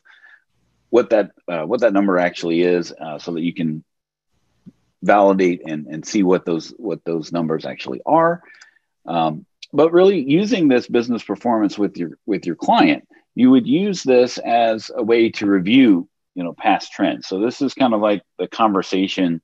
what 0.89 1.09
that 1.09 1.32
uh, 1.47 1.64
what 1.64 1.82
that 1.82 1.93
number 1.93 2.18
actually 2.18 2.62
is, 2.62 2.93
uh, 2.93 3.20
so 3.20 3.34
that 3.34 3.41
you 3.41 3.53
can 3.53 3.84
validate 5.04 5.62
and, 5.66 5.88
and 5.88 6.06
see 6.06 6.24
what 6.24 6.45
those 6.45 6.70
what 6.78 7.04
those 7.06 7.32
numbers 7.32 7.66
actually 7.66 8.02
are. 8.06 8.41
Um, 9.06 9.45
but 9.74 9.91
really 9.91 10.20
using 10.20 10.68
this 10.68 10.88
business 10.88 11.24
performance 11.24 11.78
with 11.78 11.97
your 11.97 12.12
with 12.26 12.45
your 12.45 12.56
client, 12.56 13.08
you 13.36 13.52
would 13.52 13.68
use 13.68 14.04
this 14.04 14.38
as 14.38 14.91
a 14.95 15.04
way 15.04 15.30
to 15.32 15.47
review 15.47 16.08
you 16.36 16.43
know 16.43 16.54
past 16.54 16.91
trends. 16.91 17.28
So 17.28 17.39
this 17.39 17.62
is 17.62 17.74
kind 17.74 17.93
of 17.93 18.02
like 18.02 18.22
the 18.38 18.47
conversation 18.47 19.41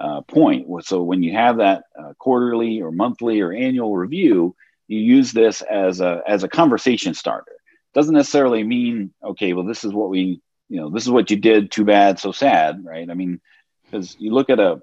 uh, 0.00 0.20
point. 0.22 0.66
So 0.84 1.02
when 1.02 1.22
you 1.22 1.32
have 1.32 1.58
that 1.58 1.84
uh, 1.98 2.12
quarterly 2.18 2.82
or 2.82 2.92
monthly 2.92 3.40
or 3.40 3.52
annual 3.52 3.96
review, 3.96 4.54
you 4.86 4.98
use 4.98 5.32
this 5.32 5.62
as 5.62 6.00
a 6.00 6.22
as 6.26 6.42
a 6.42 6.48
conversation 6.48 7.14
starter. 7.14 7.52
Doesn't 7.94 8.14
necessarily 8.14 8.64
mean 8.64 9.12
okay, 9.24 9.52
well 9.52 9.64
this 9.64 9.84
is 9.84 9.92
what 9.92 10.10
we 10.10 10.40
you 10.68 10.80
know 10.80 10.90
this 10.90 11.04
is 11.04 11.10
what 11.10 11.30
you 11.30 11.36
did. 11.36 11.70
Too 11.70 11.84
bad, 11.84 12.18
so 12.18 12.32
sad, 12.32 12.84
right? 12.84 13.08
I 13.08 13.14
mean, 13.14 13.40
because 13.84 14.16
you 14.18 14.32
look 14.32 14.50
at 14.50 14.60
a 14.60 14.82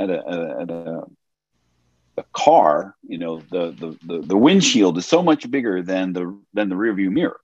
at 0.00 0.10
a, 0.10 0.56
at 0.62 0.70
a, 0.70 1.02
a 2.16 2.24
car, 2.32 2.96
you 3.06 3.18
know, 3.18 3.40
the, 3.50 3.70
the, 3.72 3.98
the, 4.06 4.26
the, 4.26 4.36
windshield 4.36 4.96
is 4.96 5.06
so 5.06 5.22
much 5.22 5.50
bigger 5.50 5.82
than 5.82 6.12
the, 6.12 6.38
than 6.54 6.68
the 6.68 6.76
rear 6.76 6.94
view 6.94 7.10
mirror. 7.10 7.40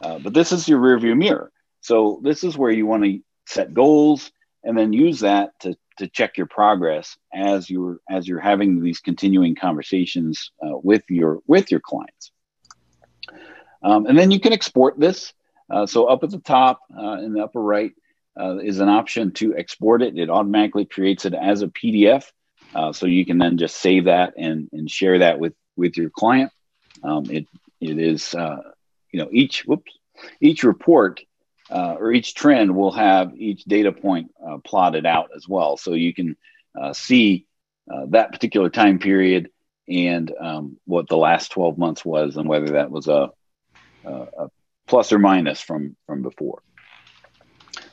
Uh, 0.00 0.18
but 0.18 0.34
this 0.34 0.50
is 0.50 0.68
your 0.68 0.80
rear 0.80 0.98
view 0.98 1.14
mirror. 1.14 1.52
So 1.80 2.20
this 2.22 2.42
is 2.42 2.58
where 2.58 2.72
you 2.72 2.86
want 2.86 3.04
to 3.04 3.20
set 3.46 3.72
goals 3.72 4.32
and 4.64 4.76
then 4.76 4.92
use 4.92 5.20
that 5.20 5.58
to, 5.60 5.76
to 5.98 6.08
check 6.08 6.36
your 6.36 6.46
progress 6.46 7.16
as 7.32 7.70
you're, 7.70 8.00
as 8.10 8.26
you're 8.26 8.40
having 8.40 8.82
these 8.82 9.00
continuing 9.00 9.54
conversations 9.54 10.50
uh, 10.64 10.76
with 10.82 11.04
your, 11.08 11.38
with 11.46 11.70
your 11.70 11.80
clients. 11.80 12.32
Um, 13.82 14.06
and 14.06 14.18
then 14.18 14.30
you 14.30 14.40
can 14.40 14.52
export 14.52 14.98
this. 14.98 15.32
Uh, 15.70 15.86
so 15.86 16.06
up 16.06 16.22
at 16.22 16.30
the 16.30 16.38
top 16.38 16.80
uh, 16.96 17.18
in 17.18 17.32
the 17.32 17.42
upper 17.42 17.62
right, 17.62 17.92
uh, 18.38 18.58
is 18.58 18.80
an 18.80 18.88
option 18.88 19.32
to 19.32 19.56
export 19.56 20.02
it. 20.02 20.18
It 20.18 20.30
automatically 20.30 20.84
creates 20.84 21.24
it 21.24 21.34
as 21.34 21.62
a 21.62 21.68
PDF. 21.68 22.24
Uh, 22.74 22.92
so 22.92 23.06
you 23.06 23.26
can 23.26 23.38
then 23.38 23.58
just 23.58 23.76
save 23.76 24.06
that 24.06 24.34
and, 24.36 24.68
and 24.72 24.90
share 24.90 25.18
that 25.18 25.38
with, 25.38 25.54
with 25.76 25.96
your 25.96 26.10
client. 26.10 26.50
Um, 27.02 27.30
it, 27.30 27.46
it 27.80 27.98
is, 27.98 28.34
uh, 28.34 28.62
you 29.10 29.20
know, 29.20 29.28
each, 29.30 29.64
whoops, 29.66 29.92
each 30.40 30.64
report 30.64 31.20
uh, 31.70 31.96
or 31.98 32.12
each 32.12 32.34
trend 32.34 32.74
will 32.74 32.92
have 32.92 33.34
each 33.36 33.64
data 33.64 33.92
point 33.92 34.30
uh, 34.46 34.58
plotted 34.64 35.04
out 35.04 35.30
as 35.36 35.46
well. 35.48 35.76
So 35.76 35.92
you 35.92 36.14
can 36.14 36.36
uh, 36.80 36.92
see 36.92 37.46
that 38.08 38.32
particular 38.32 38.70
time 38.70 38.98
period 38.98 39.50
and 39.88 40.32
um, 40.40 40.78
what 40.86 41.08
the 41.08 41.16
last 41.16 41.52
12 41.52 41.76
months 41.76 42.04
was 42.04 42.36
and 42.36 42.48
whether 42.48 42.72
that 42.72 42.90
was 42.90 43.08
a, 43.08 43.30
a, 44.04 44.10
a 44.10 44.48
plus 44.86 45.12
or 45.12 45.18
minus 45.18 45.60
from, 45.60 45.96
from 46.06 46.22
before. 46.22 46.62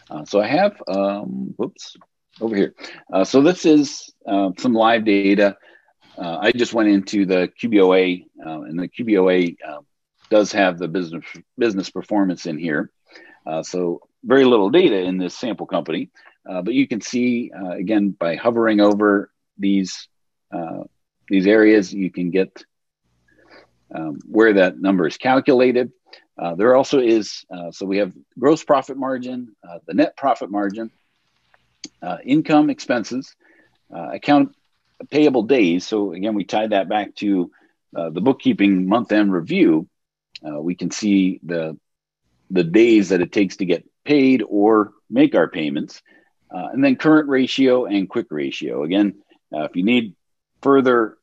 Uh, 0.09 0.25
so 0.25 0.41
I 0.41 0.47
have, 0.47 0.81
um, 0.87 1.53
whoops, 1.57 1.95
over 2.41 2.55
here. 2.55 2.73
Uh, 3.11 3.23
so 3.23 3.41
this 3.41 3.65
is 3.65 4.11
uh, 4.27 4.51
some 4.57 4.73
live 4.73 5.05
data. 5.05 5.57
Uh, 6.17 6.37
I 6.41 6.51
just 6.51 6.73
went 6.73 6.89
into 6.89 7.25
the 7.25 7.49
QBOA, 7.61 8.25
uh, 8.45 8.61
and 8.61 8.79
the 8.79 8.87
QBOA 8.87 9.55
uh, 9.65 9.79
does 10.29 10.51
have 10.51 10.77
the 10.77 10.87
business 10.87 11.23
business 11.57 11.89
performance 11.89 12.45
in 12.45 12.57
here. 12.57 12.91
so 13.63 14.01
very 14.23 14.43
little 14.45 14.69
data 14.69 14.99
in 14.99 15.17
this 15.17 15.37
sample 15.37 15.65
company, 15.65 16.09
but 16.45 16.73
you 16.73 16.87
can 16.87 17.01
see 17.01 17.51
again 17.71 18.09
by 18.11 18.35
hovering 18.35 18.81
over 18.81 19.31
these 19.57 20.07
these 21.29 21.47
areas, 21.47 21.93
you 21.93 22.11
can 22.11 22.31
get 22.31 22.63
um, 23.93 24.19
where 24.27 24.53
that 24.53 24.79
number 24.79 25.07
is 25.07 25.17
calculated. 25.17 25.91
Uh, 26.39 26.55
there 26.55 26.75
also 26.75 26.99
is, 26.99 27.45
uh, 27.53 27.71
so 27.71 27.85
we 27.85 27.97
have 27.97 28.13
gross 28.37 28.63
profit 28.63 28.97
margin, 28.97 29.55
uh, 29.67 29.79
the 29.85 29.93
net 29.93 30.15
profit 30.15 30.49
margin, 30.49 30.89
uh, 32.01 32.17
income 32.23 32.69
expenses, 32.69 33.35
uh, 33.93 34.11
account 34.13 34.55
payable 35.09 35.43
days. 35.43 35.85
So 35.85 36.13
again, 36.13 36.35
we 36.35 36.45
tie 36.45 36.67
that 36.67 36.87
back 36.87 37.15
to 37.15 37.51
the 37.91 38.21
bookkeeping 38.21 38.87
month 38.87 39.11
end 39.11 39.33
review. 39.33 39.87
we 40.41 40.75
can 40.75 40.91
see 40.91 41.39
the 41.43 41.77
the 42.51 42.63
days 42.63 43.09
that 43.09 43.21
it 43.21 43.31
takes 43.31 43.57
to 43.57 43.65
get 43.65 43.85
paid 44.05 44.43
or 44.47 44.91
make 45.09 45.35
our 45.35 45.47
payments, 45.47 46.01
and 46.49 46.83
then 46.83 46.95
current 46.95 47.29
ratio 47.29 47.85
and 47.85 48.09
quick 48.09 48.27
ratio. 48.29 48.83
Again, 48.83 49.15
if 49.51 49.75
you 49.75 49.83
need 49.83 50.15
further 50.61 51.17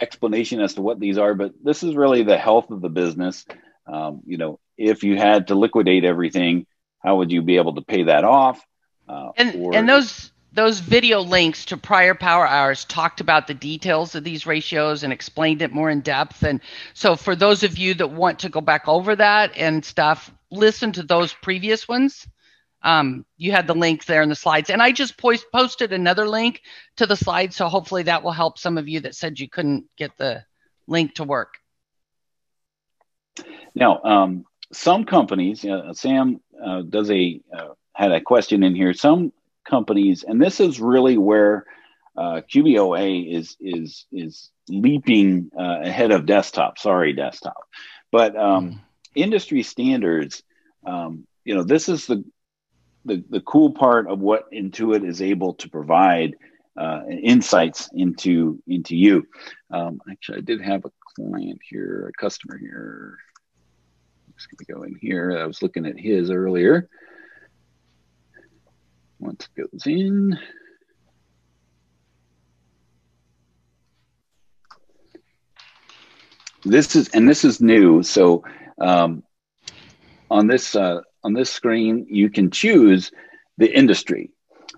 explanation 0.00 0.60
as 0.60 0.74
to 0.74 0.82
what 0.82 1.00
these 1.00 1.18
are, 1.18 1.34
but 1.34 1.52
this 1.62 1.82
is 1.82 1.94
really 1.94 2.22
the 2.22 2.38
health 2.38 2.70
of 2.70 2.80
the 2.80 2.88
business. 2.88 3.44
Um, 3.88 4.20
you 4.26 4.36
know, 4.36 4.60
if 4.76 5.02
you 5.02 5.16
had 5.16 5.48
to 5.48 5.54
liquidate 5.54 6.04
everything, 6.04 6.66
how 7.00 7.16
would 7.16 7.32
you 7.32 7.42
be 7.42 7.56
able 7.56 7.74
to 7.74 7.82
pay 7.82 8.04
that 8.04 8.24
off? 8.24 8.60
Uh, 9.08 9.30
and 9.36 9.54
or, 9.56 9.74
and 9.74 9.88
those 9.88 10.30
those 10.52 10.80
video 10.80 11.20
links 11.20 11.66
to 11.66 11.76
prior 11.76 12.14
power 12.14 12.46
hours 12.46 12.84
talked 12.84 13.20
about 13.20 13.46
the 13.46 13.54
details 13.54 14.14
of 14.14 14.24
these 14.24 14.46
ratios 14.46 15.02
and 15.02 15.12
explained 15.12 15.62
it 15.62 15.72
more 15.72 15.90
in 15.90 16.00
depth. 16.00 16.42
And 16.42 16.60
so, 16.94 17.16
for 17.16 17.36
those 17.36 17.62
of 17.62 17.78
you 17.78 17.94
that 17.94 18.10
want 18.10 18.40
to 18.40 18.48
go 18.48 18.60
back 18.60 18.88
over 18.88 19.14
that 19.16 19.56
and 19.56 19.84
stuff, 19.84 20.32
listen 20.50 20.92
to 20.92 21.02
those 21.02 21.34
previous 21.34 21.86
ones. 21.86 22.26
Um, 22.82 23.26
you 23.36 23.52
had 23.52 23.66
the 23.66 23.74
link 23.74 24.04
there 24.04 24.22
in 24.22 24.28
the 24.28 24.36
slides, 24.36 24.70
and 24.70 24.80
I 24.80 24.92
just 24.92 25.18
post, 25.18 25.46
posted 25.52 25.92
another 25.92 26.28
link 26.28 26.62
to 26.96 27.06
the 27.06 27.16
slides, 27.16 27.56
so 27.56 27.68
hopefully 27.68 28.04
that 28.04 28.22
will 28.22 28.32
help 28.32 28.56
some 28.56 28.78
of 28.78 28.88
you 28.88 29.00
that 29.00 29.16
said 29.16 29.40
you 29.40 29.48
couldn't 29.48 29.86
get 29.96 30.16
the 30.16 30.44
link 30.86 31.14
to 31.14 31.24
work. 31.24 31.54
Now, 33.74 34.00
um, 34.02 34.44
some 34.72 35.04
companies, 35.04 35.64
uh, 35.64 35.92
Sam 35.94 36.40
uh, 36.62 36.82
does 36.82 37.10
a 37.10 37.40
uh, 37.56 37.68
had 37.94 38.12
a 38.12 38.20
question 38.20 38.62
in 38.62 38.74
here. 38.74 38.92
Some 38.92 39.32
companies, 39.68 40.24
and 40.24 40.40
this 40.40 40.60
is 40.60 40.80
really 40.80 41.18
where 41.18 41.66
uh, 42.16 42.42
QBOA 42.52 43.34
is 43.34 43.56
is 43.60 44.06
is 44.12 44.50
leaping 44.68 45.50
uh, 45.58 45.80
ahead 45.82 46.10
of 46.10 46.26
desktop. 46.26 46.78
Sorry, 46.78 47.12
desktop, 47.12 47.68
but 48.10 48.36
um, 48.36 48.70
mm. 48.70 48.80
industry 49.14 49.62
standards. 49.62 50.42
Um, 50.86 51.26
you 51.44 51.54
know, 51.54 51.62
this 51.62 51.88
is 51.88 52.06
the, 52.06 52.24
the 53.04 53.24
the 53.30 53.40
cool 53.40 53.72
part 53.72 54.08
of 54.08 54.20
what 54.20 54.50
Intuit 54.52 55.06
is 55.06 55.22
able 55.22 55.54
to 55.54 55.70
provide 55.70 56.34
uh, 56.76 57.02
insights 57.08 57.88
into 57.94 58.62
into 58.66 58.96
you. 58.96 59.26
Um, 59.70 60.00
actually, 60.10 60.38
I 60.38 60.42
did 60.42 60.60
have 60.60 60.84
a 60.84 60.92
client 61.16 61.60
here, 61.68 62.12
a 62.14 62.20
customer 62.20 62.58
here 62.58 63.18
just 64.38 64.50
going 64.50 64.64
to 64.64 64.72
go 64.72 64.82
in 64.84 64.94
here. 64.94 65.36
I 65.36 65.46
was 65.46 65.62
looking 65.62 65.84
at 65.84 65.98
his 65.98 66.30
earlier. 66.30 66.88
Once 69.18 69.48
it 69.56 69.60
goes 69.60 69.86
in, 69.86 70.38
this 76.64 76.94
is 76.94 77.08
and 77.08 77.28
this 77.28 77.44
is 77.44 77.60
new. 77.60 78.04
So 78.04 78.44
um, 78.80 79.24
on 80.30 80.46
this 80.46 80.76
uh, 80.76 81.00
on 81.24 81.32
this 81.32 81.50
screen, 81.50 82.06
you 82.08 82.30
can 82.30 82.52
choose 82.52 83.10
the 83.56 83.76
industry, 83.76 84.30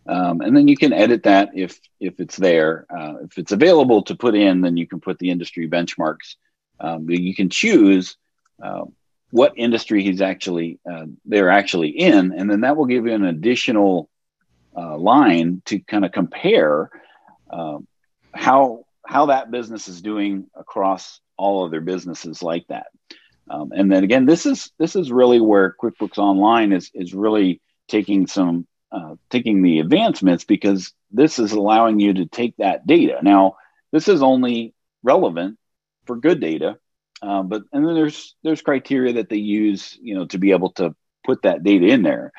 um, 0.08 0.40
and 0.40 0.56
then 0.56 0.68
you 0.68 0.76
can 0.76 0.94
edit 0.94 1.24
that 1.24 1.50
if 1.54 1.78
if 2.00 2.18
it's 2.18 2.36
there. 2.36 2.86
Uh, 2.88 3.16
if 3.24 3.36
it's 3.36 3.52
available 3.52 4.02
to 4.04 4.14
put 4.14 4.34
in, 4.34 4.62
then 4.62 4.78
you 4.78 4.86
can 4.86 5.00
put 5.00 5.18
the 5.18 5.30
industry 5.30 5.68
benchmarks. 5.68 6.36
Um, 6.80 7.10
you 7.10 7.34
can 7.34 7.50
choose 7.50 8.16
uh, 8.62 8.84
what 9.30 9.54
industry 9.56 10.02
he's 10.02 10.20
actually 10.20 10.78
uh, 10.90 11.06
they're 11.24 11.50
actually 11.50 11.90
in, 11.90 12.32
and 12.32 12.50
then 12.50 12.62
that 12.62 12.76
will 12.76 12.86
give 12.86 13.06
you 13.06 13.12
an 13.12 13.24
additional 13.24 14.08
uh, 14.76 14.96
line 14.96 15.62
to 15.66 15.78
kind 15.80 16.04
of 16.04 16.12
compare 16.12 16.90
uh, 17.50 17.78
how 18.32 18.84
how 19.04 19.26
that 19.26 19.50
business 19.50 19.88
is 19.88 20.02
doing 20.02 20.46
across 20.54 21.20
all 21.36 21.64
other 21.64 21.80
businesses 21.80 22.42
like 22.42 22.66
that. 22.68 22.86
Um, 23.48 23.72
and 23.74 23.90
then 23.90 24.04
again, 24.04 24.26
this 24.26 24.46
is 24.46 24.70
this 24.78 24.94
is 24.94 25.10
really 25.10 25.40
where 25.40 25.74
QuickBooks 25.80 26.18
Online 26.18 26.72
is 26.72 26.90
is 26.94 27.14
really 27.14 27.60
taking 27.88 28.26
some 28.26 28.66
uh, 28.92 29.14
taking 29.30 29.62
the 29.62 29.80
advancements 29.80 30.44
because 30.44 30.92
this 31.10 31.38
is 31.38 31.52
allowing 31.52 32.00
you 32.00 32.14
to 32.14 32.26
take 32.26 32.56
that 32.56 32.86
data. 32.86 33.18
Now, 33.22 33.56
this 33.92 34.08
is 34.08 34.22
only 34.22 34.74
relevant 35.02 35.58
for 36.06 36.16
good 36.16 36.40
data 36.40 36.78
um, 37.22 37.48
but 37.48 37.62
and 37.72 37.86
then 37.86 37.94
there's 37.94 38.34
there's 38.42 38.62
criteria 38.62 39.14
that 39.14 39.28
they 39.28 39.36
use, 39.36 39.98
you 40.00 40.14
know, 40.14 40.26
to 40.26 40.38
be 40.38 40.52
able 40.52 40.72
to 40.72 40.94
put 41.24 41.42
that 41.42 41.62
data 41.62 41.86
in 41.86 42.02
there. 42.02 42.32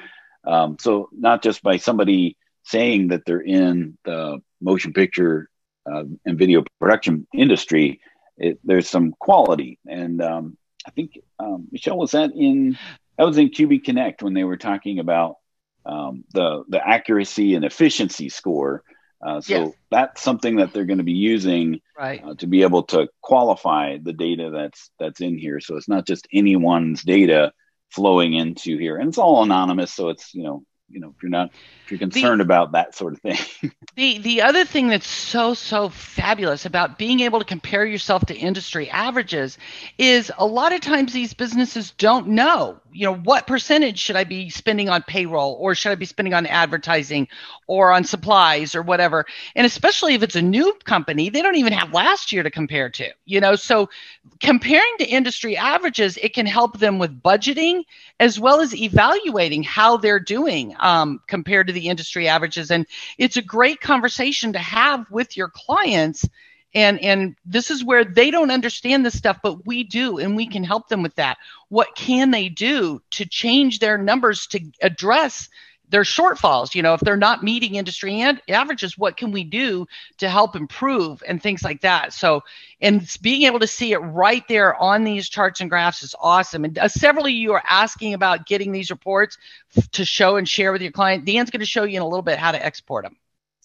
Um, 0.45 0.77
so 0.79 1.09
not 1.11 1.43
just 1.43 1.61
by 1.61 1.77
somebody 1.77 2.35
saying 2.63 3.09
that 3.09 3.21
they're 3.25 3.41
in 3.41 3.97
the 4.05 4.41
motion 4.59 4.93
picture 4.93 5.49
uh, 5.91 6.03
and 6.25 6.37
video 6.37 6.63
production 6.79 7.27
industry, 7.33 8.01
it, 8.37 8.59
there's 8.63 8.89
some 8.89 9.13
quality. 9.19 9.79
And 9.87 10.21
um, 10.21 10.57
I 10.85 10.91
think 10.91 11.19
um, 11.39 11.67
Michelle 11.71 11.97
was 11.97 12.11
that 12.11 12.31
in 12.35 12.77
that 13.17 13.25
was 13.25 13.37
in 13.37 13.49
QB 13.49 13.83
Connect 13.83 14.23
when 14.23 14.33
they 14.33 14.43
were 14.43 14.57
talking 14.57 14.99
about 14.99 15.35
um, 15.85 16.23
the 16.33 16.63
the 16.67 16.85
accuracy 16.85 17.53
and 17.53 17.63
efficiency 17.65 18.29
score 18.29 18.83
uh, 19.23 19.41
so 19.41 19.53
yes. 19.53 19.73
that's 19.89 20.21
something 20.21 20.57
that 20.57 20.73
they're 20.73 20.85
going 20.85 20.97
to 20.97 21.03
be 21.03 21.11
using 21.11 21.79
right. 21.97 22.23
uh, 22.23 22.33
to 22.35 22.47
be 22.47 22.63
able 22.63 22.83
to 22.83 23.07
qualify 23.21 23.97
the 24.01 24.13
data 24.13 24.49
that's 24.51 24.89
that's 24.99 25.21
in 25.21 25.37
here. 25.37 25.59
So 25.59 25.77
it's 25.77 25.89
not 25.89 26.07
just 26.07 26.27
anyone's 26.33 27.03
data 27.03 27.53
flowing 27.89 28.33
into 28.33 28.77
here, 28.77 28.97
and 28.97 29.09
it's 29.09 29.17
all 29.17 29.43
anonymous. 29.43 29.93
So 29.93 30.09
it's 30.09 30.33
you 30.33 30.43
know 30.43 30.63
you 30.91 30.99
know 30.99 31.13
if 31.15 31.23
you're 31.23 31.29
not 31.29 31.49
if 31.85 31.91
you're 31.91 31.99
concerned 31.99 32.39
the, 32.39 32.45
about 32.45 32.71
that 32.73 32.95
sort 32.95 33.13
of 33.13 33.19
thing. 33.19 33.71
the 33.95 34.17
the 34.19 34.41
other 34.41 34.65
thing 34.65 34.87
that's 34.87 35.07
so 35.07 35.53
so 35.53 35.89
fabulous 35.89 36.65
about 36.65 36.97
being 36.97 37.21
able 37.21 37.39
to 37.39 37.45
compare 37.45 37.85
yourself 37.85 38.25
to 38.25 38.35
industry 38.35 38.89
averages 38.89 39.57
is 39.97 40.31
a 40.37 40.45
lot 40.45 40.73
of 40.73 40.81
times 40.81 41.13
these 41.13 41.33
businesses 41.33 41.91
don't 41.91 42.27
know 42.27 42.79
you 42.91 43.05
know 43.05 43.15
what 43.15 43.47
percentage 43.47 43.99
should 43.99 44.15
i 44.15 44.23
be 44.23 44.49
spending 44.49 44.89
on 44.89 45.01
payroll 45.03 45.57
or 45.59 45.73
should 45.75 45.91
i 45.91 45.95
be 45.95 46.05
spending 46.05 46.33
on 46.33 46.45
advertising 46.45 47.27
or 47.67 47.91
on 47.91 48.03
supplies 48.03 48.75
or 48.75 48.81
whatever. 48.81 49.25
And 49.55 49.65
especially 49.65 50.13
if 50.13 50.23
it's 50.23 50.35
a 50.35 50.41
new 50.41 50.73
company 50.83 51.29
they 51.29 51.41
don't 51.41 51.55
even 51.55 51.73
have 51.73 51.93
last 51.93 52.31
year 52.31 52.43
to 52.43 52.51
compare 52.51 52.89
to 52.89 53.09
you 53.25 53.39
know? 53.39 53.55
So 53.55 53.89
comparing 54.39 54.97
to 54.99 55.05
industry 55.05 55.55
averages 55.55 56.17
it 56.17 56.33
can 56.33 56.45
help 56.45 56.79
them 56.79 56.99
with 56.99 57.21
budgeting 57.21 57.83
as 58.19 58.39
well 58.39 58.61
as 58.61 58.75
evaluating 58.75 59.63
how 59.63 59.97
they're 59.97 60.19
doing 60.19 60.75
um, 60.81 61.21
compared 61.27 61.67
to 61.67 61.73
the 61.73 61.87
industry 61.87 62.27
averages. 62.27 62.71
And 62.71 62.85
it's 63.17 63.37
a 63.37 63.41
great 63.41 63.79
conversation 63.79 64.53
to 64.53 64.59
have 64.59 65.09
with 65.09 65.37
your 65.37 65.49
clients. 65.49 66.27
And 66.73 66.99
and 67.01 67.35
this 67.45 67.69
is 67.69 67.83
where 67.83 68.05
they 68.05 68.31
don't 68.31 68.51
understand 68.51 69.05
this 69.05 69.17
stuff 69.17 69.39
but 69.43 69.65
we 69.65 69.83
do 69.83 70.19
and 70.19 70.37
we 70.37 70.47
can 70.47 70.63
help 70.63 70.87
them 70.87 71.03
with 71.03 71.15
that. 71.15 71.37
What 71.69 71.95
can 71.95 72.31
they 72.31 72.49
do 72.49 73.01
to 73.11 73.25
change 73.25 73.79
their 73.79 73.97
numbers 73.97 74.47
to 74.47 74.61
address 74.81 75.49
their 75.91 76.03
shortfalls 76.03 76.73
you 76.73 76.81
know 76.81 76.93
if 76.93 76.99
they're 77.01 77.17
not 77.17 77.43
meeting 77.43 77.75
industry 77.75 78.21
averages 78.49 78.97
what 78.97 79.17
can 79.17 79.31
we 79.31 79.43
do 79.43 79.87
to 80.17 80.29
help 80.29 80.55
improve 80.55 81.21
and 81.27 81.41
things 81.41 81.63
like 81.63 81.81
that 81.81 82.13
so 82.13 82.41
and 82.81 83.15
being 83.21 83.43
able 83.43 83.59
to 83.59 83.67
see 83.67 83.93
it 83.93 83.99
right 83.99 84.47
there 84.47 84.75
on 84.75 85.03
these 85.03 85.29
charts 85.29 85.61
and 85.61 85.69
graphs 85.69 86.01
is 86.01 86.15
awesome 86.19 86.65
and 86.65 86.79
uh, 86.79 86.87
several 86.87 87.25
of 87.25 87.31
you 87.31 87.53
are 87.53 87.63
asking 87.69 88.13
about 88.13 88.45
getting 88.45 88.71
these 88.71 88.89
reports 88.89 89.37
to 89.91 90.03
show 90.03 90.37
and 90.37 90.49
share 90.49 90.71
with 90.71 90.81
your 90.81 90.91
client 90.91 91.25
dan's 91.25 91.51
going 91.51 91.59
to 91.59 91.65
show 91.65 91.83
you 91.83 91.97
in 91.97 92.01
a 92.01 92.07
little 92.07 92.23
bit 92.23 92.39
how 92.39 92.51
to 92.51 92.65
export 92.65 93.03
them 93.03 93.15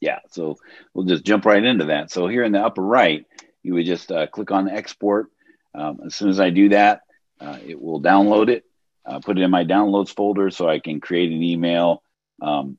yeah, 0.00 0.18
so 0.30 0.58
we'll 0.92 1.06
just 1.06 1.24
jump 1.24 1.44
right 1.44 1.62
into 1.62 1.86
that. 1.86 2.10
So 2.10 2.28
here 2.28 2.44
in 2.44 2.52
the 2.52 2.60
upper 2.60 2.82
right, 2.82 3.24
you 3.62 3.74
would 3.74 3.86
just 3.86 4.12
uh, 4.12 4.26
click 4.26 4.50
on 4.50 4.68
export. 4.68 5.28
Um, 5.74 6.00
as 6.06 6.14
soon 6.14 6.28
as 6.28 6.40
I 6.40 6.50
do 6.50 6.70
that, 6.70 7.02
uh, 7.40 7.58
it 7.66 7.80
will 7.80 8.00
download 8.00 8.48
it, 8.48 8.64
uh, 9.04 9.20
put 9.20 9.38
it 9.38 9.42
in 9.42 9.50
my 9.50 9.64
downloads 9.64 10.14
folder 10.14 10.50
so 10.50 10.68
I 10.68 10.80
can 10.80 11.00
create 11.00 11.32
an 11.32 11.42
email. 11.42 12.02
Um, 12.40 12.78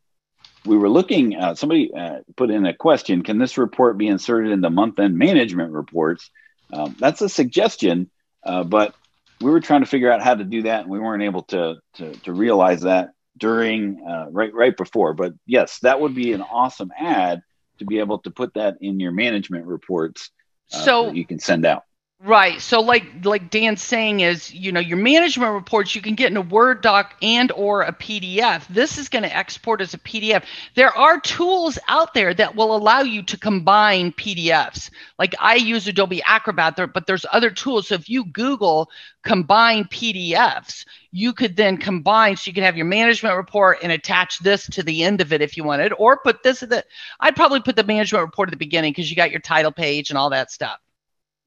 we 0.65 0.77
were 0.77 0.89
looking, 0.89 1.35
uh, 1.35 1.55
somebody 1.55 1.91
uh, 1.93 2.19
put 2.35 2.51
in 2.51 2.65
a 2.65 2.73
question, 2.73 3.23
can 3.23 3.37
this 3.37 3.57
report 3.57 3.97
be 3.97 4.07
inserted 4.07 4.51
in 4.51 4.61
the 4.61 4.69
month-end 4.69 5.17
management 5.17 5.71
reports? 5.71 6.29
Um, 6.73 6.95
that's 6.99 7.21
a 7.21 7.29
suggestion, 7.29 8.09
uh, 8.43 8.63
but 8.63 8.93
we 9.39 9.49
were 9.51 9.61
trying 9.61 9.81
to 9.81 9.87
figure 9.87 10.11
out 10.11 10.21
how 10.21 10.35
to 10.35 10.43
do 10.43 10.63
that 10.63 10.81
and 10.81 10.89
we 10.89 10.99
weren't 10.99 11.23
able 11.23 11.43
to, 11.43 11.75
to, 11.95 12.11
to 12.11 12.33
realize 12.33 12.81
that 12.81 13.11
during 13.37 14.03
uh, 14.07 14.27
right 14.31 14.53
right 14.53 14.75
before. 14.75 15.13
But 15.13 15.33
yes, 15.45 15.79
that 15.79 16.01
would 16.01 16.15
be 16.15 16.33
an 16.33 16.41
awesome 16.41 16.91
add 16.97 17.41
to 17.79 17.85
be 17.85 17.99
able 17.99 18.19
to 18.19 18.31
put 18.31 18.55
that 18.55 18.77
in 18.81 18.99
your 18.99 19.11
management 19.11 19.65
reports. 19.65 20.31
Uh, 20.73 20.83
so 20.83 21.11
you 21.11 21.25
can 21.25 21.39
send 21.39 21.65
out. 21.65 21.83
Right. 22.19 22.59
So 22.59 22.81
like 22.81 23.23
like 23.23 23.51
Dan's 23.51 23.83
saying 23.83 24.21
is, 24.21 24.51
you 24.51 24.71
know, 24.71 24.79
your 24.79 24.97
management 24.97 25.53
reports 25.53 25.93
you 25.93 26.01
can 26.01 26.15
get 26.15 26.31
in 26.31 26.37
a 26.37 26.41
Word 26.41 26.81
doc 26.81 27.13
and 27.21 27.51
or 27.51 27.83
a 27.83 27.93
PDF. 27.93 28.65
This 28.69 28.97
is 28.97 29.07
going 29.07 29.21
to 29.21 29.37
export 29.37 29.81
as 29.81 29.93
a 29.93 29.99
PDF. 29.99 30.43
There 30.73 30.89
are 30.89 31.19
tools 31.19 31.77
out 31.87 32.15
there 32.15 32.33
that 32.33 32.55
will 32.55 32.75
allow 32.75 33.01
you 33.01 33.21
to 33.21 33.37
combine 33.37 34.11
PDFs. 34.13 34.89
Like 35.19 35.35
I 35.39 35.55
use 35.55 35.87
Adobe 35.87 36.23
Acrobat 36.23 36.75
there, 36.75 36.87
but 36.87 37.05
there's 37.05 37.25
other 37.31 37.51
tools. 37.51 37.89
So 37.89 37.95
if 37.95 38.09
you 38.09 38.25
Google 38.25 38.89
combine 39.23 39.83
PDFs, 39.83 40.87
you 41.11 41.33
could 41.33 41.55
then 41.55 41.77
combine 41.77 42.35
so 42.35 42.49
you 42.49 42.53
could 42.55 42.63
have 42.63 42.77
your 42.77 42.87
management 42.87 43.37
report 43.37 43.77
and 43.83 43.91
attach 43.91 44.39
this 44.39 44.65
to 44.71 44.81
the 44.81 45.03
end 45.03 45.21
of 45.21 45.33
it 45.33 45.43
if 45.43 45.55
you 45.55 45.63
wanted, 45.63 45.93
or 45.99 46.17
put 46.17 46.41
this 46.41 46.63
at 46.63 46.69
the 46.69 46.83
I'd 47.19 47.35
probably 47.35 47.61
put 47.61 47.75
the 47.75 47.83
management 47.83 48.25
report 48.25 48.49
at 48.49 48.53
the 48.53 48.57
beginning 48.57 48.91
because 48.91 49.07
you 49.07 49.15
got 49.15 49.29
your 49.29 49.39
title 49.39 49.71
page 49.71 50.09
and 50.09 50.17
all 50.17 50.31
that 50.31 50.49
stuff. 50.49 50.79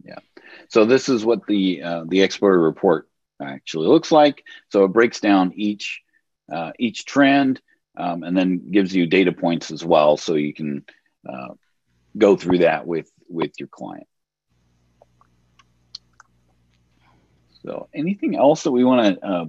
Yeah. 0.05 0.19
So 0.71 0.85
this 0.85 1.09
is 1.09 1.25
what 1.25 1.47
the 1.47 1.83
uh, 1.83 2.05
the 2.07 2.23
exported 2.23 2.61
report 2.61 3.09
actually 3.43 3.89
looks 3.89 4.13
like. 4.13 4.45
So 4.69 4.85
it 4.85 4.93
breaks 4.93 5.21
down 5.21 5.53
each 5.55 6.01
uh, 6.51 6.73
each 6.79 7.05
trend 7.05 7.61
um, 7.97 8.23
and 8.23 8.37
then 8.37 8.71
gives 8.71 8.95
you 8.95 9.07
data 9.07 9.33
points 9.33 9.71
as 9.71 9.85
well, 9.85 10.17
so 10.17 10.35
you 10.35 10.55
can 10.55 10.85
uh, 11.29 11.55
go 12.17 12.37
through 12.37 12.59
that 12.59 12.87
with 12.87 13.11
with 13.29 13.53
your 13.59 13.69
client. 13.69 14.07
So 17.65 17.89
anything 17.93 18.37
else 18.37 18.63
that 18.63 18.71
we 18.73 18.85
want 18.85 19.21
to 19.21 19.27
uh, 19.27 19.45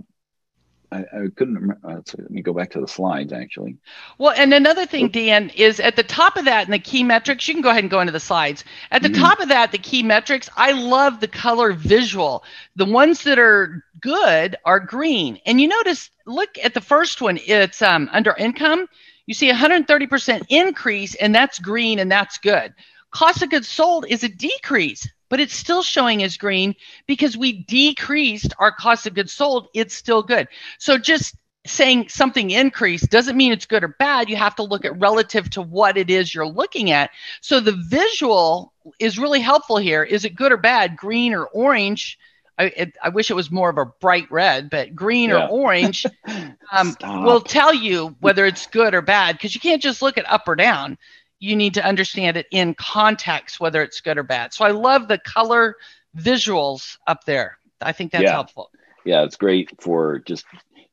I, 0.92 1.00
I 1.00 1.28
couldn't 1.36 1.56
remember. 1.56 1.80
Uh, 1.84 2.02
so 2.06 2.18
let 2.20 2.32
me 2.32 2.42
go 2.42 2.54
back 2.54 2.72
to 2.72 2.82
the 2.82 2.88
slides 2.88 3.32
actually. 3.32 3.78
Well, 4.18 4.34
and 4.36 4.54
another 4.54 4.86
thing, 4.86 5.10
Dan, 5.10 5.50
is 5.52 5.80
at 5.80 5.96
the 5.96 6.04
top 6.04 6.36
of 6.36 6.46
that 6.46 6.66
in 6.66 6.72
the 6.72 6.80
key 6.80 7.04
metrics, 7.04 7.48
you 7.48 7.54
can 7.54 7.62
go 7.62 7.70
ahead 7.70 7.84
and 7.84 7.92
go 7.92 8.02
into 8.02 8.12
the 8.12 8.20
slides. 8.20 8.64
At 8.92 9.02
the 9.02 9.10
mm-hmm. 9.10 9.22
top 9.22 9.40
of 9.40 9.48
that, 9.50 9.72
the 9.72 9.78
key 9.78 10.04
metrics, 10.04 10.50
I 10.58 10.72
love 10.72 11.20
the 11.20 11.28
color 11.28 11.74
visual. 11.74 12.44
The 12.76 12.86
ones 12.86 13.24
that 13.24 13.40
are 13.40 13.84
good 14.02 14.58
are 14.66 14.80
green. 14.80 15.40
And 15.46 15.62
you 15.62 15.68
notice, 15.68 16.10
look 16.26 16.50
at 16.64 16.74
the 16.74 16.82
first 16.82 17.22
one, 17.22 17.40
it's 17.46 17.82
um, 17.82 18.10
under 18.12 18.36
income. 18.38 18.88
You 19.28 19.34
see 19.34 19.52
130% 19.52 20.46
increase, 20.50 21.16
and 21.16 21.34
that's 21.34 21.60
green, 21.60 22.00
and 22.00 22.12
that's 22.12 22.38
good. 22.38 22.74
Cost 23.12 23.42
of 23.44 23.50
goods 23.50 23.68
sold 23.68 24.06
is 24.08 24.24
a 24.24 24.30
decrease 24.30 25.08
but 25.32 25.40
it's 25.40 25.56
still 25.56 25.82
showing 25.82 26.22
as 26.24 26.36
green 26.36 26.76
because 27.08 27.38
we 27.38 27.64
decreased 27.64 28.54
our 28.60 28.70
cost 28.72 29.08
of 29.08 29.14
goods 29.14 29.32
sold. 29.32 29.70
It's 29.74 29.96
still 29.96 30.22
good. 30.22 30.50
So 30.78 30.98
just 30.98 31.36
saying 31.66 32.10
something 32.10 32.52
increased 32.52 33.10
doesn't 33.10 33.38
mean 33.38 33.54
it's 33.54 33.66
good 33.66 33.86
or 33.86 33.96
bad. 33.98 34.30
You 34.30 34.36
have 34.36 34.56
to 34.58 34.64
look 34.64 34.84
at 34.84 35.00
relative 35.00 35.50
to 35.52 35.62
what 35.62 35.96
it 35.96 36.10
is 36.10 36.36
you're 36.36 36.46
looking 36.46 36.92
at. 36.92 37.12
So 37.40 37.62
the 37.62 37.82
visual 37.88 38.74
is 39.00 39.18
really 39.18 39.40
helpful 39.40 39.78
here. 39.78 40.04
Is 40.04 40.26
it 40.26 40.36
good 40.36 40.52
or 40.52 40.58
bad? 40.58 40.98
Green 40.98 41.34
or 41.34 41.46
orange? 41.46 42.20
I, 42.58 42.66
it, 42.66 42.98
I 43.02 43.08
wish 43.08 43.32
it 43.32 43.36
was 43.36 43.50
more 43.50 43.70
of 43.70 43.78
a 43.78 43.86
bright 43.86 44.30
red, 44.30 44.70
but 44.70 44.94
green 44.94 45.30
yeah. 45.30 45.48
or 45.48 45.50
orange 45.50 46.06
um, 46.74 46.98
will 47.24 47.40
tell 47.40 47.74
you 47.74 48.18
whether 48.20 48.46
it's 48.46 48.68
good 48.68 48.94
or 48.94 49.02
bad 49.02 49.38
because 49.38 49.56
you 49.56 49.62
can't 49.62 49.82
just 49.82 50.02
look 50.02 50.18
at 50.18 50.30
up 50.30 50.46
or 50.50 50.56
down 50.58 50.98
you 51.42 51.56
need 51.56 51.74
to 51.74 51.84
understand 51.84 52.38
it 52.38 52.46
in 52.52 52.76
context, 52.76 53.60
whether 53.60 53.82
it's 53.82 54.00
good 54.00 54.18
or 54.18 54.24
bad. 54.24 54.54
So 54.54 54.64
I 54.64 54.72
love 54.72 55.08
the 55.08 55.18
color 55.18 55.76
visuals 56.16 56.98
up 57.08 57.26
there. 57.26 57.58
I 57.82 57.92
think 57.92 58.12
that's 58.12 58.24
yeah. 58.24 58.32
helpful. 58.32 58.70
Yeah, 59.04 59.24
it's 59.24 59.38
great 59.38 59.72
for 59.82 60.20
just 60.20 60.46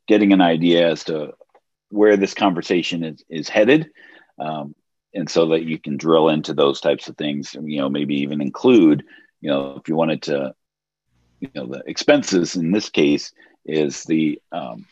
getting 0.08 0.32
an 0.32 0.40
idea 0.40 0.90
as 0.90 1.04
to 1.04 1.34
where 1.90 2.16
this 2.16 2.32
conversation 2.32 3.04
is, 3.04 3.22
is 3.28 3.48
headed. 3.50 3.90
Um, 4.38 4.74
and 5.14 5.28
so 5.28 5.48
that 5.48 5.64
you 5.64 5.78
can 5.78 5.98
drill 5.98 6.30
into 6.30 6.54
those 6.54 6.80
types 6.80 7.08
of 7.08 7.16
things, 7.18 7.54
you 7.54 7.80
know, 7.80 7.90
maybe 7.90 8.16
even 8.16 8.40
include, 8.40 9.04
you 9.42 9.50
know, 9.50 9.76
if 9.76 9.86
you 9.86 9.96
wanted 9.96 10.22
to, 10.22 10.54
you 11.40 11.50
know, 11.54 11.66
the 11.66 11.82
expenses 11.86 12.56
in 12.56 12.72
this 12.72 12.88
case 12.88 13.32
is 13.66 14.04
the, 14.04 14.40
um, 14.50 14.86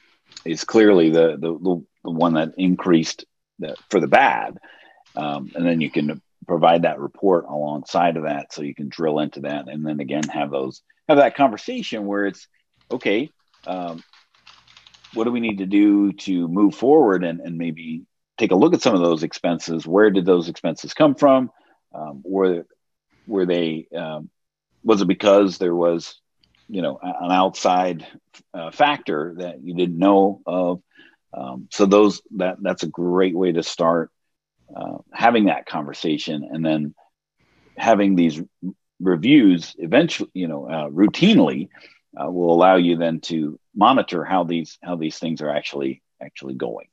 is 0.45 0.65
clearly 0.65 1.09
the, 1.09 1.39
the, 1.39 1.83
the 2.05 2.11
one 2.11 2.35
that 2.35 2.53
increased 2.59 3.25
the, 3.59 3.75
for 3.89 4.01
the 4.01 4.07
bad 4.07 4.59
um, 5.17 5.51
and 5.55 5.67
then 5.67 5.81
you 5.81 5.91
can 5.91 6.21
provide 6.47 6.83
that 6.83 7.01
report 7.01 7.45
alongside 7.49 8.17
of 8.17 8.25
that 8.25 8.53
so 8.53 8.63
you 8.63 8.75
can 8.75 8.89
drill 8.89 9.19
into 9.19 9.41
that 9.41 9.69
and 9.69 9.85
then 9.85 10.01
again 10.01 10.29
have 10.29 10.51
those 10.51 10.83
have 11.09 11.19
that 11.19 11.37
conversation 11.37 12.07
where 12.07 12.27
it's 12.27 12.47
okay 12.91 13.31
um, 13.67 14.05
what 15.17 15.25
do 15.25 15.33
we 15.33 15.41
need 15.41 15.59
to 15.59 15.67
do 15.67 16.13
to 16.13 16.47
move 16.47 16.75
forward 16.75 17.25
and, 17.25 17.41
and 17.41 17.57
maybe 17.57 18.05
take 18.37 18.53
a 18.53 18.57
look 18.57 18.75
at 18.75 18.83
some 18.83 18.95
of 18.95 19.01
those 19.01 19.23
expenses? 19.23 19.87
Where 19.87 20.11
did 20.11 20.27
those 20.27 20.49
expenses 20.49 20.95
come 20.95 21.15
from? 21.15 21.51
Um, 21.95 22.23
were 22.25 22.67
were 23.27 23.47
they 23.47 23.89
um, 23.97 24.31
was 24.85 25.01
it 25.01 25.09
because 25.09 25.59
there 25.59 25.75
was 25.75 26.21
you 26.69 26.83
know 26.83 26.99
an 27.03 27.33
outside 27.33 28.07
uh, 28.53 28.71
factor 28.71 29.35
that 29.39 29.63
you 29.63 29.75
didn't 29.75 29.99
know 29.99 30.43
of? 30.47 30.83
Um, 31.33 31.69
so 31.71 31.87
those 31.87 32.21
that 32.37 32.57
that's 32.61 32.83
a 32.83 32.89
great 32.89 33.35
way 33.35 33.53
to 33.53 33.63
start 33.63 34.11
uh, 34.75 34.99
having 35.13 35.47
that 35.47 35.67
conversation 35.67 36.49
and 36.51 36.65
then 36.65 36.95
having 37.77 38.17
these 38.17 38.41
reviews 39.01 39.75
eventually 39.79 40.31
you 40.33 40.49
know 40.49 40.67
uh, 40.67 40.89
routinely 40.89 41.69
uh, 42.19 42.31
will 42.31 42.53
allow 42.53 42.77
you 42.77 42.97
then 42.97 43.21
to 43.21 43.59
monitor 43.75 44.25
how 44.25 44.45
these 44.45 44.79
how 44.83 44.97
these 44.97 45.19
things 45.19 45.43
are 45.43 45.51
actually 45.51 46.03
actually 46.23 46.55
going 46.55 46.87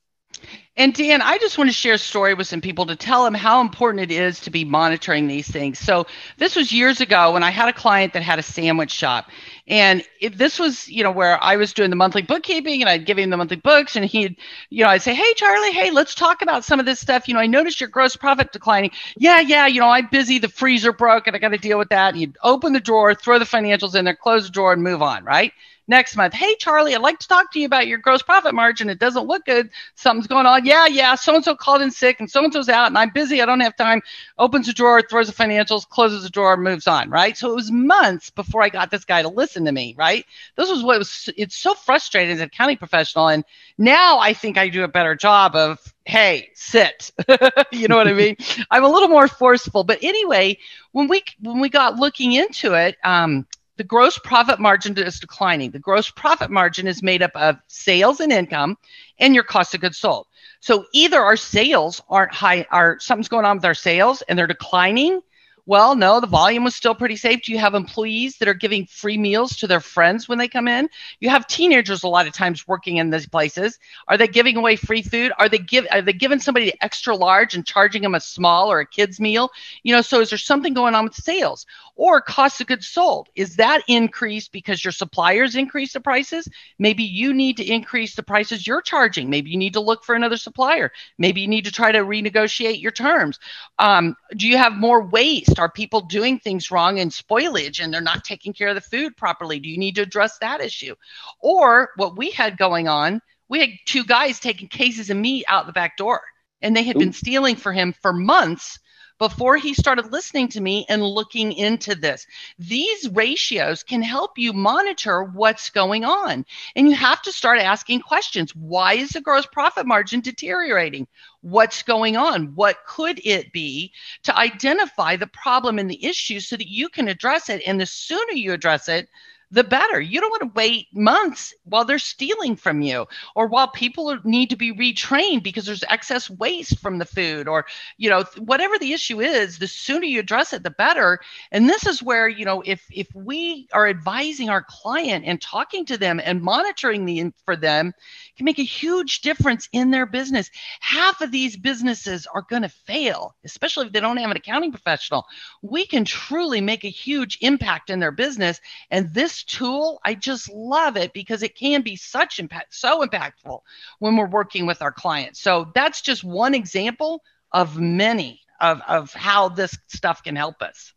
and 0.75 0.91
Dan, 0.95 1.21
I 1.21 1.37
just 1.37 1.59
want 1.59 1.69
to 1.69 1.73
share 1.73 1.93
a 1.93 1.99
story 1.99 2.33
with 2.33 2.47
some 2.47 2.59
people 2.59 2.87
to 2.87 2.95
tell 2.95 3.23
them 3.23 3.35
how 3.35 3.61
important 3.61 4.01
it 4.01 4.11
is 4.11 4.39
to 4.41 4.49
be 4.49 4.65
monitoring 4.65 5.27
these 5.27 5.47
things. 5.47 5.77
So 5.77 6.07
this 6.39 6.55
was 6.55 6.71
years 6.71 6.99
ago 6.99 7.33
when 7.33 7.43
I 7.43 7.51
had 7.51 7.69
a 7.69 7.73
client 7.73 8.13
that 8.13 8.23
had 8.23 8.39
a 8.39 8.43
sandwich 8.43 8.89
shop, 8.89 9.29
and 9.67 10.03
it, 10.19 10.35
this 10.35 10.57
was 10.57 10.89
you 10.89 11.03
know 11.03 11.11
where 11.11 11.41
I 11.43 11.57
was 11.57 11.73
doing 11.73 11.91
the 11.91 11.95
monthly 11.95 12.23
bookkeeping 12.23 12.81
and 12.81 12.89
I'd 12.89 13.05
give 13.05 13.19
him 13.19 13.29
the 13.29 13.37
monthly 13.37 13.57
books, 13.57 13.95
and 13.95 14.03
he'd 14.03 14.35
you 14.71 14.83
know 14.83 14.89
I'd 14.89 15.03
say, 15.03 15.13
hey 15.13 15.33
Charlie, 15.35 15.71
hey 15.73 15.91
let's 15.91 16.15
talk 16.15 16.41
about 16.41 16.65
some 16.65 16.79
of 16.79 16.87
this 16.87 16.99
stuff. 16.99 17.27
You 17.27 17.35
know 17.35 17.39
I 17.39 17.45
noticed 17.45 17.79
your 17.79 17.89
gross 17.89 18.15
profit 18.15 18.51
declining. 18.51 18.89
Yeah, 19.15 19.41
yeah, 19.41 19.67
you 19.67 19.79
know 19.79 19.89
I'm 19.89 20.07
busy. 20.11 20.39
The 20.39 20.49
freezer 20.49 20.91
broke, 20.91 21.27
and 21.27 21.35
I 21.35 21.39
got 21.39 21.49
to 21.49 21.57
deal 21.59 21.77
with 21.77 21.89
that. 21.89 22.09
And 22.09 22.17
he'd 22.17 22.35
open 22.41 22.73
the 22.73 22.79
drawer, 22.79 23.13
throw 23.13 23.37
the 23.37 23.45
financials 23.45 23.93
in 23.93 24.05
there, 24.05 24.15
close 24.15 24.45
the 24.45 24.51
drawer, 24.51 24.73
and 24.73 24.81
move 24.81 25.03
on. 25.03 25.23
Right 25.23 25.53
next 25.87 26.15
month. 26.15 26.33
Hey, 26.33 26.55
Charlie, 26.55 26.95
I'd 26.95 27.01
like 27.01 27.19
to 27.19 27.27
talk 27.27 27.51
to 27.53 27.59
you 27.59 27.65
about 27.65 27.87
your 27.87 27.97
gross 27.97 28.21
profit 28.21 28.53
margin. 28.53 28.89
It 28.89 28.99
doesn't 28.99 29.27
look 29.27 29.45
good. 29.45 29.69
Something's 29.95 30.27
going 30.27 30.45
on. 30.45 30.65
Yeah, 30.65 30.87
yeah. 30.87 31.15
So 31.15 31.35
and 31.35 31.43
so 31.43 31.55
called 31.55 31.81
in 31.81 31.91
sick 31.91 32.19
and 32.19 32.29
so 32.29 32.43
and 32.43 32.53
so's 32.53 32.69
out 32.69 32.87
and 32.87 32.97
I'm 32.97 33.09
busy. 33.09 33.41
I 33.41 33.45
don't 33.45 33.59
have 33.59 33.75
time. 33.75 34.01
Opens 34.37 34.67
the 34.67 34.73
drawer, 34.73 35.01
throws 35.01 35.27
the 35.27 35.33
financials, 35.33 35.87
closes 35.87 36.23
the 36.23 36.29
drawer, 36.29 36.55
moves 36.55 36.87
on. 36.87 37.09
Right. 37.09 37.37
So 37.37 37.51
it 37.51 37.55
was 37.55 37.71
months 37.71 38.29
before 38.29 38.61
I 38.61 38.69
got 38.69 38.91
this 38.91 39.05
guy 39.05 39.21
to 39.21 39.29
listen 39.29 39.65
to 39.65 39.71
me. 39.71 39.95
Right. 39.97 40.25
This 40.55 40.69
was 40.69 40.83
what 40.83 40.99
was, 40.99 41.29
it's 41.35 41.57
so 41.57 41.73
frustrating 41.73 42.33
as 42.33 42.39
a 42.41 42.45
accounting 42.53 42.77
professional. 42.77 43.27
And 43.27 43.43
now 43.77 44.19
I 44.19 44.33
think 44.33 44.57
I 44.57 44.69
do 44.69 44.83
a 44.83 44.87
better 44.87 45.15
job 45.15 45.55
of, 45.55 45.79
hey, 46.05 46.49
sit. 46.53 47.11
you 47.71 47.87
know 47.87 47.97
what 47.97 48.07
I 48.07 48.13
mean? 48.13 48.37
I'm 48.71 48.83
a 48.83 48.89
little 48.89 49.09
more 49.09 49.27
forceful. 49.27 49.83
But 49.83 49.99
anyway, 50.03 50.57
when 50.91 51.07
we, 51.07 51.23
when 51.41 51.59
we 51.59 51.69
got 51.69 51.97
looking 51.97 52.33
into 52.33 52.73
it, 52.73 52.97
um, 53.03 53.47
the 53.77 53.83
gross 53.83 54.17
profit 54.19 54.59
margin 54.59 54.97
is 54.97 55.19
declining. 55.19 55.71
The 55.71 55.79
gross 55.79 56.09
profit 56.09 56.51
margin 56.51 56.87
is 56.87 57.01
made 57.01 57.21
up 57.21 57.31
of 57.35 57.57
sales 57.67 58.19
and 58.19 58.31
income 58.31 58.77
and 59.19 59.33
your 59.33 59.43
cost 59.43 59.73
of 59.73 59.81
goods 59.81 59.97
sold. 59.97 60.27
So 60.59 60.85
either 60.93 61.19
our 61.19 61.37
sales 61.37 62.01
aren't 62.09 62.33
high, 62.33 62.65
are 62.71 62.99
something's 62.99 63.27
going 63.27 63.45
on 63.45 63.57
with 63.57 63.65
our 63.65 63.73
sales 63.73 64.21
and 64.23 64.37
they're 64.37 64.47
declining, 64.47 65.21
well, 65.65 65.95
no, 65.95 66.19
the 66.19 66.27
volume 66.27 66.65
was 66.65 66.75
still 66.75 66.93
pretty 66.93 67.15
safe. 67.15 67.41
Do 67.41 67.53
you 67.53 67.57
have 67.57 67.73
employees 67.73 68.37
that 68.37 68.49
are 68.49 68.53
giving 68.53 68.85
free 68.85 69.17
meals 69.17 69.55
to 69.57 69.67
their 69.67 69.79
friends 69.79 70.27
when 70.27 70.37
they 70.37 70.49
come 70.49 70.67
in? 70.67 70.89
You 71.21 71.29
have 71.29 71.47
teenagers 71.47 72.03
a 72.03 72.09
lot 72.09 72.27
of 72.27 72.33
times 72.33 72.67
working 72.67 72.97
in 72.97 73.09
these 73.11 73.27
places. 73.27 73.79
Are 74.09 74.17
they 74.17 74.27
giving 74.27 74.57
away 74.57 74.75
free 74.75 75.01
food? 75.01 75.31
Are 75.39 75.47
they 75.47 75.59
give 75.59 75.87
are 75.89 76.01
they 76.01 76.11
giving 76.11 76.39
somebody 76.39 76.65
the 76.65 76.83
extra 76.83 77.15
large 77.15 77.55
and 77.55 77.65
charging 77.65 78.01
them 78.01 78.15
a 78.15 78.19
small 78.19 78.69
or 78.69 78.81
a 78.81 78.85
kid's 78.85 79.21
meal? 79.21 79.51
You 79.83 79.95
know, 79.95 80.01
so 80.01 80.19
is 80.19 80.29
there 80.29 80.37
something 80.37 80.73
going 80.73 80.95
on 80.95 81.05
with 81.05 81.15
sales 81.15 81.65
or 81.95 82.19
cost 82.19 82.59
of 82.59 82.67
goods 82.67 82.87
sold? 82.87 83.29
Is 83.35 83.55
that 83.55 83.83
increased 83.87 84.51
because 84.51 84.83
your 84.83 84.91
suppliers 84.91 85.55
increase 85.55 85.93
the 85.93 86.01
prices? 86.01 86.47
Maybe 86.77 87.03
you 87.03 87.33
need 87.33 87.55
to 87.57 87.65
increase 87.65 88.15
the 88.15 88.23
prices 88.23 88.67
you're 88.67 88.81
charging. 88.81 89.29
Maybe 89.29 89.51
you 89.51 89.57
need 89.57 89.73
to 89.73 89.79
look 89.79 90.03
for 90.03 90.15
another 90.15 90.37
supplier. 90.37 90.91
Maybe 91.17 91.39
you 91.39 91.47
need 91.47 91.65
to 91.65 91.71
try 91.71 91.93
to 91.93 91.99
renegotiate 91.99 92.81
your 92.81 92.91
terms. 92.91 93.39
Um, 93.79 94.15
do 94.35 94.47
you 94.47 94.57
have 94.57 94.73
more 94.73 95.01
waste? 95.01 95.52
Waste? 95.53 95.59
Are 95.59 95.71
people 95.71 96.01
doing 96.01 96.39
things 96.39 96.71
wrong 96.71 96.99
and 96.99 97.11
spoilage 97.11 97.83
and 97.83 97.93
they're 97.93 98.01
not 98.01 98.23
taking 98.23 98.53
care 98.53 98.69
of 98.69 98.75
the 98.75 98.81
food 98.81 99.15
properly? 99.17 99.59
Do 99.59 99.69
you 99.69 99.77
need 99.77 99.95
to 99.95 100.01
address 100.01 100.37
that 100.39 100.61
issue? 100.61 100.95
Or 101.39 101.89
what 101.95 102.17
we 102.17 102.31
had 102.31 102.57
going 102.57 102.87
on, 102.87 103.21
we 103.49 103.59
had 103.59 103.69
two 103.85 104.03
guys 104.03 104.39
taking 104.39 104.67
cases 104.67 105.09
of 105.09 105.17
meat 105.17 105.45
out 105.47 105.67
the 105.67 105.73
back 105.73 105.97
door 105.97 106.21
and 106.61 106.75
they 106.75 106.83
had 106.83 106.95
Ooh. 106.95 106.99
been 106.99 107.13
stealing 107.13 107.55
for 107.55 107.73
him 107.73 107.93
for 108.01 108.13
months 108.13 108.79
before 109.23 109.55
he 109.55 109.73
started 109.73 110.11
listening 110.11 110.49
to 110.49 110.59
me 110.59 110.85
and 110.89 111.01
looking 111.01 111.53
into 111.53 111.95
this. 111.95 112.27
These 112.59 113.07
ratios 113.11 113.81
can 113.81 114.01
help 114.01 114.37
you 114.37 114.51
monitor 114.51 115.23
what's 115.23 115.69
going 115.69 116.03
on. 116.03 116.45
And 116.75 116.89
you 116.89 116.95
have 116.95 117.21
to 117.21 117.31
start 117.31 117.59
asking 117.59 118.01
questions. 118.01 118.53
Why 118.53 118.95
is 118.95 119.11
the 119.11 119.21
gross 119.21 119.45
profit 119.45 119.85
margin 119.85 120.19
deteriorating? 120.19 121.07
What's 121.39 121.83
going 121.83 122.17
on? 122.17 122.47
What 122.55 122.85
could 122.85 123.21
it 123.23 123.53
be 123.53 123.93
to 124.23 124.37
identify 124.37 125.15
the 125.15 125.27
problem 125.27 125.79
and 125.79 125.89
the 125.89 126.05
issue 126.05 126.41
so 126.41 126.57
that 126.57 126.67
you 126.67 126.89
can 126.89 127.07
address 127.07 127.47
it? 127.47 127.63
And 127.65 127.79
the 127.79 127.85
sooner 127.85 128.33
you 128.33 128.51
address 128.51 128.89
it, 128.89 129.07
the 129.53 129.63
better. 129.63 130.01
You 130.01 130.19
don't 130.19 130.31
want 130.31 130.41
to 130.41 130.51
wait 130.55 130.87
months 130.93 131.53
while 131.65 131.85
they're 131.85 131.99
stealing 131.99 132.55
from 132.55 132.81
you 132.81 133.05
or 133.35 133.47
while 133.47 133.67
people 133.67 134.17
need 134.23 134.49
to 134.49 134.55
be 134.55 134.73
retrained 134.73 135.43
because 135.43 135.65
there's 135.65 135.83
excess 135.89 136.27
waste 136.27 136.79
from 136.79 136.97
the 136.97 137.05
food 137.05 137.47
or, 137.47 137.65
you 137.97 138.09
know, 138.09 138.23
whatever 138.39 138.79
the 138.79 138.93
issue 138.93 139.21
is, 139.21 139.59
the 139.59 139.67
sooner 139.67 140.05
you 140.05 140.19
address 140.19 140.53
it, 140.53 140.63
the 140.63 140.71
better. 140.71 141.19
And 141.51 141.69
this 141.69 141.85
is 141.85 142.01
where, 142.01 142.27
you 142.27 142.45
know, 142.45 142.63
if 142.65 142.83
if 142.91 143.07
we 143.13 143.67
are 143.73 143.87
advising 143.87 144.49
our 144.49 144.65
client 144.67 145.23
and 145.27 145.39
talking 145.39 145.85
to 145.85 145.97
them 145.97 146.19
and 146.23 146.41
monitoring 146.41 147.05
the 147.05 147.31
for 147.45 147.55
them 147.55 147.93
can 148.35 148.45
make 148.45 148.59
a 148.59 148.63
huge 148.63 149.21
difference 149.21 149.69
in 149.71 149.91
their 149.91 150.07
business. 150.07 150.49
Half 150.79 151.21
of 151.21 151.31
these 151.31 151.55
businesses 151.55 152.27
are 152.33 152.45
going 152.49 152.63
to 152.63 152.69
fail, 152.69 153.35
especially 153.45 153.85
if 153.85 153.93
they 153.93 153.99
don't 153.99 154.17
have 154.17 154.31
an 154.31 154.37
accounting 154.37 154.71
professional. 154.71 155.25
We 155.61 155.85
can 155.85 156.05
truly 156.05 156.59
make 156.59 156.83
a 156.83 156.89
huge 156.89 157.37
impact 157.41 157.91
in 157.91 157.99
their 157.99 158.11
business. 158.11 158.59
And 158.89 159.13
this 159.13 159.42
tool, 159.45 159.99
I 160.03 160.15
just 160.15 160.51
love 160.51 160.97
it 160.97 161.13
because 161.13 161.43
it 161.43 161.55
can 161.55 161.81
be 161.81 161.95
such 161.95 162.39
impact, 162.39 162.73
so 162.73 163.05
impactful 163.05 163.59
when 163.99 164.15
we're 164.15 164.27
working 164.27 164.65
with 164.65 164.81
our 164.81 164.91
clients. 164.91 165.41
So 165.41 165.71
that's 165.75 166.01
just 166.01 166.23
one 166.23 166.53
example 166.53 167.21
of 167.51 167.77
many 167.79 168.41
of, 168.59 168.81
of 168.87 169.13
how 169.13 169.49
this 169.49 169.77
stuff 169.87 170.23
can 170.23 170.35
help 170.35 170.61
us. 170.61 170.93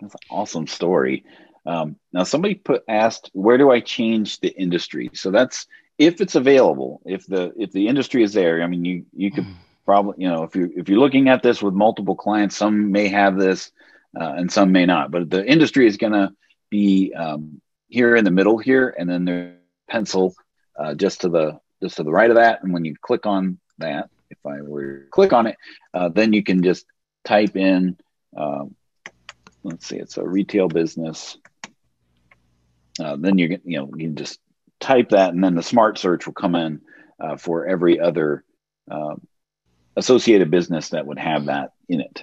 That's 0.00 0.14
an 0.14 0.20
awesome 0.30 0.66
story. 0.66 1.24
Um, 1.66 1.96
now, 2.12 2.24
somebody 2.24 2.54
put 2.54 2.84
asked, 2.88 3.30
where 3.32 3.58
do 3.58 3.70
I 3.70 3.80
change 3.80 4.40
the 4.40 4.48
industry? 4.48 5.10
So 5.12 5.30
that's 5.30 5.66
if 5.98 6.20
it's 6.20 6.34
available, 6.34 7.02
if 7.04 7.26
the 7.26 7.52
if 7.58 7.72
the 7.72 7.86
industry 7.86 8.22
is 8.22 8.32
there, 8.32 8.62
I 8.62 8.66
mean, 8.66 8.84
you 8.84 9.04
you 9.12 9.30
could 9.30 9.44
mm. 9.44 9.54
probably 9.84 10.14
you 10.22 10.28
know 10.28 10.42
if 10.44 10.56
you 10.56 10.72
if 10.74 10.88
you're 10.88 10.98
looking 10.98 11.28
at 11.28 11.42
this 11.42 11.62
with 11.62 11.74
multiple 11.74 12.16
clients, 12.16 12.56
some 12.56 12.90
may 12.90 13.08
have 13.08 13.36
this 13.36 13.70
uh, 14.18 14.32
and 14.36 14.50
some 14.50 14.72
may 14.72 14.86
not, 14.86 15.10
but 15.10 15.28
the 15.28 15.44
industry 15.44 15.86
is 15.86 15.98
going 15.98 16.14
to 16.14 16.32
be 16.70 17.12
um, 17.14 17.60
here 17.90 18.16
in 18.16 18.24
the 18.24 18.30
middle 18.30 18.56
here, 18.56 18.94
and 18.96 19.08
then 19.08 19.24
there's 19.24 19.56
pencil 19.88 20.34
uh, 20.78 20.94
just 20.94 21.22
to 21.22 21.28
the 21.28 21.60
just 21.82 21.96
to 21.96 22.02
the 22.02 22.10
right 22.10 22.30
of 22.30 22.36
that, 22.36 22.62
and 22.62 22.72
when 22.72 22.84
you 22.84 22.94
click 23.00 23.26
on 23.26 23.58
that, 23.78 24.08
if 24.30 24.38
I 24.46 24.62
were 24.62 25.00
to 25.00 25.10
click 25.10 25.32
on 25.32 25.46
it, 25.46 25.56
uh, 25.92 26.08
then 26.08 26.32
you 26.32 26.42
can 26.42 26.62
just 26.62 26.86
type 27.24 27.56
in. 27.56 27.96
Um, 28.36 28.74
let's 29.64 29.86
see, 29.86 29.96
it's 29.96 30.16
a 30.16 30.26
retail 30.26 30.68
business. 30.68 31.36
Uh, 32.98 33.16
then 33.16 33.38
you 33.38 33.58
you 33.64 33.78
know 33.78 33.90
you 33.96 34.06
can 34.06 34.16
just 34.16 34.38
type 34.78 35.10
that, 35.10 35.34
and 35.34 35.42
then 35.42 35.54
the 35.54 35.62
smart 35.62 35.98
search 35.98 36.26
will 36.26 36.34
come 36.34 36.54
in 36.54 36.80
uh, 37.18 37.36
for 37.36 37.66
every 37.66 38.00
other 38.00 38.44
uh, 38.90 39.16
associated 39.96 40.50
business 40.50 40.90
that 40.90 41.06
would 41.06 41.18
have 41.18 41.46
that 41.46 41.72
in 41.88 42.00
it. 42.00 42.22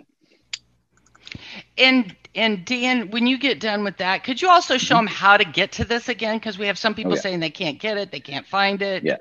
And 1.78 2.16
and 2.36 2.66
Dan, 2.66 3.10
when 3.10 3.26
you 3.26 3.38
get 3.38 3.60
done 3.60 3.84
with 3.84 3.98
that, 3.98 4.24
could 4.24 4.42
you 4.42 4.50
also 4.50 4.78
show 4.78 4.96
mm-hmm. 4.96 5.06
them 5.06 5.14
how 5.14 5.38
to 5.38 5.46
get 5.46 5.72
to 5.74 5.86
this 5.86 6.08
again? 6.08 6.38
Because 6.38 6.58
we 6.58 6.68
have 6.68 6.78
some 6.78 6.94
people 6.94 7.14
oh, 7.14 7.16
yeah. 7.16 7.22
saying 7.22 7.40
they 7.40 7.50
can't 7.50 7.80
get 7.80 7.98
it, 7.98 8.12
they 8.12 8.20
can't 8.20 8.46
find 8.46 8.82
it. 8.82 9.04
Yeah. 9.04 9.18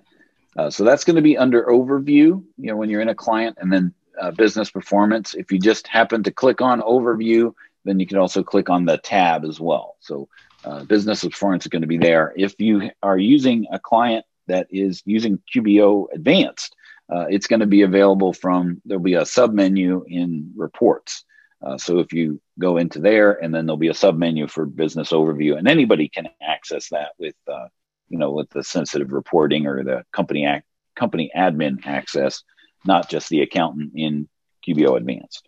Uh, 0.56 0.70
so 0.70 0.84
that's 0.84 1.04
going 1.04 1.16
to 1.16 1.22
be 1.22 1.36
under 1.36 1.64
overview. 1.64 2.42
You 2.56 2.70
know, 2.70 2.76
when 2.76 2.88
you're 2.88 3.02
in 3.02 3.08
a 3.08 3.14
client, 3.14 3.58
and 3.60 3.72
then 3.72 3.94
uh, 4.20 4.30
business 4.30 4.70
performance. 4.70 5.34
If 5.34 5.52
you 5.52 5.58
just 5.58 5.86
happen 5.86 6.22
to 6.24 6.30
click 6.30 6.60
on 6.60 6.80
overview, 6.80 7.54
then 7.84 8.00
you 8.00 8.06
can 8.06 8.18
also 8.18 8.42
click 8.42 8.70
on 8.70 8.84
the 8.84 8.98
tab 8.98 9.44
as 9.44 9.60
well. 9.60 9.96
So 10.00 10.28
uh, 10.64 10.84
business 10.84 11.24
performance 11.24 11.64
is 11.64 11.70
going 11.70 11.82
to 11.82 11.88
be 11.88 11.98
there. 11.98 12.32
If 12.36 12.54
you 12.58 12.90
are 13.02 13.18
using 13.18 13.66
a 13.70 13.78
client 13.78 14.24
that 14.46 14.68
is 14.70 15.02
using 15.04 15.40
QBO 15.54 16.06
Advanced, 16.12 16.74
uh, 17.12 17.26
it's 17.28 17.46
going 17.46 17.60
to 17.60 17.66
be 17.66 17.82
available 17.82 18.32
from, 18.32 18.80
there'll 18.84 19.02
be 19.02 19.14
a 19.14 19.26
sub 19.26 19.52
menu 19.52 20.04
in 20.08 20.52
reports. 20.56 21.24
Uh, 21.62 21.78
so 21.78 22.00
if 22.00 22.12
you 22.12 22.40
go 22.58 22.76
into 22.76 22.98
there 23.00 23.32
and 23.32 23.54
then 23.54 23.66
there'll 23.66 23.76
be 23.76 23.88
a 23.88 23.94
sub 23.94 24.16
menu 24.16 24.46
for 24.46 24.64
business 24.64 25.10
overview 25.12 25.58
and 25.58 25.68
anybody 25.68 26.08
can 26.08 26.28
access 26.40 26.88
that 26.90 27.10
with, 27.18 27.34
uh, 27.48 27.68
you 28.08 28.18
know, 28.18 28.32
with 28.32 28.48
the 28.50 28.64
sensitive 28.64 29.12
reporting 29.12 29.66
or 29.66 29.84
the 29.84 30.04
company 30.12 30.62
company 30.94 31.30
admin 31.36 31.86
access, 31.86 32.42
not 32.84 33.08
just 33.10 33.28
the 33.28 33.42
accountant 33.42 33.92
in 33.94 34.28
QBO 34.66 34.96
Advanced. 34.96 35.46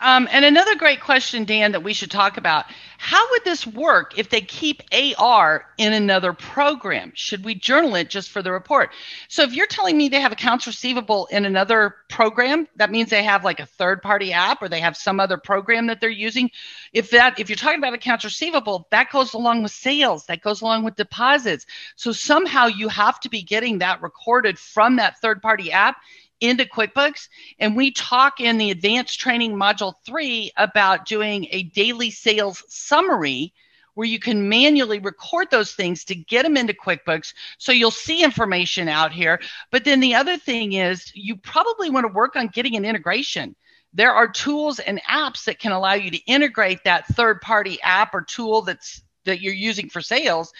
Um, 0.00 0.28
and 0.32 0.44
another 0.44 0.74
great 0.74 1.00
question, 1.00 1.44
Dan, 1.44 1.72
that 1.72 1.84
we 1.84 1.94
should 1.94 2.10
talk 2.10 2.36
about 2.36 2.66
how 2.98 3.30
would 3.30 3.44
this 3.44 3.66
work 3.66 4.18
if 4.18 4.28
they 4.28 4.40
keep 4.40 4.82
AR 5.18 5.66
in 5.78 5.92
another 5.92 6.32
program? 6.32 7.12
Should 7.14 7.44
we 7.44 7.54
journal 7.54 7.94
it 7.94 8.10
just 8.10 8.30
for 8.30 8.42
the 8.42 8.50
report? 8.50 8.90
So, 9.28 9.42
if 9.42 9.52
you're 9.52 9.66
telling 9.66 9.96
me 9.96 10.08
they 10.08 10.20
have 10.20 10.32
accounts 10.32 10.66
receivable 10.66 11.26
in 11.26 11.44
another 11.44 11.96
program, 12.08 12.66
that 12.76 12.90
means 12.90 13.10
they 13.10 13.22
have 13.22 13.44
like 13.44 13.60
a 13.60 13.66
third 13.66 14.02
party 14.02 14.32
app 14.32 14.62
or 14.62 14.68
they 14.68 14.80
have 14.80 14.96
some 14.96 15.20
other 15.20 15.36
program 15.36 15.86
that 15.86 16.00
they're 16.00 16.10
using. 16.10 16.50
If 16.92 17.10
that, 17.10 17.38
if 17.38 17.48
you're 17.48 17.56
talking 17.56 17.78
about 17.78 17.94
accounts 17.94 18.24
receivable, 18.24 18.88
that 18.90 19.12
goes 19.12 19.34
along 19.34 19.62
with 19.62 19.72
sales, 19.72 20.26
that 20.26 20.42
goes 20.42 20.60
along 20.60 20.84
with 20.84 20.96
deposits. 20.96 21.66
So, 21.94 22.10
somehow 22.10 22.66
you 22.66 22.88
have 22.88 23.20
to 23.20 23.28
be 23.28 23.42
getting 23.42 23.78
that 23.78 24.02
recorded 24.02 24.58
from 24.58 24.96
that 24.96 25.20
third 25.20 25.40
party 25.40 25.70
app 25.70 25.98
into 26.40 26.64
QuickBooks. 26.64 27.28
And 27.58 27.76
we 27.76 27.90
talk 27.90 28.40
in 28.40 28.58
the 28.58 28.70
advanced 28.70 29.18
training 29.18 29.54
module 29.54 29.94
three 30.04 30.50
about 30.56 31.06
doing 31.06 31.46
a 31.50 31.64
daily 31.64 32.10
sales 32.10 32.62
summary 32.68 33.52
where 33.94 34.06
you 34.06 34.18
can 34.18 34.48
manually 34.48 34.98
record 34.98 35.48
those 35.50 35.72
things 35.72 36.04
to 36.04 36.14
get 36.14 36.42
them 36.42 36.56
into 36.56 36.74
QuickBooks. 36.74 37.32
So 37.58 37.72
you'll 37.72 37.90
see 37.90 38.22
information 38.22 38.88
out 38.88 39.12
here. 39.12 39.40
But 39.70 39.84
then 39.84 40.00
the 40.00 40.14
other 40.14 40.36
thing 40.36 40.74
is 40.74 41.12
you 41.14 41.36
probably 41.36 41.90
want 41.90 42.04
to 42.04 42.12
work 42.12 42.36
on 42.36 42.48
getting 42.48 42.76
an 42.76 42.84
integration. 42.84 43.54
There 43.92 44.12
are 44.12 44.28
tools 44.28 44.80
and 44.80 45.00
apps 45.08 45.44
that 45.44 45.60
can 45.60 45.70
allow 45.70 45.94
you 45.94 46.10
to 46.10 46.24
integrate 46.26 46.82
that 46.84 47.06
third 47.06 47.40
party 47.40 47.80
app 47.82 48.14
or 48.14 48.22
tool 48.22 48.62
that's 48.62 49.02
that 49.24 49.40
you're 49.40 49.54
using 49.54 49.88
for 49.88 50.02
sales, 50.02 50.52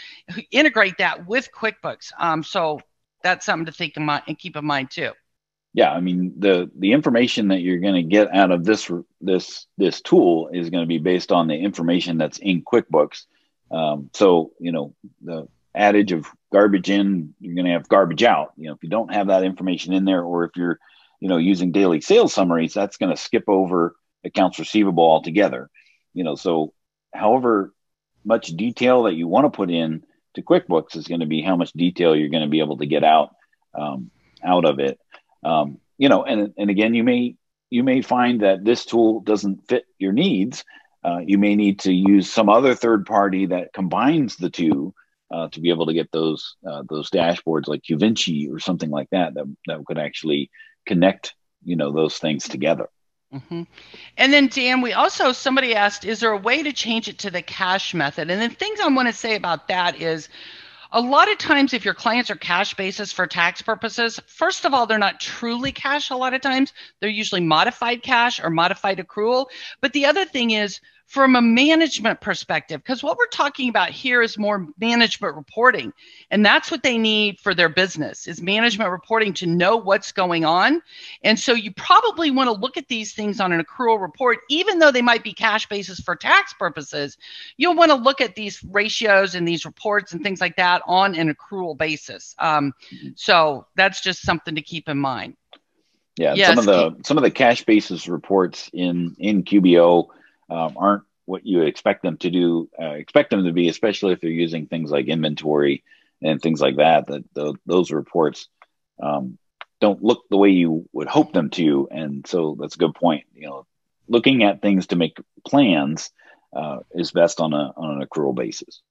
integrate 0.51 0.97
that 0.97 1.27
with 1.27 1.51
QuickBooks. 1.53 2.13
Um, 2.19 2.43
so 2.43 2.81
that's 3.23 3.45
something 3.45 3.67
to 3.67 3.73
think 3.73 3.97
of 3.97 4.03
mind 4.05 4.23
and 4.27 4.39
keep 4.39 4.57
in 4.57 4.65
mind 4.65 4.91
too 4.91 5.13
yeah 5.75 5.91
i 5.91 6.01
mean 6.01 6.33
the 6.39 6.71
the 6.79 6.93
information 6.93 7.49
that 7.49 7.61
you're 7.61 7.81
going 7.81 7.95
to 7.95 8.03
get 8.03 8.35
out 8.35 8.51
of 8.51 8.65
this 8.65 8.91
this 9.21 9.67
this 9.77 10.01
tool 10.01 10.49
is 10.53 10.71
going 10.71 10.83
to 10.83 10.89
be 10.89 10.99
based 10.99 11.33
on 11.33 11.49
the 11.49 11.55
information 11.55 12.19
that's 12.19 12.39
in 12.39 12.63
quickbooks. 12.63 13.25
Um, 13.71 14.11
so 14.15 14.53
you 14.59 14.73
know 14.73 14.95
the 15.23 15.49
adage 15.75 16.13
of 16.13 16.27
garbage 16.53 16.89
in 16.89 17.35
you're 17.41 17.57
going 17.57 17.67
to 17.67 17.73
have 17.73 17.89
garbage 17.89 18.23
out. 18.23 18.53
You 18.57 18.69
know 18.69 18.75
if 18.75 18.83
you 18.83 18.89
don't 18.89 19.13
have 19.13 19.27
that 19.27 19.45
information 19.45 19.93
in 19.93 20.05
there 20.05 20.23
or 20.23 20.45
if 20.45 20.53
you're 20.57 20.79
you 21.21 21.29
know 21.29 21.39
using 21.39 21.73
daily 21.73 22.01
sales 22.01 22.33
summaries 22.33 22.75
that's 22.75 22.97
going 22.97 23.15
to 23.15 23.21
skip 23.21 23.45
over 23.49 23.97
accounts 24.25 24.59
receivable 24.59 25.05
altogether. 25.05 25.71
You 26.13 26.25
know 26.25 26.37
so 26.37 26.73
however 27.13 27.73
much 28.25 28.49
detail 28.49 29.05
that 29.05 29.15
you 29.15 29.29
want 29.29 29.45
to 29.45 29.57
put 29.57 29.71
in 29.71 30.05
to 30.35 30.43
quickbooks 30.43 30.97
is 30.97 31.07
going 31.07 31.21
to 31.21 31.27
be 31.27 31.43
how 31.43 31.57
much 31.57 31.73
detail 31.73 32.17
you're 32.17 32.31
going 32.31 32.43
to 32.43 32.49
be 32.49 32.61
able 32.61 32.79
to 32.79 32.87
get 32.87 33.05
out 33.05 33.35
um, 33.75 34.11
out 34.43 34.65
of 34.65 34.79
it 34.79 34.99
um, 35.45 35.79
you 35.99 36.09
know, 36.09 36.25
and 36.25 36.53
and 36.57 36.71
again, 36.71 36.95
you 36.95 37.05
may 37.05 37.37
you 37.71 37.83
may 37.83 38.03
find 38.03 38.41
that 38.41 38.65
this 38.65 38.85
tool 38.85 39.21
doesn't 39.21 39.69
fit 39.69 39.85
your 39.99 40.13
needs. 40.13 40.65
Uh, 41.05 41.19
you 41.25 41.39
may 41.39 41.55
need 41.55 41.81
to 41.81 41.93
use 41.93 42.33
some 42.33 42.49
other 42.49 42.75
third 42.75 43.05
party 43.05 43.47
that 43.47 43.73
combines 43.73 44.37
the 44.37 44.49
two 44.49 44.95
uh, 45.31 45.49
to 45.49 45.61
be 45.61 45.71
able 45.71 45.87
to 45.87 45.93
get 45.93 46.11
those 46.13 46.57
uh, 46.69 46.83
those 46.89 47.11
dashboards 47.11 47.69
like 47.69 47.83
QVinci 47.83 48.53
or 48.53 48.59
something 48.59 48.91
like 48.91 49.11
that 49.11 49.35
that 49.35 49.45
that 49.67 49.85
could 49.87 49.99
actually 49.99 50.51
connect 50.87 51.35
you 51.65 51.77
know 51.77 51.93
those 51.93 52.19
things 52.19 52.45
together. 52.45 52.89
Mm-hmm. 53.33 53.63
And 54.17 54.33
then 54.33 54.47
Dan, 54.47 54.81
we 54.81 54.93
also 54.93 55.33
somebody 55.33 55.75
asked, 55.75 56.05
is 56.05 56.21
there 56.21 56.31
a 56.31 56.39
way 56.39 56.63
to 56.63 56.73
change 56.73 57.09
it 57.09 57.19
to 57.21 57.31
the 57.31 57.43
cash 57.43 57.93
method? 57.93 58.31
And 58.31 58.41
the 58.41 58.55
things 58.55 58.79
I 58.79 58.89
want 58.89 59.09
to 59.09 59.15
say 59.15 59.35
about 59.35 59.67
that 59.69 60.01
is 60.01 60.29
a 60.95 61.01
lot 61.01 61.31
of 61.31 61.39
times 61.39 61.75
if 61.75 61.85
your 61.85 61.93
clients 61.93 62.31
are 62.31 62.37
cash 62.37 62.75
basis 62.75 63.11
for 63.11 63.27
tax 63.27 63.61
purposes 63.61 64.21
first 64.27 64.65
of 64.65 64.73
all 64.73 64.87
they're 64.87 64.97
not 64.97 65.21
truly 65.21 65.73
cash 65.73 66.11
a 66.11 66.17
lot 66.17 66.35
of 66.35 66.41
times. 66.41 66.73
They're 67.01 67.11
usually 67.11 67.41
modified 67.41 68.03
cash 68.03 68.41
or 68.43 68.49
modified 68.49 68.99
accrual. 68.99 69.47
But 69.81 69.93
the 69.93 70.07
other 70.07 70.25
thing 70.25 70.53
is 70.53 70.81
from 71.07 71.37
a 71.37 71.43
management 71.43 72.21
perspective 72.21 72.83
because 72.83 73.03
what 73.03 73.17
we're 73.17 73.27
talking 73.27 73.69
about 73.69 73.91
here 73.91 74.23
is 74.23 74.39
more 74.39 74.67
management 74.81 75.37
reporting 75.37 75.93
and 76.31 76.45
that's 76.45 76.71
what 76.71 76.83
they 76.83 76.97
need 76.97 77.39
for 77.39 77.55
their 77.55 77.69
business 77.69 78.27
is 78.27 78.41
management 78.41 78.91
reporting 78.91 79.33
to 79.35 79.47
know 79.47 79.77
what's 79.77 80.13
going 80.13 80.45
on. 80.45 80.83
And 81.23 81.39
so 81.39 81.53
you 81.53 81.73
probably 81.73 82.31
want 82.31 82.49
to 82.49 82.53
look 82.53 82.77
at 82.77 82.89
these 82.89 83.13
things 83.13 83.39
on 83.39 83.53
an 83.53 83.63
accrual 83.63 84.01
report 84.01 84.39
even 84.49 84.79
though 84.79 84.91
they 84.91 85.03
might 85.03 85.23
be 85.23 85.33
cash 85.33 85.69
basis 85.69 86.01
for 86.01 86.17
tax 86.17 86.55
purposes 86.55 87.19
you'll 87.57 87.77
want 87.77 87.91
to 87.91 87.97
look 87.97 88.21
at 88.21 88.35
these 88.35 88.63
ratios 88.65 89.35
and 89.35 89.47
these 89.47 89.65
reports 89.65 90.13
and 90.13 90.23
things 90.23 90.41
like 90.41 90.57
that 90.57 90.83
on 90.87 91.15
an 91.15 91.33
accrual 91.33 91.77
basis. 91.77 92.35
Um, 92.39 92.73
so 93.15 93.67
that's 93.77 94.01
just 94.01 94.23
something 94.23 94.55
to 94.55 94.63
keep 94.63 94.89
in 94.89 94.99
mind. 94.99 95.37
Yeah, 96.17 96.35
yes. 96.35 96.49
some 96.49 96.59
of 96.59 96.65
the 96.67 97.03
some 97.05 97.17
of 97.17 97.25
the 97.25 97.31
cash 97.31 97.65
basis 97.65 98.07
reports 98.07 98.71
in 98.73 99.17
in 99.19 99.43
QBO 99.43 100.07
um, 100.51 100.75
aren't 100.77 101.05
what 101.27 101.47
you 101.47 101.63
expect 101.63 102.03
them 102.03 102.17
to 102.19 102.31
do. 102.31 102.69
Uh, 102.81 102.93
expect 102.93 103.31
them 103.31 103.45
to 103.45 103.53
be, 103.53 103.69
especially 103.69 104.13
if 104.13 104.21
they're 104.21 104.31
using 104.31 104.67
things 104.67 104.91
like 104.91 105.07
inventory 105.07 105.83
and 106.23 106.41
things 106.41 106.61
like 106.61 106.77
that. 106.77 107.07
That 107.07 107.25
the, 107.35 107.55
those 107.67 107.91
reports 107.91 108.49
um, 109.03 109.39
don't 109.81 110.03
look 110.03 110.25
the 110.29 110.37
way 110.37 110.51
you 110.51 110.89
would 110.93 111.09
hope 111.09 111.33
them 111.33 111.51
to, 111.51 111.89
and 111.91 112.27
so 112.27 112.57
that's 112.59 112.75
a 112.75 112.79
good 112.79 112.95
point. 112.95 113.25
You 113.35 113.49
know, 113.49 113.67
looking 114.09 114.43
at 114.43 114.63
things 114.63 114.89
to 114.89 114.97
make 114.97 115.19
plans 115.47 116.11
uh, 116.55 116.81
is 116.93 117.13
best 117.13 117.41
on 117.41 117.53
a 117.53 117.73
on 117.77 118.01
an 118.01 118.07
accrual 118.07 118.35
basis. 118.35 118.83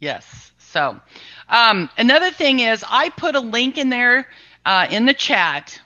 Yes. 0.00 0.52
So, 0.58 1.00
um, 1.48 1.90
another 1.96 2.30
thing 2.30 2.60
is 2.60 2.84
I 2.88 3.10
put 3.10 3.36
a 3.36 3.40
link 3.40 3.78
in 3.78 3.88
there 3.88 4.26
uh, 4.64 4.88
in 4.90 5.06
the 5.06 5.14
chat 5.14 5.80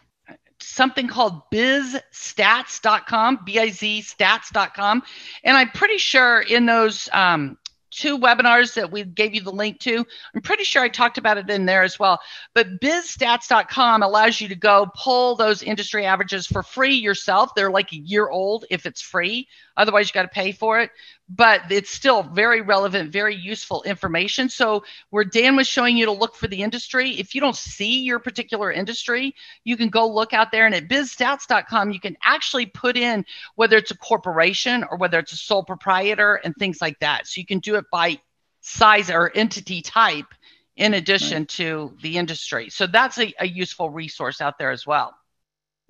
something 0.66 1.08
called 1.08 1.42
bizstats.com, 1.52 3.40
B-I-Z 3.44 4.02
stats.com. 4.02 5.02
And 5.44 5.56
I'm 5.56 5.70
pretty 5.70 5.98
sure 5.98 6.40
in 6.40 6.66
those 6.66 7.08
um, 7.12 7.56
two 7.90 8.18
webinars 8.18 8.74
that 8.74 8.90
we 8.90 9.04
gave 9.04 9.34
you 9.34 9.40
the 9.40 9.52
link 9.52 9.78
to. 9.80 10.04
I'm 10.34 10.42
pretty 10.42 10.64
sure 10.64 10.82
I 10.82 10.88
talked 10.88 11.18
about 11.18 11.38
it 11.38 11.48
in 11.48 11.66
there 11.66 11.82
as 11.82 11.98
well. 11.98 12.20
But 12.54 12.80
bizstats.com 12.80 14.02
allows 14.02 14.40
you 14.40 14.48
to 14.48 14.56
go 14.56 14.90
pull 14.94 15.36
those 15.36 15.62
industry 15.62 16.04
averages 16.04 16.46
for 16.46 16.62
free 16.62 16.96
yourself. 16.96 17.54
They're 17.54 17.70
like 17.70 17.92
a 17.92 17.96
year 17.96 18.28
old 18.28 18.66
if 18.70 18.86
it's 18.86 19.00
free. 19.00 19.48
Otherwise, 19.77 20.09
you 20.09 20.14
got 20.14 20.22
to 20.22 20.29
pay 20.29 20.53
for 20.53 20.81
it. 20.81 20.91
But 21.29 21.70
it's 21.70 21.91
still 21.91 22.22
very 22.22 22.61
relevant, 22.61 23.12
very 23.12 23.35
useful 23.35 23.83
information. 23.83 24.49
So, 24.49 24.85
where 25.11 25.24
Dan 25.24 25.57
was 25.57 25.66
showing 25.66 25.97
you 25.97 26.07
to 26.07 26.12
look 26.12 26.37
for 26.37 26.47
the 26.47 26.62
industry, 26.62 27.11
if 27.18 27.35
you 27.35 27.41
don't 27.41 27.57
see 27.57 28.01
your 28.01 28.20
particular 28.20 28.70
industry, 28.70 29.35
you 29.64 29.77
can 29.77 29.89
go 29.89 30.07
look 30.07 30.33
out 30.33 30.53
there. 30.53 30.66
And 30.66 30.74
at 30.74 30.89
bizstats.com, 30.89 31.91
you 31.91 32.01
can 32.01 32.16
actually 32.22 32.66
put 32.66 32.97
in 32.97 33.24
whether 33.57 33.77
it's 33.77 33.91
a 33.91 33.97
corporation 33.97 34.85
or 34.89 34.97
whether 34.97 35.18
it's 35.18 35.33
a 35.33 35.37
sole 35.37 35.64
proprietor 35.64 36.37
and 36.37 36.55
things 36.55 36.81
like 36.81 36.99
that. 37.01 37.27
So, 37.27 37.41
you 37.41 37.47
can 37.47 37.59
do 37.59 37.74
it 37.74 37.87
by 37.91 38.20
size 38.61 39.11
or 39.11 39.31
entity 39.35 39.83
type 39.83 40.33
in 40.77 40.95
addition 40.95 41.39
right. 41.39 41.49
to 41.49 41.97
the 42.03 42.18
industry. 42.18 42.70
So, 42.70 42.87
that's 42.87 43.18
a, 43.18 43.35
a 43.41 43.49
useful 43.49 43.91
resource 43.91 44.41
out 44.41 44.59
there 44.59 44.70
as 44.70 44.87
well. 44.87 45.12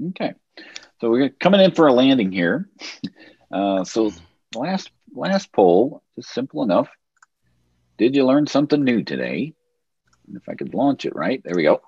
Okay. 0.09 0.32
So, 1.03 1.11
we're 1.11 1.28
coming 1.28 1.61
in 1.61 1.72
for 1.72 1.89
a 1.89 1.93
landing 1.93 2.32
here. 2.32 2.70
Uh, 3.57 3.84
so 3.84 4.12
last 4.54 4.90
last 5.14 5.50
poll, 5.50 6.02
just 6.14 6.28
simple 6.30 6.62
enough. 6.62 6.88
Did 7.96 8.14
you 8.14 8.26
learn 8.26 8.46
something 8.46 8.84
new 8.84 9.02
today? 9.02 9.54
If 10.34 10.46
I 10.48 10.54
could 10.54 10.74
launch 10.74 11.07
it 11.07 11.14
right, 11.14 11.40
there 11.42 11.54
we 11.57 11.62
go. 11.62 11.80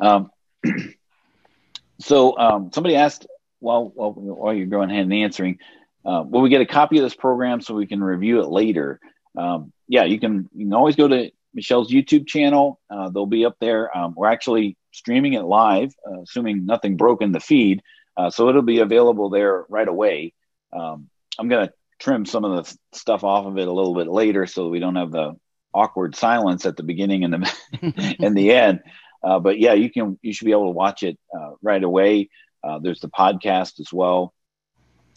Um, 0.00 0.30
so 2.00 2.36
um, 2.36 2.70
somebody 2.74 2.96
asked, 2.96 3.26
while, 3.60 3.92
while 3.94 4.12
while 4.12 4.52
you're 4.52 4.66
going 4.66 4.90
ahead 4.90 5.04
and 5.04 5.14
answering, 5.14 5.58
uh, 6.04 6.24
will 6.26 6.40
we 6.40 6.48
get 6.48 6.60
a 6.60 6.66
copy 6.66 6.98
of 6.98 7.04
this 7.04 7.14
program 7.14 7.60
so 7.60 7.74
we 7.74 7.86
can 7.86 8.02
review 8.02 8.40
it 8.40 8.48
later? 8.48 8.98
Um, 9.38 9.72
yeah, 9.86 10.04
you 10.04 10.18
can. 10.18 10.48
You 10.56 10.66
can 10.66 10.74
always 10.74 10.96
go 10.96 11.06
to 11.06 11.30
Michelle's 11.54 11.92
YouTube 11.92 12.26
channel. 12.26 12.80
Uh, 12.90 13.10
they'll 13.10 13.26
be 13.26 13.44
up 13.44 13.56
there. 13.60 13.96
Um, 13.96 14.14
we're 14.16 14.32
actually 14.32 14.76
streaming 14.90 15.34
it 15.34 15.42
live, 15.42 15.94
uh, 16.04 16.22
assuming 16.22 16.66
nothing 16.66 16.96
broke 16.96 17.22
in 17.22 17.30
the 17.30 17.38
feed, 17.38 17.82
uh, 18.16 18.28
so 18.28 18.48
it'll 18.48 18.62
be 18.62 18.80
available 18.80 19.30
there 19.30 19.66
right 19.68 19.86
away. 19.86 20.32
Um, 20.76 21.08
I'm 21.38 21.48
going 21.48 21.68
to 21.68 21.72
trim 21.98 22.26
some 22.26 22.44
of 22.44 22.64
the 22.64 22.78
stuff 22.92 23.24
off 23.24 23.46
of 23.46 23.58
it 23.58 23.68
a 23.68 23.72
little 23.72 23.94
bit 23.94 24.08
later 24.08 24.46
so 24.46 24.68
we 24.68 24.80
don't 24.80 24.96
have 24.96 25.10
the 25.10 25.34
awkward 25.72 26.16
silence 26.16 26.66
at 26.66 26.76
the 26.76 26.82
beginning 26.82 27.24
and 27.24 27.34
the 27.34 28.16
and 28.20 28.36
the 28.36 28.52
end. 28.52 28.80
Uh, 29.22 29.38
but 29.40 29.58
yeah, 29.58 29.72
you 29.72 29.90
can 29.90 30.18
you 30.22 30.32
should 30.32 30.44
be 30.44 30.52
able 30.52 30.66
to 30.66 30.76
watch 30.76 31.02
it 31.02 31.18
uh, 31.36 31.52
right 31.62 31.82
away. 31.82 32.28
Uh, 32.62 32.78
there's 32.78 33.00
the 33.00 33.08
podcast 33.08 33.80
as 33.80 33.92
well. 33.92 34.34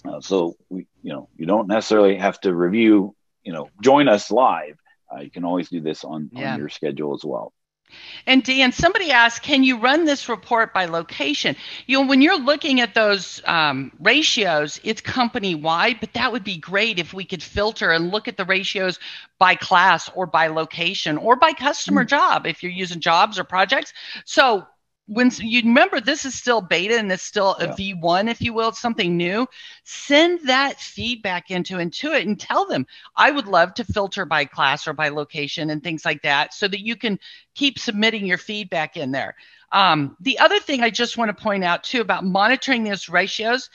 Uh, 0.07 0.21
so 0.21 0.55
we 0.69 0.87
you 1.03 1.11
know 1.11 1.29
you 1.35 1.45
don't 1.45 1.67
necessarily 1.67 2.15
have 2.15 2.39
to 2.39 2.53
review 2.53 3.15
you 3.43 3.53
know 3.53 3.69
join 3.81 4.07
us 4.07 4.31
live. 4.31 4.77
Uh, 5.11 5.21
you 5.21 5.31
can 5.31 5.43
always 5.43 5.69
do 5.69 5.81
this 5.81 6.03
on, 6.03 6.29
yeah. 6.31 6.53
on 6.53 6.59
your 6.59 6.69
schedule 6.69 7.15
as 7.15 7.25
well. 7.25 7.51
And 8.25 8.43
Dan, 8.43 8.71
somebody 8.71 9.11
asked, 9.11 9.43
can 9.43 9.63
you 9.63 9.77
run 9.77 10.05
this 10.05 10.29
report 10.29 10.73
by 10.73 10.85
location? 10.85 11.55
You 11.87 12.01
know, 12.01 12.07
when 12.07 12.21
you're 12.21 12.39
looking 12.39 12.81
at 12.81 12.93
those 12.93 13.41
um, 13.45 13.91
ratios, 13.99 14.79
it's 14.83 15.01
company 15.01 15.55
wide, 15.55 15.99
but 15.99 16.13
that 16.13 16.31
would 16.31 16.43
be 16.43 16.57
great 16.57 16.99
if 16.99 17.13
we 17.13 17.25
could 17.25 17.43
filter 17.43 17.91
and 17.91 18.11
look 18.11 18.27
at 18.27 18.37
the 18.37 18.45
ratios 18.45 18.99
by 19.37 19.55
class 19.55 20.09
or 20.15 20.25
by 20.25 20.47
location 20.47 21.17
or 21.17 21.35
by 21.35 21.53
customer 21.53 22.03
mm. 22.03 22.09
job 22.09 22.45
if 22.45 22.61
you're 22.61 22.71
using 22.71 22.99
jobs 22.99 23.39
or 23.39 23.43
projects. 23.43 23.93
So 24.25 24.67
when 25.09 25.31
you 25.39 25.61
remember 25.63 25.99
this 25.99 26.23
is 26.23 26.35
still 26.35 26.61
beta 26.61 26.97
and 26.97 27.11
it's 27.11 27.23
still 27.23 27.55
a 27.55 27.65
yeah. 27.65 27.95
v1 27.95 28.29
if 28.29 28.41
you 28.41 28.53
will 28.53 28.69
it's 28.69 28.79
something 28.79 29.17
new 29.17 29.47
send 29.83 30.39
that 30.47 30.79
feedback 30.79 31.49
into 31.49 31.77
intuit 31.77 32.21
and 32.21 32.39
tell 32.39 32.67
them 32.67 32.85
i 33.15 33.31
would 33.31 33.47
love 33.47 33.73
to 33.73 33.83
filter 33.83 34.23
by 34.23 34.45
class 34.45 34.87
or 34.87 34.93
by 34.93 35.09
location 35.09 35.71
and 35.71 35.83
things 35.83 36.05
like 36.05 36.21
that 36.21 36.53
so 36.53 36.67
that 36.67 36.85
you 36.85 36.95
can 36.95 37.19
keep 37.55 37.79
submitting 37.79 38.25
your 38.25 38.37
feedback 38.37 38.95
in 38.95 39.11
there 39.11 39.35
um, 39.71 40.15
the 40.19 40.37
other 40.37 40.59
thing 40.59 40.81
i 40.81 40.89
just 40.89 41.17
want 41.17 41.35
to 41.35 41.43
point 41.43 41.63
out 41.63 41.83
too 41.83 42.01
about 42.01 42.23
monitoring 42.23 42.83
those 42.83 43.09
ratios 43.09 43.69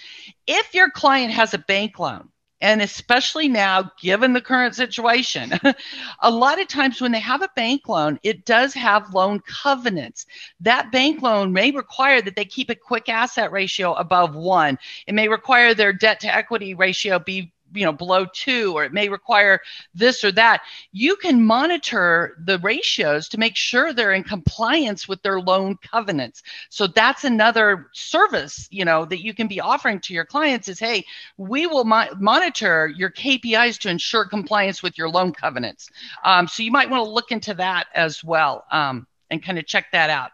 if 0.47 0.73
your 0.73 0.89
client 0.91 1.33
has 1.33 1.53
a 1.53 1.59
bank 1.59 1.99
loan 1.99 2.29
and 2.61 2.81
especially 2.81 3.49
now, 3.49 3.91
given 4.01 4.33
the 4.33 4.41
current 4.41 4.75
situation, 4.75 5.53
a 6.21 6.31
lot 6.31 6.61
of 6.61 6.69
times 6.69 7.01
when 7.01 7.13
they 7.13 7.21
have 7.21 7.43
a 7.43 7.51
bank 7.57 7.89
loan, 7.89 8.19
it 8.23 8.45
does 8.45 8.73
have 8.75 9.13
loan 9.13 9.41
covenants. 9.41 10.27
That 10.61 10.93
bank 10.93 11.21
loan 11.21 11.53
may 11.53 11.71
require 11.73 12.23
that 12.23 12.37
they 12.37 12.45
keep 12.45 12.71
a 12.71 12.75
quick 12.75 13.09
asset 13.09 13.53
ratio 13.53 13.93
above 13.95 14.35
one. 14.35 14.79
It 15.07 15.15
may 15.15 15.29
require 15.29 15.75
their 15.75 15.93
debt 15.93 16.21
to 16.21 16.35
equity 16.35 16.75
ratio 16.75 17.19
be 17.19 17.53
you 17.75 17.85
know 17.85 17.93
below 17.93 18.27
two 18.33 18.73
or 18.75 18.85
it 18.85 18.93
may 18.93 19.09
require 19.09 19.61
this 19.95 20.25
or 20.25 20.33
that 20.33 20.63
you 20.93 21.17
can 21.17 21.45
monitor 21.45 22.37
the 22.45 22.59
ratios 22.59 23.29
to 23.29 23.39
make 23.39 23.57
sure 23.57 23.93
they're 23.93 24.13
in 24.13 24.25
compliance 24.25 25.09
with 25.09 25.23
their 25.23 25.41
loan 25.41 25.77
covenants. 25.83 26.43
So 26.71 26.87
that's 26.87 27.25
another 27.25 27.89
service 27.93 28.69
you 28.71 28.85
know 28.85 29.05
that 29.05 29.23
you 29.25 29.35
can 29.35 29.47
be 29.47 29.61
offering 29.61 30.01
to 30.01 30.15
your 30.15 30.25
clients 30.25 30.69
is 30.69 30.79
hey 30.79 31.05
we 31.37 31.67
will 31.67 31.85
mo- 31.85 32.15
monitor 32.19 32.93
your 32.97 33.11
kpis 33.11 33.79
to 33.81 33.89
ensure 33.89 34.25
compliance 34.25 34.83
with 34.83 34.97
your 34.99 35.09
loan 35.09 35.33
covenants. 35.33 35.91
Um, 36.25 36.47
so 36.49 36.63
you 36.63 36.71
might 36.71 36.91
want 36.91 37.05
to 37.05 37.11
look 37.11 37.31
into 37.31 37.55
that 37.55 37.87
as 37.95 38.23
well 38.23 38.65
um, 38.71 39.07
and 39.31 39.43
kind 39.43 39.59
of 39.59 39.67
check 39.67 39.87
that 39.93 40.11
out 40.11 40.31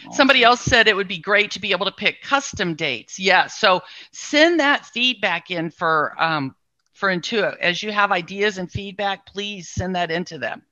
Awesome. 0.00 0.12
Somebody 0.12 0.44
else 0.44 0.60
said 0.60 0.88
it 0.88 0.96
would 0.96 1.08
be 1.08 1.18
great 1.18 1.50
to 1.52 1.60
be 1.60 1.72
able 1.72 1.86
to 1.86 1.92
pick 1.92 2.22
custom 2.22 2.74
dates. 2.74 3.18
Yeah, 3.18 3.46
so 3.46 3.82
send 4.12 4.60
that 4.60 4.86
feedback 4.86 5.50
in 5.50 5.70
for 5.70 6.14
um, 6.22 6.54
for 6.94 7.08
Intuit. 7.08 7.58
As 7.58 7.82
you 7.82 7.92
have 7.92 8.12
ideas 8.12 8.58
and 8.58 8.70
feedback, 8.70 9.26
please 9.26 9.68
send 9.68 9.96
that 9.96 10.10
into 10.10 10.38
them. 10.38 10.62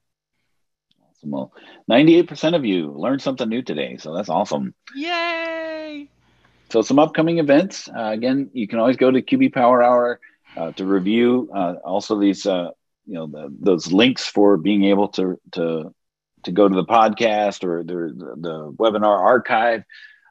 Awesome. 1.09 1.31
Well, 1.31 1.53
98% 1.91 2.55
of 2.55 2.65
you 2.65 2.93
learned 2.93 3.23
something 3.23 3.49
new 3.49 3.63
today, 3.63 3.97
so 3.97 4.15
that's 4.15 4.29
awesome. 4.29 4.75
Yay! 4.95 6.09
So 6.71 6.83
some 6.83 6.99
upcoming 6.99 7.39
events. 7.39 7.89
Uh, 7.89 8.11
again, 8.11 8.51
you 8.53 8.67
can 8.67 8.79
always 8.79 8.97
go 8.97 9.11
to 9.11 9.23
QB 9.23 9.55
Power 9.55 9.83
Hour 9.83 10.21
uh, 10.57 10.73
to 10.73 10.85
review. 10.85 11.49
Uh, 11.55 11.75
also, 11.85 12.19
these 12.19 12.45
uh, 12.45 12.71
you 13.07 13.15
know 13.15 13.27
the, 13.27 13.55
those 13.61 13.93
links 13.93 14.27
for 14.27 14.57
being 14.57 14.85
able 14.85 15.09
to 15.09 15.39
to 15.53 15.95
to 16.47 16.53
go 16.53 16.69
to 16.69 16.75
the 16.75 16.85
podcast 16.85 17.63
or 17.63 17.85
the, 17.85 18.35
the 18.41 18.73
webinar 18.73 19.19
archive. 19.19 19.85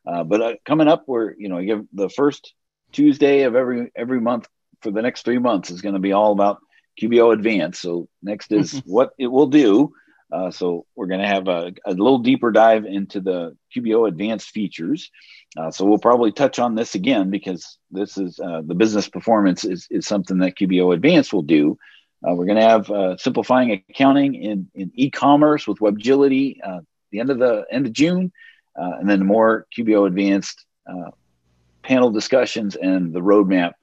Uh, 0.05 0.24
but 0.24 0.41
uh, 0.41 0.53
coming 0.66 0.88
up, 0.88 1.03
we're 1.07 1.34
you 1.38 1.49
know 1.49 1.63
give 1.63 1.86
the 1.93 2.09
first 2.09 2.53
Tuesday 2.91 3.43
of 3.43 3.55
every 3.55 3.91
every 3.95 4.20
month 4.20 4.47
for 4.82 4.91
the 4.91 5.01
next 5.01 5.24
three 5.24 5.39
months 5.39 5.72
is 5.72 5.82
going 5.82 5.95
to 5.95 5.99
be 5.99 6.11
all 6.11 6.32
about 6.32 6.59
QBO 7.01 7.34
Advanced. 7.34 7.82
So 7.82 8.07
next 8.22 8.51
is 8.51 8.74
what 8.86 9.11
it 9.18 9.28
will 9.28 9.47
do. 9.47 9.93
Uh, 10.32 10.51
so 10.51 10.86
we're 10.95 11.07
going 11.07 11.22
to 11.22 11.28
have 11.28 11.47
a, 11.47 11.72
a, 11.86 11.91
little 11.91 12.20
deeper 12.20 12.51
dive 12.51 12.86
into 12.86 13.22
the 13.22 13.55
QBO 13.76 14.07
Advanced 14.07 14.49
features. 14.49 15.11
Uh, 15.55 15.72
so 15.72 15.86
we'll 15.86 15.99
probably 15.99 16.32
touch 16.32 16.57
on 16.59 16.76
this 16.76 16.95
again 16.95 17.30
because 17.30 17.78
this 17.91 18.18
is 18.18 18.39
uh, 18.39 18.61
the 18.66 18.74
business 18.74 19.07
performance 19.07 19.63
is, 19.63 19.88
is 19.91 20.07
something 20.07 20.39
that 20.39 20.57
QBO 20.57 20.93
Advanced 20.93 21.32
will 21.32 21.43
do. 21.43 21.78
Uh, 22.26 22.34
we're 22.34 22.45
going 22.45 22.57
to 22.57 22.63
have 22.63 22.89
uh, 22.89 23.17
simplifying 23.17 23.71
accounting 23.71 24.36
in, 24.36 24.67
in 24.73 24.91
e-commerce 24.95 25.67
with 25.67 25.80
Webgility 25.80 26.57
uh, 26.63 26.80
the 27.11 27.19
end 27.19 27.30
of 27.30 27.39
the 27.39 27.65
end 27.71 27.86
of 27.86 27.93
June, 27.93 28.32
uh, 28.78 28.93
and 28.99 29.09
then 29.09 29.26
more 29.26 29.67
QBO 29.78 30.07
advanced 30.07 30.65
uh, 30.89 31.11
panel 31.84 32.11
discussions 32.11 32.76
and 32.76 33.13
the 33.13 33.19
roadmap. 33.19 33.73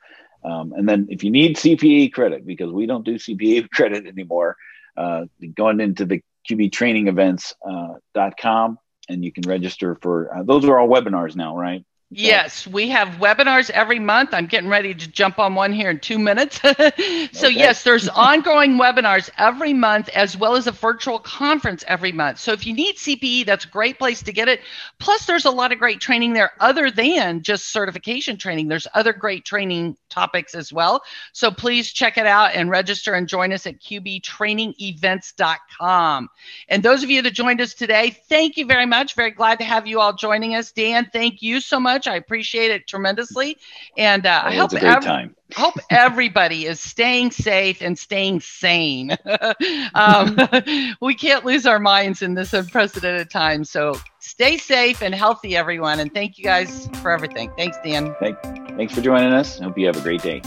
Um, 0.45 0.73
and 0.77 0.89
then 0.89 1.07
if 1.09 1.23
you 1.23 1.31
need 1.31 1.57
CPA 1.57 2.13
credit, 2.13 2.45
because 2.45 2.73
we 2.73 2.87
don't 2.87 3.05
do 3.05 3.15
CPA 3.15 3.71
credit 3.73 4.07
anymore, 4.07 4.57
uh, 4.97 5.25
going 5.55 5.81
into 5.81 6.05
the 6.05 6.21
QB 6.51 6.73
training 6.73 7.09
events.com 7.09 8.79
and 9.09 9.25
you 9.25 9.33
can 9.33 9.45
register 9.49 9.97
for 10.03 10.31
those 10.45 10.65
are 10.65 10.79
all 10.79 10.89
webinars 10.89 11.37
now, 11.37 11.57
right? 11.57 11.85
Yes, 12.15 12.67
we 12.67 12.91
have 12.91 13.09
webinars 13.21 13.71
every 13.71 13.99
month. 13.99 14.35
I'm 14.35 14.45
getting 14.45 14.69
ready 14.69 14.93
to 14.93 15.09
jump 15.09 15.39
on 15.39 15.55
one 15.55 15.73
here 15.73 15.89
in 15.89 15.99
two 15.99 16.19
minutes. 16.19 16.61
so, 16.61 16.75
okay. 16.75 17.31
yes, 17.33 17.85
there's 17.85 18.07
ongoing 18.11 18.73
webinars 18.73 19.31
every 19.39 19.73
month 19.73 20.11
as 20.11 20.37
well 20.37 20.55
as 20.55 20.67
a 20.67 20.73
virtual 20.73 21.19
conference 21.19 21.83
every 21.89 22.13
month. 22.13 22.39
So, 22.39 22.53
if 22.53 22.67
you 22.67 22.75
need 22.75 22.97
CPE, 22.97 23.47
that's 23.47 23.65
a 23.65 23.69
great 23.69 23.99
place 23.99 24.23
to 24.25 24.33
get 24.33 24.49
it. 24.49 24.61
Plus, 24.99 25.25
there's 25.25 25.47
a 25.47 25.51
lot 25.51 25.73
of 25.73 25.79
great 25.79 26.01
training 26.01 26.35
there 26.35 26.51
other 26.61 26.91
than 26.91 27.43
just 27.43 27.73
certification 27.73 28.37
training. 28.37 28.69
There's 28.69 28.87
other 28.93 29.15
great 29.15 29.47
training 29.47 29.97
topics 30.11 30.55
as 30.55 30.71
well. 30.71 31.01
So, 31.33 31.51
please 31.51 31.93
check 31.93 32.19
it 32.19 32.27
out 32.27 32.55
and 32.55 32.69
register 32.69 33.15
and 33.15 33.27
join 33.27 33.55
us 33.55 33.67
at 33.67 33.81
qbtrainingevents.com. 33.81 36.29
And 36.69 36.83
those 36.83 37.03
of 37.03 37.09
you 37.09 37.23
that 37.23 37.33
joined 37.33 37.63
us 37.63 37.73
today, 37.73 38.11
thank 38.29 38.59
you 38.59 38.67
very 38.67 38.85
much. 38.85 39.15
Very 39.15 39.31
glad 39.31 39.59
to 39.61 39.65
have 39.65 39.87
you 39.87 39.99
all 39.99 40.13
joining 40.13 40.55
us. 40.55 40.73
Dan, 40.73 41.09
thank 41.11 41.41
you 41.41 41.61
so 41.61 41.81
much 41.81 42.02
much. 42.03 42.13
I 42.13 42.17
appreciate 42.17 42.71
it 42.71 42.87
tremendously, 42.87 43.59
and 43.97 44.27
uh, 44.27 44.43
I 44.45 44.55
hope 44.55 44.73
ev- 44.75 45.31
hope 45.55 45.75
everybody 45.91 46.67
is 46.67 46.81
staying 46.81 47.31
safe 47.31 47.81
and 47.81 47.99
staying 47.99 48.41
sane. 48.41 49.17
um, 49.95 50.39
we 51.01 51.15
can't 51.15 51.45
lose 51.45 51.67
our 51.67 51.79
minds 51.79 52.23
in 52.23 52.35
this 52.35 52.53
unprecedented 52.53 53.31
time. 53.31 53.65
So 53.65 53.95
stay 54.19 54.57
safe 54.57 55.03
and 55.03 55.15
healthy, 55.15 55.57
everyone. 55.57 56.01
And 56.01 56.13
thank 56.13 56.39
you 56.39 56.45
guys 56.45 56.89
for 57.01 57.11
everything. 57.11 57.51
Thanks, 57.57 57.77
Dan. 57.85 58.15
Thank, 58.19 58.41
thanks 58.77 58.95
for 58.95 59.01
joining 59.01 59.33
us. 59.33 59.61
I 59.61 59.65
Hope 59.65 59.79
you 59.79 59.87
have 59.87 59.97
a 59.97 60.01
great 60.01 60.23
day. 60.23 60.43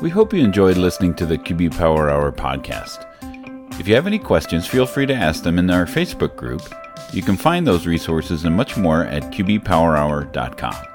We 0.00 0.08
hope 0.08 0.32
you 0.32 0.42
enjoyed 0.42 0.78
listening 0.78 1.14
to 1.16 1.26
the 1.26 1.36
QB 1.36 1.76
Power 1.76 2.08
Hour 2.08 2.32
podcast. 2.32 3.06
If 3.78 3.86
you 3.88 3.94
have 3.94 4.06
any 4.06 4.18
questions, 4.18 4.66
feel 4.66 4.86
free 4.86 5.06
to 5.06 5.14
ask 5.14 5.42
them 5.42 5.58
in 5.58 5.70
our 5.70 5.86
Facebook 5.86 6.36
group 6.36 6.62
you 7.12 7.22
can 7.22 7.36
find 7.36 7.66
those 7.66 7.86
resources 7.86 8.44
and 8.44 8.56
much 8.56 8.76
more 8.76 9.04
at 9.04 9.24
qbpowerhour.com. 9.24 10.89